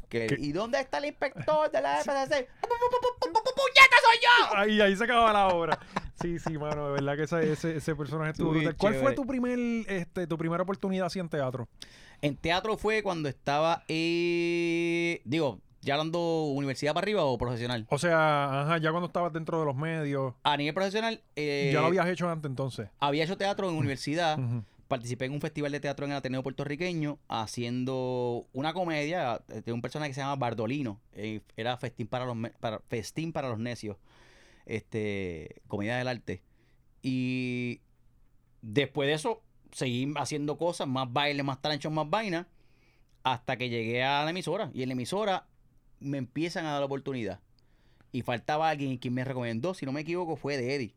[0.09, 2.47] que ¿Y dónde está el inspector de la FCC?
[2.61, 4.57] ¡Puñeta soy yo!
[4.57, 5.79] Ahí, ahí se acababa la obra.
[6.21, 8.75] Sí, sí, mano, de verdad que ese, ese, ese personaje estuvo brutal.
[8.75, 11.67] ¿Cuál fue tu primer, este, tu primera oportunidad así en teatro?
[12.21, 17.85] En teatro fue cuando estaba, eh, digo, ya hablando universidad para arriba o profesional.
[17.89, 21.81] O sea, ajá, ya cuando estabas dentro de los medios, A nivel profesional, eh, ya
[21.81, 22.89] lo habías hecho antes entonces.
[22.99, 24.39] había hecho teatro en universidad.
[24.87, 29.73] Participé en un festival de teatro en el Ateneo puertorriqueño haciendo una comedia eh, de
[29.73, 30.99] un personaje que se llama Bardolino.
[31.13, 33.97] eh, era festín para los para, festín para los necios.
[34.67, 36.41] Este, comedia del arte.
[37.01, 37.79] Y
[38.61, 39.41] después de eso
[39.71, 42.47] seguí haciendo cosas, más baile, más talentos, más vaina,
[43.23, 44.69] hasta que llegué a la emisora.
[44.73, 45.47] Y en la emisora
[45.99, 47.39] me empiezan a dar la oportunidad.
[48.11, 50.93] Y faltaba alguien quien me recomendó, si no me equivoco, fue de Eddie.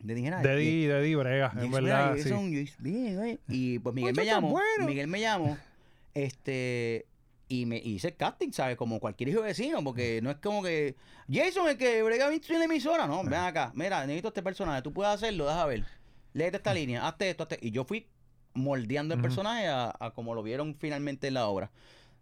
[0.00, 0.42] De Eddie Geray.
[0.42, 2.16] De Eddie, de Eddie Brega, en verdad.
[2.16, 2.28] sí.
[2.28, 3.38] son- y- bien, güey.
[3.48, 4.50] Y pues Miguel me llamó.
[4.50, 4.86] bueno.
[4.86, 5.58] Miguel me llamó.
[6.14, 7.06] Este.
[7.52, 8.78] Y me hice el casting, ¿sabes?
[8.78, 10.96] Como cualquier hijo de vecino, porque no es como que.
[11.30, 13.06] Jason, el que brega en la emisora.
[13.06, 13.72] No, ven acá.
[13.74, 14.80] Mira, necesito este personaje.
[14.80, 15.84] Tú puedes hacerlo, deja ver.
[16.32, 17.58] Léete esta línea, hazte esto, hazte.
[17.60, 18.08] Y yo fui
[18.54, 21.70] moldeando el personaje a, a como lo vieron finalmente en la obra.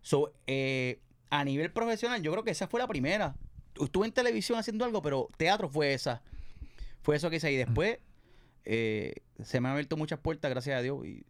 [0.02, 1.00] So, eh,
[1.30, 3.36] a nivel profesional, yo creo que esa fue la primera.
[3.80, 6.22] Estuve en televisión haciendo algo, pero teatro fue esa.
[7.02, 7.52] Fue eso que hice.
[7.52, 8.00] Y después
[8.64, 9.14] eh,
[9.44, 11.06] se me han abierto muchas puertas, gracias a Dios.
[11.06, 11.24] Y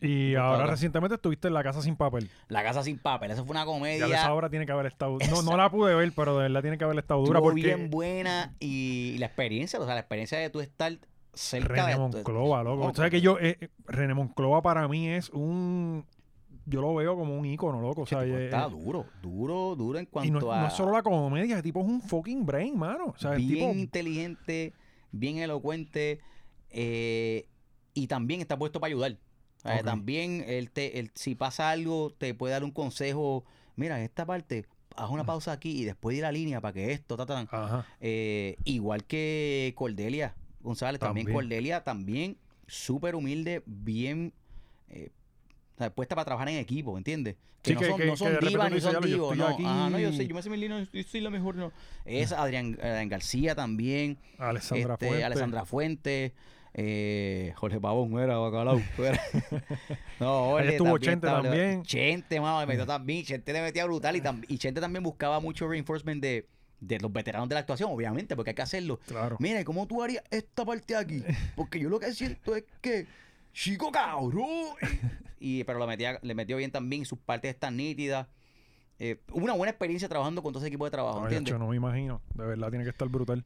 [0.00, 2.30] Y ahora recientemente estuviste en La Casa Sin Papel.
[2.48, 4.06] La Casa Sin Papel, esa fue una Ya comedia.
[4.06, 5.18] esa obra tiene que haber estado.
[5.30, 7.62] No, no la pude ver, pero de verdad tiene que haber estado dura Estuvo porque.
[7.74, 10.96] bien buena y la experiencia, o sea, la experiencia de tú estar
[11.34, 11.98] cerca René de...
[11.98, 12.86] Monclova, loco.
[12.86, 16.04] O sea que yo, eh, eh, René Monclova para mí es un.
[16.64, 18.02] Yo lo veo como un ícono, loco.
[18.02, 20.60] O sea, está eh, duro, duro, duro en y cuanto no, a...
[20.60, 23.06] no es solo la comedia, el tipo es un fucking brain, mano.
[23.06, 23.72] O sea, el bien tipo.
[23.80, 24.74] inteligente,
[25.10, 26.20] bien elocuente
[26.70, 27.46] eh,
[27.94, 29.16] y también está puesto para ayudar.
[29.76, 29.84] Ok.
[29.84, 33.44] También él te, él, si pasa algo, te puede dar un consejo.
[33.76, 34.64] Mira, esta parte,
[34.96, 37.56] haz una pausa aquí y después de la línea para que esto, ta, ta, ta".
[37.64, 37.86] Ajá.
[38.00, 41.34] Eh, igual que Cordelia González, también, También.
[41.44, 44.32] Cordelia, también súper humilde, bien
[44.90, 45.10] eh,
[45.94, 47.36] puesta para trabajar en equipo, ¿entiendes?
[47.62, 49.46] Que Sí, no son, que- no son divas dices, son "Diablo, yo divos, no.
[49.48, 49.64] aquí".
[49.64, 51.72] Ajá, no, yo sé, yo me sé mi línea, yo soy la mejor, no.
[52.04, 55.24] Es Adrián, Adrián García también, Alessandra este.
[55.24, 56.32] Alessandra Fuentes,
[56.80, 58.80] eh, Jorge Pavón, era bacalao.
[58.98, 59.20] era.
[60.20, 61.82] no, Jorge estuvo Chente también.
[61.82, 63.24] Chente, mano, me metió también.
[63.24, 66.46] Chente le metía brutal y, tam- y Chente también buscaba mucho reinforcement de,
[66.80, 69.00] de los veteranos de la actuación, obviamente, porque hay que hacerlo.
[69.08, 69.36] Claro.
[69.40, 71.24] Mira, ¿y ¿cómo tú harías esta parte aquí?
[71.56, 73.06] Porque yo lo que siento es que,
[73.52, 74.46] chico cabrón.
[75.40, 78.28] Y, pero le, metía, le metió bien también, sus partes están nítidas.
[79.00, 81.52] Eh, una buena experiencia trabajando con todo ese equipo de trabajo, Ay, ¿entiendes?
[81.52, 82.20] hecho, no me imagino.
[82.34, 83.44] De verdad, tiene que estar brutal.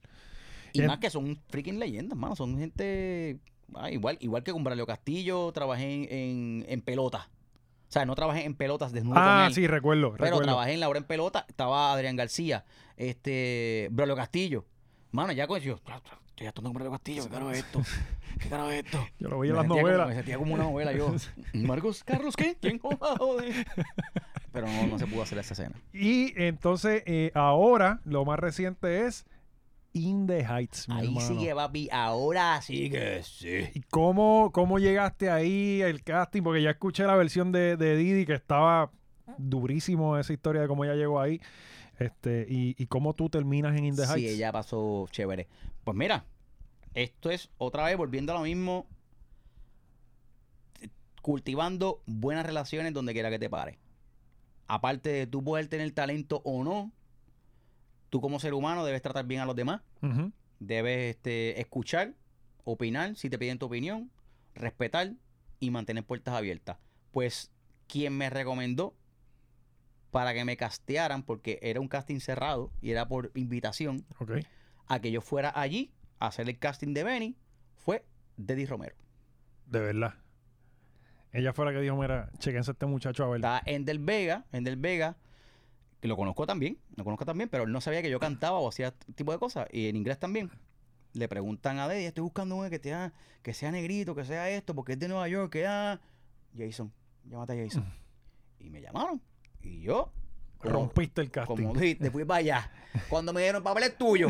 [0.73, 2.35] Y En- más que son freaking leyendas, mano.
[2.37, 3.39] Son gente.
[3.75, 7.29] ah, igual, igual que con Braulio Castillo, trabajé en, en, en pelota.
[7.89, 9.55] O sea, no trabajé en pelotas desnudo con Ah, él.
[9.55, 10.13] sí, recuerdo.
[10.13, 10.43] Pero recuerdo.
[10.45, 11.45] trabajé en la hora en pelota.
[11.49, 12.65] Estaba Adrián García,
[12.97, 14.65] este, Braulio Castillo.
[15.11, 15.97] Mano, ya con yo, ya
[16.29, 17.25] estoy actuando con Braulio Castillo.
[17.25, 17.83] ¿Qué carajo es esto?
[18.41, 19.07] ¿Qué carajo es esto?
[19.19, 20.09] Yo lo veía en las como- novelas.
[20.09, 21.15] me sentía como una novela yo.
[21.53, 22.57] Marcos, Carlos, ¿qué?
[22.59, 22.79] ¿Quién?
[22.79, 23.67] Joder.
[24.53, 25.75] Pero no, no se pudo hacer esa escena.
[25.93, 29.27] Y entonces, eh, ahora, lo más reciente es
[29.95, 31.27] In the Heights, mi Ahí hermano.
[31.29, 31.89] sigue, papi.
[31.93, 33.69] Ahora sí que sí.
[33.75, 36.43] ¿Y cómo, cómo llegaste ahí, el casting?
[36.43, 38.91] Porque ya escuché la versión de, de Didi que estaba
[39.37, 41.41] durísimo esa historia de cómo ella llegó ahí.
[41.99, 44.33] Este, y, y cómo tú terminas en In the Sí, Heights.
[44.35, 45.47] ella pasó chévere.
[45.85, 46.25] Pues mira,
[46.95, 48.87] esto es otra vez volviendo a lo mismo,
[51.21, 53.79] cultivando buenas relaciones donde quiera que te pare.
[54.67, 56.91] Aparte de tú poder tener talento o no,
[58.13, 59.81] tú como ser humano debes tratar bien a los demás,
[60.61, 62.13] debes este, escuchar,
[62.63, 64.11] opinar, si te piden tu opinión,
[64.55, 65.15] respetar
[65.61, 66.77] y mantener puertas abiertas.
[67.11, 67.51] Pues
[67.89, 68.95] quien me recomendó
[70.11, 74.33] para que me castearan, porque era un casting cerrado y era por invitación, Ok.
[74.89, 77.37] a que yo fuera allí a hacer el casting de Benny
[77.77, 78.05] fue
[78.37, 78.95] Deddy Romero.
[79.65, 80.17] De verdad.
[81.33, 83.37] Ella fue la que dijo, mira, chequense a este muchacho a ver.
[83.37, 85.17] Está en Del Vega, en Del Vega,
[86.03, 88.69] que lo conozco también, lo conozco también, pero él no sabía que yo cantaba o
[88.69, 90.51] hacía este tipo de cosas, y en inglés también.
[91.13, 94.75] Le preguntan a Deddy, estoy buscando uno que, sea, que sea negrito, que sea esto,
[94.75, 96.01] porque es de Nueva York, que ah,
[96.59, 96.93] Jason,
[97.23, 97.85] llámate a Jason.
[98.59, 99.23] Y me llamaron.
[99.63, 100.13] Y yo,
[100.59, 101.55] como- Rompiste el casting.
[101.55, 102.73] Como dijiste, fui para allá.
[103.09, 104.29] Cuando me dieron el papel es tuyo.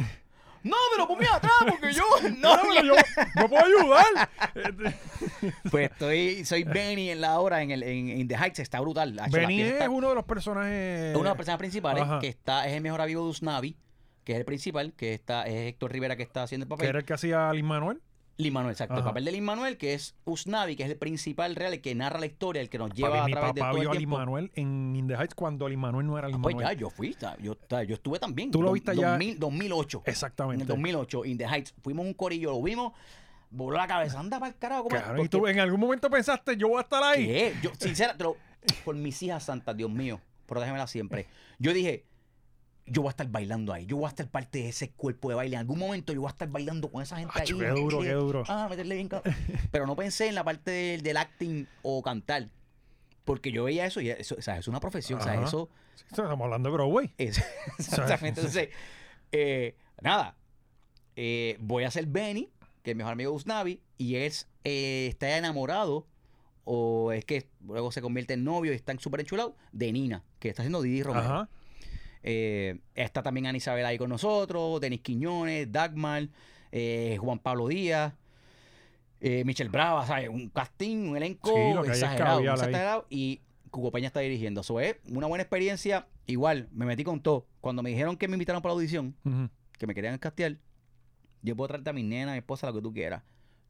[0.65, 2.03] No, pero ponme atrás porque yo.
[2.39, 2.95] No, No, pero yo,
[3.41, 4.31] yo puedo ayudar.
[5.71, 9.19] Pues estoy, soy Benny en la hora, en el en, The Heights, está brutal.
[9.31, 10.73] Benny es está- uno de los personajes.
[11.11, 12.21] es una de las personas principales Ajá.
[12.21, 13.77] que está, es el mejor amigo de Usnavi,
[14.25, 16.89] que es el principal, que está, es Héctor Rivera que está haciendo el Que papel.
[16.91, 18.01] era el que hacía a Lin Manuel.
[18.39, 18.97] Lin Manuel, exacto.
[18.97, 21.95] El papel de Lin Manuel, que es Usnavi, que es el principal real, el que
[21.95, 23.91] narra la historia, el que nos lleva Papi, a mi través de papá todo vio
[23.91, 24.19] el a Lin tiempo.
[24.19, 26.75] Manuel en In the Heights cuando Lin Manuel no era Lin Pues Manuel.
[26.75, 28.51] ya, yo fui, yo, yo estuve también.
[28.51, 30.03] Tú lo viste allá- 2000, 2008.
[30.07, 30.63] En Exactamente.
[30.63, 31.75] el 2008, In the Heights.
[31.83, 32.93] Fuimos un corillo, lo vimos,
[33.51, 34.85] voló la cabeza, anda para el carajo.
[34.85, 35.03] ¿cómo es?
[35.03, 37.27] Claro, y tú Porque- en algún momento pensaste, yo voy a estar ahí.
[37.27, 37.55] ¿Qué?
[37.63, 38.37] Yo, sincera, te lo-
[38.85, 41.27] por mis hijas santas, Dios mío, protégemelas siempre.
[41.59, 42.05] Yo dije,
[42.87, 45.35] yo voy a estar bailando ahí, yo voy a estar parte de ese cuerpo de
[45.37, 45.55] baile.
[45.57, 47.61] En algún momento yo voy a estar bailando con esa gente Acho, ahí.
[47.61, 48.45] qué duro, qué duro.
[48.49, 49.09] Ah, meterle bien.
[49.71, 52.49] Pero no pensé en la parte del, del acting o cantar.
[53.25, 55.21] Porque yo veía eso y eso, o sea, es una profesión.
[55.21, 55.45] O sea, Ajá.
[55.47, 57.13] eso Sí, Estamos hablando de Broadway.
[57.19, 57.41] es,
[57.79, 58.41] exactamente.
[58.41, 58.71] Entonces,
[59.31, 60.35] eh, nada.
[61.17, 62.49] eh, voy a ser Benny,
[62.83, 64.33] que es mi mejor amigo de Usnavi, y él
[64.65, 66.07] eh, está enamorado,
[66.65, 70.49] o es que luego se convierte en novio y están súper enchulados, de Nina, que
[70.49, 71.25] está haciendo Didi Romero.
[71.27, 71.49] Ajá.
[72.23, 76.29] Eh, está también Ana Isabel ahí con nosotros, Denis Quiñones, Dagmar,
[76.71, 78.15] eh, Juan Pablo Díaz,
[79.21, 80.29] eh, Michelle Brava, ¿sabes?
[80.29, 83.41] Un casting, un elenco Sí, exagerado, exagerado, y
[83.71, 84.61] Cuco Peña está dirigiendo.
[84.61, 86.07] Eso es una buena experiencia.
[86.27, 87.47] Igual, me metí con todo.
[87.61, 89.17] Cuando me dijeron que me invitaron para la audición,
[89.79, 90.57] que me querían castear,
[91.43, 93.23] yo puedo traerte a mi nena, a mi esposa, lo que tú quieras.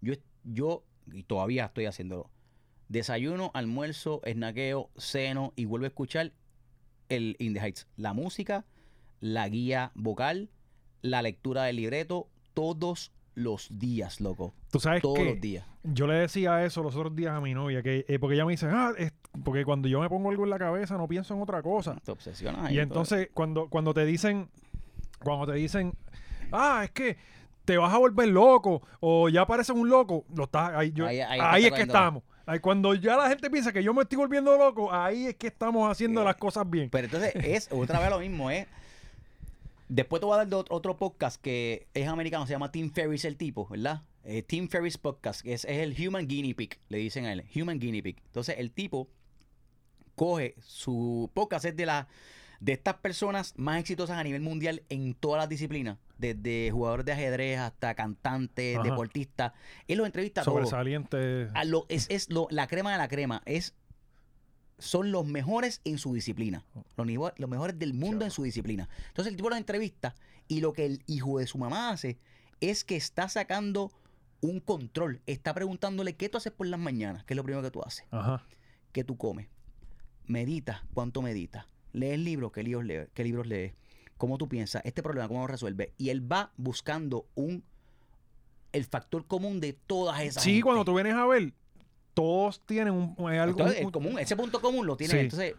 [0.02, 0.14] Yo,
[0.44, 2.30] yo, y todavía estoy haciéndolo.
[2.88, 6.32] Desayuno, almuerzo, snaqueo, ceno y vuelvo a escuchar
[7.16, 7.86] el In the Heights.
[7.96, 8.64] La música,
[9.20, 10.48] la guía vocal,
[11.02, 14.54] la lectura del libreto, todos los días, loco.
[14.70, 15.66] Tú sabes Todos que los días.
[15.84, 18.52] yo le decía eso los otros días a mi novia, que eh, porque ella me
[18.52, 19.12] dice, ah, es-
[19.44, 21.96] porque cuando yo me pongo algo en la cabeza no pienso en otra cosa.
[22.04, 22.76] Te obsesionas ahí.
[22.76, 24.50] Y entonces cuando, cuando te dicen,
[25.24, 25.94] cuando te dicen,
[26.52, 27.16] ah, es que
[27.64, 30.92] te vas a volver loco o ya pareces un loco, lo estás ahí.
[30.92, 32.22] yo- Ahí- ahí, ahí es está que estamos.
[32.46, 35.46] Ahí cuando ya la gente piensa que yo me estoy volviendo loco, ahí es que
[35.46, 36.90] estamos haciendo Eh, las cosas bien.
[36.90, 38.66] Pero entonces es otra vez lo mismo, ¿eh?
[39.88, 42.90] Después te voy a dar de ot- otro podcast que es americano, se llama Tim
[42.90, 44.02] Ferriss el tipo, ¿verdad?
[44.24, 47.44] Eh, Tim Ferriss Podcast, que es, es el Human Guinea Pig, le dicen a él,
[47.54, 48.16] Human Guinea Pig.
[48.26, 49.08] Entonces el tipo
[50.14, 52.08] coge su podcast, es de, la,
[52.64, 57.10] de estas personas más exitosas a nivel mundial en todas las disciplinas, desde jugadores de
[57.12, 58.88] ajedrez hasta cantantes, Ajá.
[58.88, 59.52] deportistas.
[59.88, 60.58] Él los entrevista a todos.
[60.70, 61.48] Sobresaliente.
[61.54, 63.42] A lo- es es lo, la crema de la crema.
[63.46, 63.74] Es,
[64.78, 66.64] son los mejores en su disciplina.
[66.96, 68.88] Los, los mejores del mundo en su disciplina.
[69.08, 70.14] Entonces el tipo los entrevista
[70.46, 72.18] y lo que el hijo de su mamá hace
[72.60, 73.90] es que está sacando
[74.40, 75.20] un control.
[75.26, 78.04] Está preguntándole qué tú haces por las mañanas, que es lo primero que tú haces.
[78.12, 78.44] Ajá.
[78.92, 79.48] ¿Qué tú comes?
[80.26, 81.66] Meditas, ¿cuánto meditas?
[81.92, 82.52] ¿Lees libros?
[82.52, 83.08] ¿Qué libros lees?
[83.14, 83.72] ¿Qué libros lees?
[84.16, 84.82] ¿Cómo tú piensas?
[84.84, 85.90] Este problema, ¿cómo lo resuelves?
[85.98, 87.64] Y él va buscando un
[88.72, 90.42] el factor común de todas esas.
[90.42, 90.62] Sí, gente.
[90.64, 91.52] cuando tú vienes a ver,
[92.14, 93.58] todos tienen un, eh, algo.
[93.60, 95.12] Entonces, un- común, ese punto común lo tiene.
[95.12, 95.18] Sí.
[95.20, 95.54] Entonces,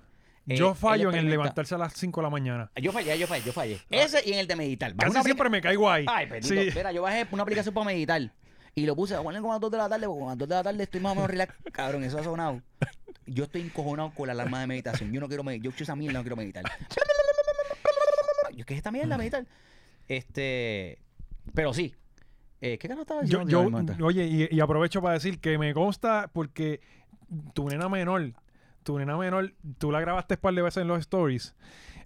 [0.48, 2.72] eh, yo fallo en el levantarse a las 5 de la mañana.
[2.82, 3.80] Yo fallé, yo fallé, yo fallé.
[3.90, 4.96] Ese y en el de meditar.
[4.96, 6.06] Casi siempre me caigo ahí.
[6.08, 6.54] Ay, bendito.
[6.62, 6.70] Sí.
[6.76, 8.32] Mira, yo bajé una aplicación para meditar.
[8.76, 10.38] Y lo puse a poner como a las 2 de la tarde, porque a las
[10.38, 11.54] 2 de la tarde estoy más o menos relax.
[11.72, 12.62] Cabrón, eso ha sonado.
[13.26, 15.12] Yo estoy encojonado con la alarma de meditación.
[15.14, 15.64] Yo no quiero meditar.
[15.64, 16.64] Yo escucho esa mierda, no quiero meditar.
[18.56, 19.46] Yo, ¿qué es esta mierda, meditar?
[20.08, 21.00] Este.
[21.54, 21.94] Pero sí.
[22.62, 23.64] Eh, ¿Qué carajo estaba Yo, diciendo?
[23.64, 23.98] yo- mamá?
[24.02, 26.80] oye, y, y aprovecho para decir que me consta porque
[27.54, 28.34] tu nena menor,
[28.84, 31.56] tu nena menor, tú la grabaste un par de veces en los stories.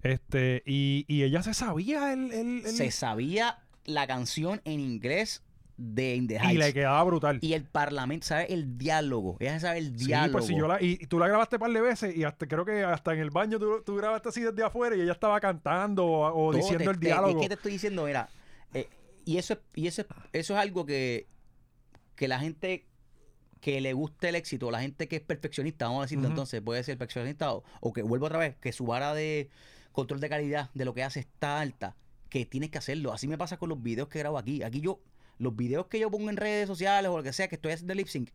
[0.03, 5.43] Este, y, y ella se sabía el, el- el- Se sabía la canción en inglés
[5.77, 7.37] de In the y le quedaba brutal.
[7.41, 9.37] Y el parlamento sabe el diálogo.
[9.39, 10.31] Ella sabe el Sí, diálogo.
[10.33, 12.47] pues si yo la, y, y tú la grabaste un par de veces y hasta
[12.47, 15.39] creo que hasta en el baño tú, tú grabaste así desde afuera y ella estaba
[15.39, 17.39] cantando o, diciendo te- el te- diálogo.
[17.39, 18.27] Es que te estoy diciendo, mira,
[18.73, 18.87] eh,
[19.23, 21.27] y eso es, y eso es, eso es algo que,
[22.15, 22.85] que la gente
[23.61, 26.83] que le gusta el éxito, la gente que es perfeccionista, vamos a decirlo entonces, puede
[26.83, 29.49] ser perfeccionista o, o que vuelvo otra vez, que su vara de
[29.91, 31.95] control de calidad de lo que hace está alta,
[32.29, 33.13] que tienes que hacerlo.
[33.13, 34.61] Así me pasa con los videos que grabo aquí.
[34.63, 34.99] Aquí yo,
[35.37, 37.93] los videos que yo pongo en redes sociales o lo que sea, que estoy haciendo
[37.93, 38.29] lip sync,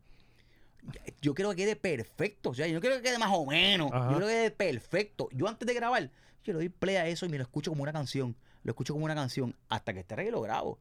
[1.21, 2.51] yo quiero que quede perfecto.
[2.51, 3.91] O sea, yo no quiero que quede más o menos.
[3.93, 4.11] Ajá.
[4.11, 5.29] Yo quiero que quede perfecto.
[5.33, 6.11] Yo antes de grabar,
[6.45, 8.37] yo le doy play a eso y me lo escucho como una canción.
[8.65, 10.79] Lo escucho como una canción hasta que esté ready y lo grabo.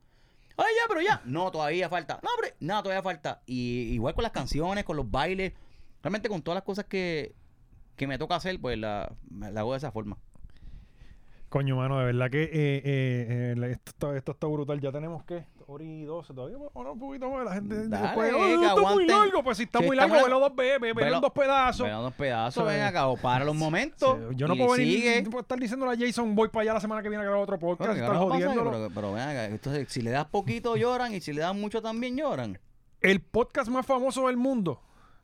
[0.57, 1.21] Ay, ya, pero ya.
[1.25, 2.19] No, todavía falta.
[2.23, 3.41] No, hombre, no, todavía falta.
[3.45, 5.53] Y igual con las canciones, con los bailes.
[6.01, 7.35] Realmente con todas las cosas que,
[7.95, 10.17] que me toca hacer, pues la, la hago de esa forma.
[11.51, 14.79] Coño, mano, de verdad que eh, eh, eh, esto, está, esto está brutal.
[14.79, 15.43] Ya tenemos que
[15.81, 16.57] y 12 todavía.
[16.73, 17.43] Bueno, un poquito más.
[17.45, 19.07] La gente Dale, después, "Oh, está muy aguanten".
[19.07, 19.43] largo.
[19.43, 21.85] Pues si está Sí, muy largo, velo dos veces, velo Velo- dos pedazos.
[21.87, 24.17] Vean los pedazos, ven acá, o para los momentos.
[24.29, 25.23] Sí, yo no y puedo venir sigue.
[25.23, 27.59] puedo estar diciéndole a Jason, voy para allá la semana que viene a grabar otro
[27.59, 28.71] podcast, ¿qué estar jodiéndolo.
[28.71, 31.81] Pero, pero ven acá, entonces, si le das poquito lloran y si le das mucho
[31.81, 32.59] también lloran.
[33.01, 34.81] El podcast más famoso del mundo,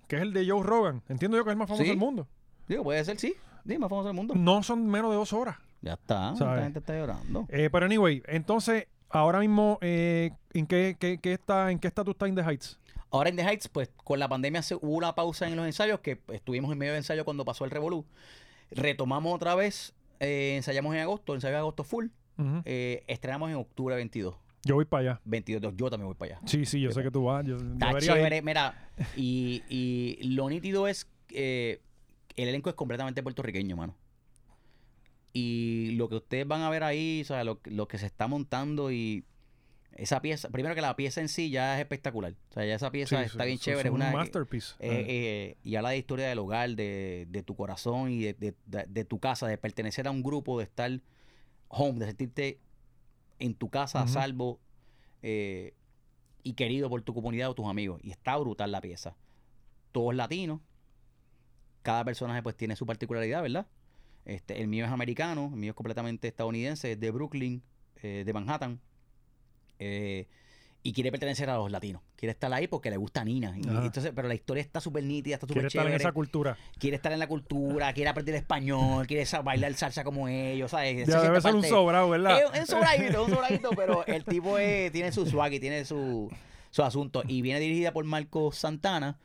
[0.08, 1.90] que es el de Joe Rogan, entiendo yo que es el más famoso Sí.
[1.90, 2.28] del mundo,
[2.68, 3.34] Digo, puede ser, sí.
[3.64, 4.34] Dime, más famoso del mundo.
[4.36, 5.58] no son menos de dos horas.
[5.82, 6.64] Ya está, ¿Sabes?
[6.64, 7.46] gente está llorando.
[7.50, 12.14] Eh, pero anyway, entonces, ahora mismo, eh, ¿en qué, qué, qué está, en qué estatus
[12.14, 12.80] está In The Heights?
[13.10, 16.00] Ahora en The Heights, pues con la pandemia se, hubo una pausa en los ensayos,
[16.02, 18.06] que estuvimos en medio de ensayo cuando pasó el Revolú.
[18.72, 22.08] Retomamos otra vez, eh, ensayamos en agosto, ensayo de agosto full.
[22.66, 24.36] Eh, estrenamos en octubre 22.
[24.64, 25.22] Yo voy para allá.
[25.26, 26.48] 22, yo también voy para allá.
[26.48, 27.46] Sí, sí, yo sé que tú vas.
[27.46, 27.58] Yo,
[28.00, 31.82] chévere, mira, y, y lo nítido es que
[32.36, 33.96] el elenco es completamente puertorriqueño, mano.
[35.38, 38.28] Y lo que ustedes van a ver ahí, o sea, lo, lo que se está
[38.28, 39.24] montando y
[39.96, 42.34] esa pieza, primero que la pieza en sí ya es espectacular.
[42.50, 43.82] O sea, ya esa pieza Sí, está sí, bien chévere.
[43.82, 44.74] Es es un una, masterpiece.
[44.80, 49.06] eh, eh, y habla de historia del hogar, de, de tu corazón y de, de-
[49.06, 50.92] tu casa, de pertenecer a un grupo, de estar
[51.68, 52.60] home, de sentirte
[53.40, 54.60] en tu casa a salvo
[55.22, 55.74] eh,
[56.44, 58.00] y querido por tu comunidad o tus amigos.
[58.04, 59.16] Y está brutal la pieza.
[59.92, 60.62] Todos latinos.
[61.84, 63.68] Cada personaje pues tiene su particularidad, ¿verdad?
[64.28, 67.64] Este, el mío es americano, el mío es completamente estadounidense, es de Brooklyn,
[68.04, 68.80] eh, de Manhattan.
[69.80, 70.28] eh,
[70.84, 72.02] y quiere pertenecer a los latinos.
[72.16, 73.54] Quiere estar ahí porque le gusta Nina.
[73.58, 76.04] Y entonces, pero la historia está súper nítida, está súper Quiere estar en chévere.
[76.04, 76.58] esa cultura.
[76.80, 81.06] Quiere estar en la cultura, quiere aprender español, quiere bailar salsa como ellos, ¿sabes?
[81.08, 82.40] Ya debe ser un sobrado, ¿verdad?
[82.40, 85.84] Es es un sobradito, un sobradito, pero el tipo es- tiene su swag y tiene
[85.84, 86.32] su,
[86.72, 87.22] su asunto.
[87.28, 89.18] Y viene dirigida por Marco Santana,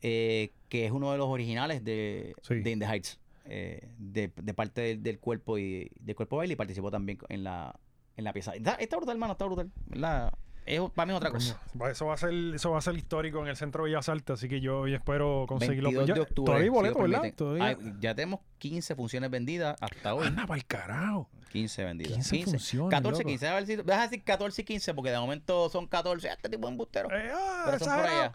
[0.00, 2.54] eh, que es uno de los originales de, Sí.
[2.60, 6.54] de In the Heights, eh, de, de parte del, del cuerpo y del cuerpo baile
[6.54, 7.78] y participó también en la,
[8.16, 8.52] en la pieza.
[8.54, 9.70] Está, está brutal, hermano, está brutal.
[9.86, 10.32] ¿verdad?
[10.66, 11.60] Es, para mí es otra cosa.
[11.90, 14.34] Eso va a ser, eso va a ser histórico en el Centro de Bellas Artes,
[14.34, 15.90] así que yo hoy espero conseguirlo.
[15.90, 16.46] 22 Ya- de octubre.
[16.46, 17.34] Todavía hay si ¿verdad?
[17.34, 17.66] Todavía.
[17.66, 20.26] Ay, ya tenemos 15 funciones vendidas hasta hoy.
[20.26, 21.28] Anda para el carajo.
[21.52, 22.14] 15 vendidos.
[22.14, 23.28] 15 funciones, 14, loco.
[23.28, 23.46] 15.
[23.46, 26.28] A ver si, vas a decir 14 y 15 porque de momento son 14.
[26.28, 27.08] Este tipo de embustero.
[27.14, 28.32] Eh, ah, Pero son por allá.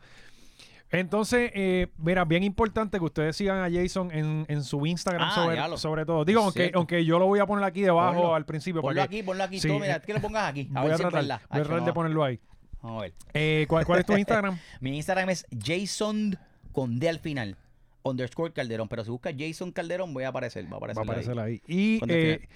[0.91, 5.77] Entonces, eh, mira, bien importante que ustedes sigan a Jason en, en su Instagram Ah,
[5.77, 6.25] sobre, todo.
[6.25, 8.35] Digo, aunque, aunque yo lo voy a poner aquí debajo Ponlo.
[8.35, 8.81] al principio.
[8.81, 9.59] Ponlo aquí, ponlo aquí.
[9.59, 10.67] Sí, todo, mira, eh, que lo pongas aquí.
[10.73, 12.39] A voy ver a tratar, voy a tratar de ponerlo ahí.
[12.81, 13.13] Vamos a ver.
[13.33, 14.57] Eh, ¿cuál, cuál es tu Instagram?
[14.79, 16.37] Mi Instagram es Jason
[16.71, 17.55] con D al final.
[18.01, 18.87] Underscore Calderón.
[18.87, 20.65] Pero si buscas Jason Calderón, voy a aparecer.
[20.71, 21.07] Va a aparecer.
[21.07, 21.21] Va a ahí.
[21.21, 21.61] aparecer ahí.
[21.67, 22.49] Y el eh,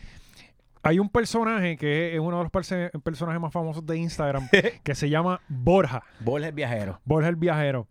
[0.83, 4.47] hay un personaje que es uno de los perse- personajes más famosos de Instagram
[4.83, 6.03] que se llama Borja.
[6.19, 6.99] Borges Viajero.
[7.05, 7.87] Borja el Viajero.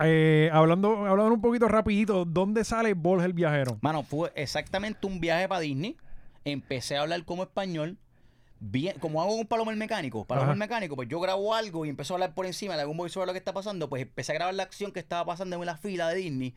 [0.00, 3.78] Eh, hablando, hablando un poquito rapidito, ¿dónde sale Borja el Viajero?
[3.82, 5.96] Mano, fue exactamente un viaje para Disney.
[6.44, 7.98] Empecé a hablar como español.
[8.60, 10.52] Bien, como hago con Paloma el mecánico, Paloma Ajá.
[10.54, 13.26] el mecánico, pues yo grabo algo y empezó a hablar por encima de algún voiceover
[13.26, 15.64] de lo que está pasando, pues empecé a grabar la acción que estaba pasando en
[15.64, 16.54] la fila de Disney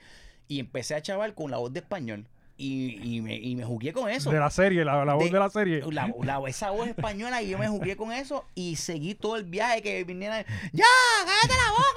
[0.48, 2.28] y empecé a chaval con la voz de español
[2.62, 4.30] y, y me, y me jugué con eso.
[4.32, 5.82] De la serie, la, la voz De- de la serie.
[5.92, 9.44] La- la- esa voz española y yo me jugué con eso y seguí todo el
[9.46, 10.46] viaje que vinieran.
[10.72, 10.86] ¡Ya!
[11.26, 11.91] ¡Cállate la boca!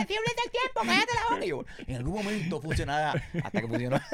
[0.00, 0.80] ¡El fiebre del tiempo!
[0.84, 1.44] ¡Cállate la boca!
[1.44, 3.14] Y yo, en algún momento funcionaba
[3.44, 4.00] hasta que funcionó.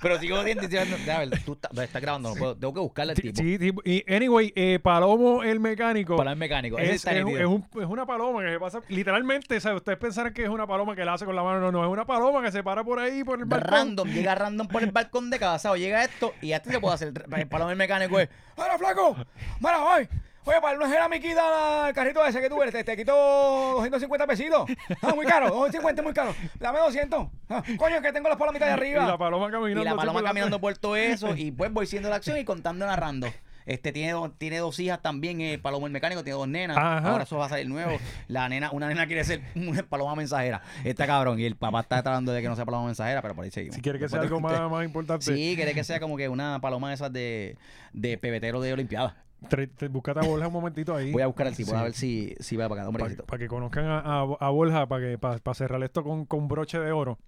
[0.00, 3.12] Pero sigo diciendo, diciendo, a ver, tú estás, estás grabando, no puedo, tengo que buscarle
[3.12, 3.36] al tipo.
[3.40, 6.16] sí, y anyway, eh, Palomo el mecánico.
[6.16, 6.76] Para el mecánico.
[6.78, 9.76] Ese Es, está es un- es un- es una paloma que se pasa literalmente, ¿sabes?
[9.78, 11.90] Ustedes pensarán que es una paloma que la hace con la mano, no, no, es
[11.90, 13.70] una paloma que se para por ahí por el balcón.
[13.70, 16.94] Random, llega random por el balcón de casa o llega esto y este se puede
[16.96, 17.12] hacer.
[17.36, 18.28] El paloma del mecánico es.
[18.56, 19.16] ¡Ahora, flaco!
[19.60, 20.08] ¡Mira, voy!
[20.44, 23.12] Oye, para no era mi quita el carrito ese que tú eres, te, te quito
[23.14, 24.64] 250 pesitos.
[25.00, 26.34] Ah, muy caro, 250 muy caro.
[26.58, 27.28] Dame 200.
[27.48, 29.18] Ah, coño, que tengo las palomitas de Y la arriba.
[29.18, 29.80] paloma caminando.
[29.82, 31.28] Y la paloma la- caminando por todo eso.
[31.36, 33.28] Y pues voy siendo la acción y contando narrando.
[33.64, 36.76] Este tiene, dos- tiene dos hijas también, eh, Paloma el mecánico, tiene dos nenas.
[36.76, 37.08] Ajá.
[37.10, 37.96] Ahora eso va a salir nuevo.
[38.26, 40.62] La nena, una nena quiere ser una paloma mensajera.
[40.82, 41.38] Está cabrón.
[41.38, 43.76] Y el papá está tratando de que no sea paloma mensajera, pero por ahí seguimos.
[43.76, 46.60] Si quiere que sea algo más, más importante, Sí, quiere que sea como que una
[46.60, 47.56] paloma de esas de,
[47.92, 49.14] de pebetero de Olimpiada.
[49.48, 51.12] Tre- te- búscate a Borja un momentito ahí.
[51.12, 51.76] Voy a buscar al tipo, Sí.
[51.76, 52.88] a ver si, si va para acá.
[52.88, 56.48] Hombre, para que conozcan a, a, a Borja, para que para cerrar esto con, con
[56.48, 57.18] broche de oro.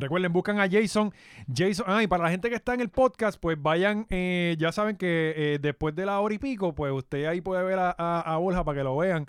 [0.00, 1.12] Recuerden, buscan a Jason.
[1.54, 4.72] Jason, ah, y para la gente que está en el podcast, pues vayan, eh, ya
[4.72, 7.94] saben que eh, después de la hora y pico, pues usted ahí puede ver a,
[7.96, 9.26] a, a Borja para que lo vean,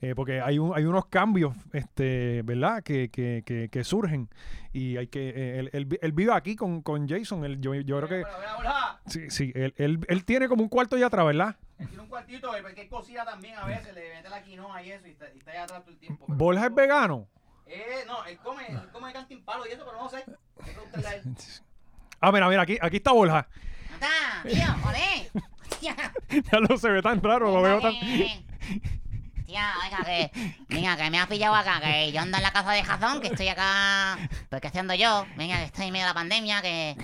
[0.00, 2.82] eh, porque hay, un, hay unos cambios, este, ¿verdad?
[2.82, 4.28] Que, que, que, que surgen
[4.72, 7.96] y hay que, eh, él, él él vive aquí con, con Jason, él- yo, yo
[7.98, 8.22] creo que,
[9.06, 11.56] sí, sí, él, él, él tiene como un cuarto allá atrás, ¿verdad?
[11.76, 15.10] Tiene un cuartito, porque cocina también a veces, le mete la quinoa y eso, y
[15.10, 16.24] está, y está allá atrás todo el tiempo.
[16.28, 17.26] Borja es vegano.
[17.72, 20.24] Eh, no, él come, él come cantin palo y eso, pero no sé.
[20.64, 21.22] Que.
[22.22, 23.48] Ah, mira, mira, aquí, aquí está Borja.
[23.94, 25.30] ¡Anda, tío, joder!
[25.70, 25.96] Hostia.
[26.52, 27.94] Ya no se ve tan raro, lo veo tan...
[29.46, 30.30] Tía, venga, que,
[30.68, 33.28] venga, que me has pillado acá, que yo ando en la casa de Jazón, que
[33.28, 34.18] estoy acá,
[34.50, 35.24] pues, ¿qué haciendo yo?
[35.36, 36.96] Venga, que estoy en medio de la pandemia, que...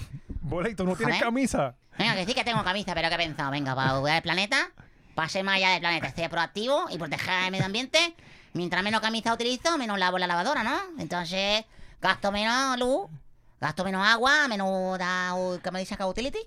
[0.42, 1.74] Borja, ¿y tú no tienes camisa?
[1.98, 3.50] Venga, que sí que tengo camisa, pero ¿qué he pensado?
[3.52, 4.70] Venga, para cuidar el planeta,
[5.14, 8.14] para ser más allá del planeta, estoy proactivo y proteger el medio ambiente.
[8.56, 10.80] Mientras menos camisa utilizo, menos lavo la lavadora, ¿no?
[10.98, 11.62] Entonces,
[12.00, 13.10] gasto menos luz,
[13.60, 14.98] gasto menos agua, menos,
[15.62, 16.06] ¿qué me dice acá?
[16.06, 16.38] Utility.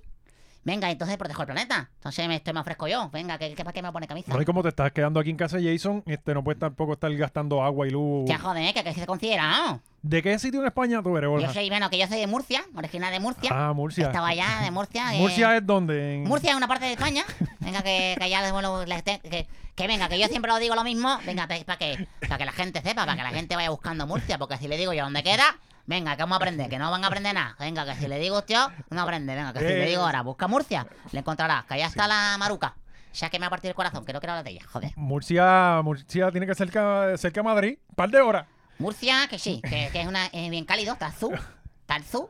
[0.64, 1.90] Venga, entonces protejo el planeta.
[1.96, 3.10] Entonces me estoy más fresco yo.
[3.12, 4.34] Venga, ¿qué, qué, ¿para qué me pone camisa?
[4.34, 7.12] No, y como te estás quedando aquí en casa Jason, este, no puedes tampoco estar
[7.16, 8.28] gastando agua y luz.
[8.28, 9.82] Ya, joder, que, que se considera, ¿no?
[10.02, 11.48] ¿De qué sitio en España tú eres, Borja?
[11.48, 13.52] Yo soy, bueno, que yo soy de Murcia, original de Murcia.
[13.54, 14.08] Ah, Murcia.
[14.08, 15.12] Estaba allá de Murcia.
[15.14, 16.16] ¿Murcia es donde?
[16.16, 16.24] En...
[16.24, 17.24] Murcia es una parte de España.
[17.60, 21.18] Venga, que, que les te- que, que venga, que yo siempre lo digo lo mismo.
[21.26, 24.38] Venga, para que, para que la gente sepa, para que la gente vaya buscando Murcia.
[24.38, 25.58] Porque si le digo yo dónde queda,
[25.90, 27.56] venga, que vamos a aprender, que no van a aprender nada.
[27.60, 29.36] Venga, que si le digo yo, no aprende.
[29.36, 31.66] Venga, que si le digo ahora, busca Murcia, le encontrarás.
[31.66, 32.76] Que allá está la maruca.
[33.14, 34.94] Ya que me ha partido el corazón, que no quiero hablar de ella, joder.
[34.96, 37.78] Murcia, Murcia tiene que ser cerca, cerca de Madrid.
[37.96, 38.46] Par de horas.
[38.78, 41.38] Murcia, que sí, que, que es una es bien cálido, está azul,
[41.82, 42.28] está azul,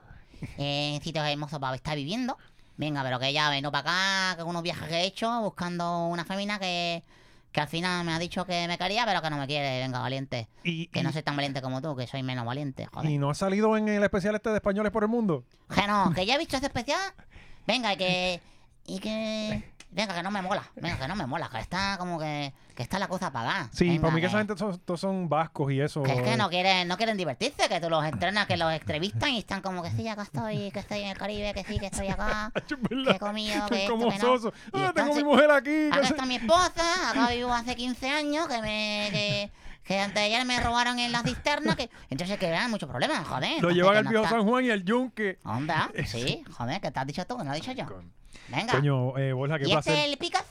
[0.57, 2.38] eh, sitios hermosos para estar viviendo.
[2.77, 6.23] Venga, pero que ya vengo para acá, que unos viajes que he hecho buscando una
[6.23, 7.03] fémina que,
[7.52, 9.80] que al final me ha dicho que me quería, pero que no me quiere.
[9.82, 10.48] Venga, valiente.
[10.64, 13.10] Y, Que y- no soy tan valiente como tú, que soy menos valiente, joder.
[13.10, 15.44] y no ha salido en el especial este de Españoles por el Mundo.
[15.74, 17.00] Que no, que ya he visto ese especial.
[17.66, 18.42] Venga, y que.
[18.86, 19.64] Y que.
[19.91, 20.64] Venga, que no me mola.
[20.76, 21.49] Venga, que no me mola.
[21.49, 22.53] Que está como que.
[22.76, 23.70] Que está la cosa apagada.
[23.74, 26.03] Sí, Venga, para mí que esa gente son, todos son vascos y eso.
[26.03, 29.32] Que es que no quieren, no quieren divertirse, que tú los entrenas, que los entrevistan
[29.32, 31.88] y están como que sí, acá estoy, que estoy en el Caribe, que sí, que
[31.88, 34.22] estoy acá, que he comido, que esto, como que no.
[34.22, 34.53] sosos.
[34.74, 35.88] Y Ah, tengo mi mujer aquí.
[35.91, 39.07] Acá está mi esposa, acá vivo hace 15 años, que me...
[39.11, 39.52] Que,
[39.84, 41.90] que antes de ayer me robaron en la cisterna, que...
[42.11, 43.60] Entonces que vean muchos problemas, joder.
[43.61, 45.40] Lo llevan al no viejo está- San Juan y al Yunque.
[45.44, 47.86] Onda, sí, joder, que te has dicho tú, que no he dicho yo.
[48.52, 48.74] Venga.
[48.74, 49.94] Coño, eh, Borja, ¿qué ¿Y placer.
[49.94, 50.44] este el picas?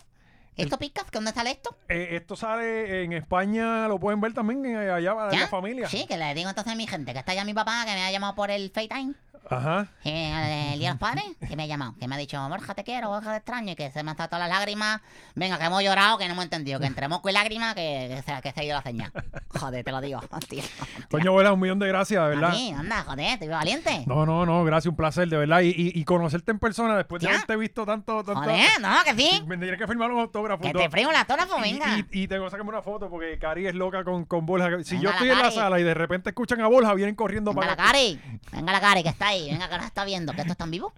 [0.58, 1.04] ¿Esto picas?
[1.04, 1.76] ¿Que dónde sale esto?
[1.88, 5.88] Eh, esto sale en España, lo pueden ver también eh, allá para la familia.
[5.88, 8.04] Sí, que le digo entonces a mi gente, que está ya mi papá, que me
[8.04, 9.14] ha llamado por el FaceTime.
[9.50, 9.86] Ajá.
[10.04, 12.74] eh, el Día de los Padres, que me ha llamado, que me ha dicho, Borja,
[12.74, 15.00] te quiero, Borja, te extraño, y que se me han saltado todas las lágrimas.
[15.36, 18.22] Venga, que hemos llorado, que no hemos entendido, que entre moco y lágrimas, que, que,
[18.34, 19.10] se, que se ha ido la señal.
[19.58, 20.20] Joder, te lo digo,
[20.50, 20.62] tío.
[21.10, 22.50] Coño, abuela, un millón de gracias, de verdad.
[22.50, 24.04] Mí, anda, joder, te valiente.
[24.06, 25.60] No, no, no, gracias, un placer, de verdad.
[25.60, 28.42] Y, y, y conocerte en persona después de haberte visto tanto, tanto.
[28.42, 29.42] Joder, no, que sí.
[29.46, 30.47] Me tendría que firmar un autógrafo.
[30.56, 31.98] Que te frego la autógrafo, venga.
[31.98, 34.82] Y, y tengo que sacarme una foto porque Cari es loca con, con Borja.
[34.84, 37.60] Si yo estoy en la sala y de repente escuchan a Borja, vienen corriendo Venga
[37.74, 38.20] para la Cari,
[38.52, 40.70] venga la Cari, que está ahí, venga que nos está viendo, que esto está en
[40.70, 40.92] vivo,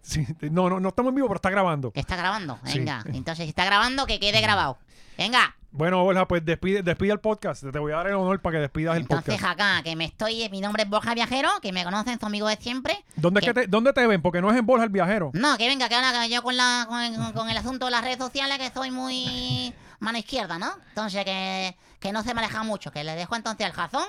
[0.00, 1.90] Sí, no, no, no estamos en vivo, pero está grabando.
[1.92, 2.78] que está grabando, Sí.
[2.78, 3.04] venga.
[3.12, 4.78] Entonces, si está grabando, que quede grabado.
[5.18, 7.64] Venga, Bueno, Borja, pues despide, despide el podcast.
[7.68, 9.60] Te voy a dar el honor para que despidas el entonces podcast.
[9.60, 12.62] acá, que me estoy, mi nombre es Borja Viajero, que me conocen, son amigos de
[12.62, 13.04] siempre.
[13.16, 14.22] ¿Dónde, es que te, ¿Dónde te ven?
[14.22, 15.32] Porque no es en Borja el viajero.
[15.34, 17.90] No, que venga, que ahora que yo con, la, con, el, con el asunto de
[17.90, 20.70] las redes sociales que soy muy mano izquierda, ¿no?
[20.90, 24.06] Entonces que, que no se maneja mucho, que le dejo entonces al Jazón,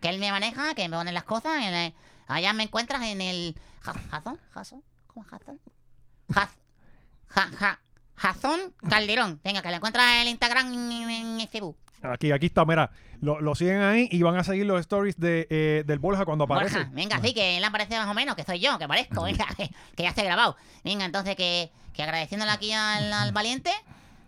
[0.00, 1.56] que él me maneja, que me pone las cosas.
[1.62, 1.94] en el-
[2.26, 3.54] allá me encuentras en el...
[3.82, 4.40] Ja- ¿Jazón?
[4.54, 4.82] ¿Jazón?
[5.08, 5.60] ¿Cómo es Jazón?
[6.30, 6.56] Jaz-
[7.28, 7.80] Ja, ja,
[8.22, 9.40] Jazón Calderón.
[9.42, 11.76] Venga, que le encuentras en el Instagram en, Facebook.
[12.02, 12.90] Aquí, aquí está, mira.
[13.20, 16.44] Lo, lo siguen ahí y van a seguir los stories de, eh, del Borja cuando
[16.44, 16.78] aparece.
[16.78, 19.46] Borja, venga, sí, que él aparece más o menos, que soy yo, que parezco, venga,
[19.56, 20.56] que, que ya estoy grabado.
[20.84, 23.72] Venga, entonces que, que agradeciéndole aquí al, al valiente,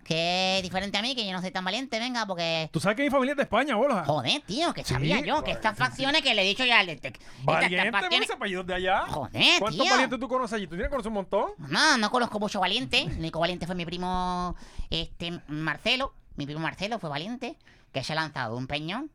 [0.05, 2.68] que es diferente a mí, que yo no soy tan valiente, venga, porque...
[2.72, 4.05] Tú sabes que mi familia es de España, Borja.
[4.05, 6.89] Joder, tío, que Sí, sabía yo, que estas facciones que le he dicho ya al
[6.90, 9.01] estas- estas Valiente, con facciones- de allá.
[9.09, 9.90] Joder, ¿Cuántos tío.
[9.93, 10.64] valientes tú conoces allí?
[10.66, 11.51] ¿Tú tienes que conocer un montón?
[11.59, 13.02] No, no conozco mucho valiente.
[13.02, 14.55] El único valiente fue mi primo
[14.90, 16.14] este Marcelo.
[16.36, 17.56] Mi primo Marcelo fue valiente,
[17.93, 19.10] que se ha lanzado un peñón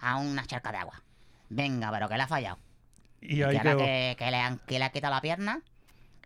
[0.00, 1.02] a una charca de agua.
[1.48, 2.58] Venga, pero que le ha fallado.
[3.20, 3.78] Y que ahí ahora quedó.
[3.78, 5.62] que, que le, han, que le ha quitado la pierna,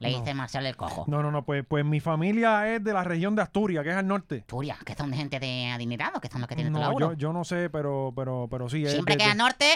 [0.00, 1.04] le dice Marcelo el cojo.
[1.06, 3.96] No, no, no, pues, pues mi familia es de la región de Asturias, que es
[3.96, 4.38] al norte.
[4.38, 6.98] Asturias, que son de gente de adinerados, que son los que tienen todo No, el
[6.98, 8.84] yo, yo no sé, pero, pero, pero sí.
[8.84, 9.66] es Siempre de- que de- hay norte,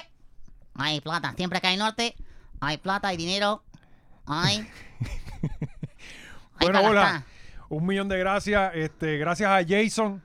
[0.75, 1.35] hay plata.
[1.37, 2.17] Siempre que hay norte,
[2.61, 3.63] hay plata, hay dinero,
[4.27, 4.67] hay...
[6.59, 7.25] hay Bueno, hola.
[7.69, 8.73] Un millón de gracias.
[8.75, 10.23] Este, gracias a Jason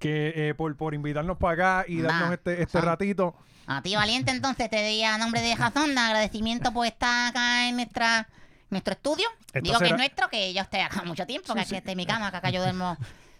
[0.00, 3.34] que eh, por, por invitarnos para acá y darnos este, este ratito.
[3.66, 7.68] A ti, Valiente, entonces te doy a nombre de Jazón de agradecimiento por estar acá
[7.68, 8.28] en nuestra
[8.70, 9.28] nuestro estudio.
[9.62, 12.30] Digo que es nuestro, que yo estoy acá mucho tiempo, que aquí esté mi cama,
[12.30, 12.96] que acá yo duermo.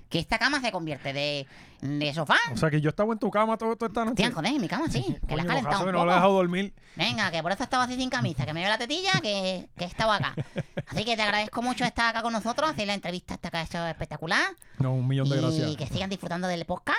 [0.09, 1.47] Que esta cama se convierte de,
[1.83, 2.39] de sofá.
[2.51, 4.17] O sea que yo estaba en tu cama todo, toda esta noche.
[4.17, 6.33] Tía, joder, en mi cama sí, que la has calentado que no la he dejado
[6.33, 6.73] dormir.
[6.97, 9.85] Venga, que por eso estaba así sin camisa, que me veo la tetilla, que, que
[9.85, 10.35] he estado acá.
[10.87, 13.63] Así que te agradezco mucho estar acá con nosotros, hacer la entrevista esta que ha
[13.65, 14.43] hecho espectacular.
[14.79, 15.77] No, un millón de Y gracias.
[15.77, 16.99] que sigan disfrutando del podcast.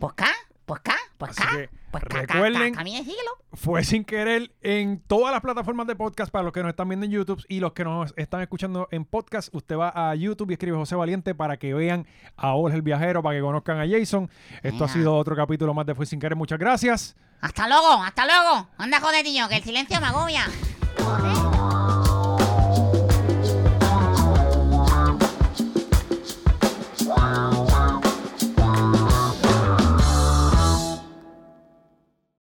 [0.00, 0.34] Podcast,
[0.68, 1.50] podcast, Así podcast.
[1.56, 3.30] que Podcast, recuerden- camine y síguelo.
[3.54, 7.06] Fue sin querer en todas las plataformas de podcast para los que nos están viendo
[7.06, 9.52] en YouTube y los que nos están escuchando en podcast.
[9.54, 13.22] Usted va a YouTube y escribe José Valiente para que vean a Jorge el Viajero,
[13.22, 14.30] para que conozcan a Jason.
[14.62, 16.36] Esto ha sido otro capítulo más de Fue sin querer.
[16.36, 17.16] Muchas gracias.
[17.40, 18.68] Hasta luego, hasta luego.
[18.76, 20.44] Anda, joder, niño, que el silencio me agobia.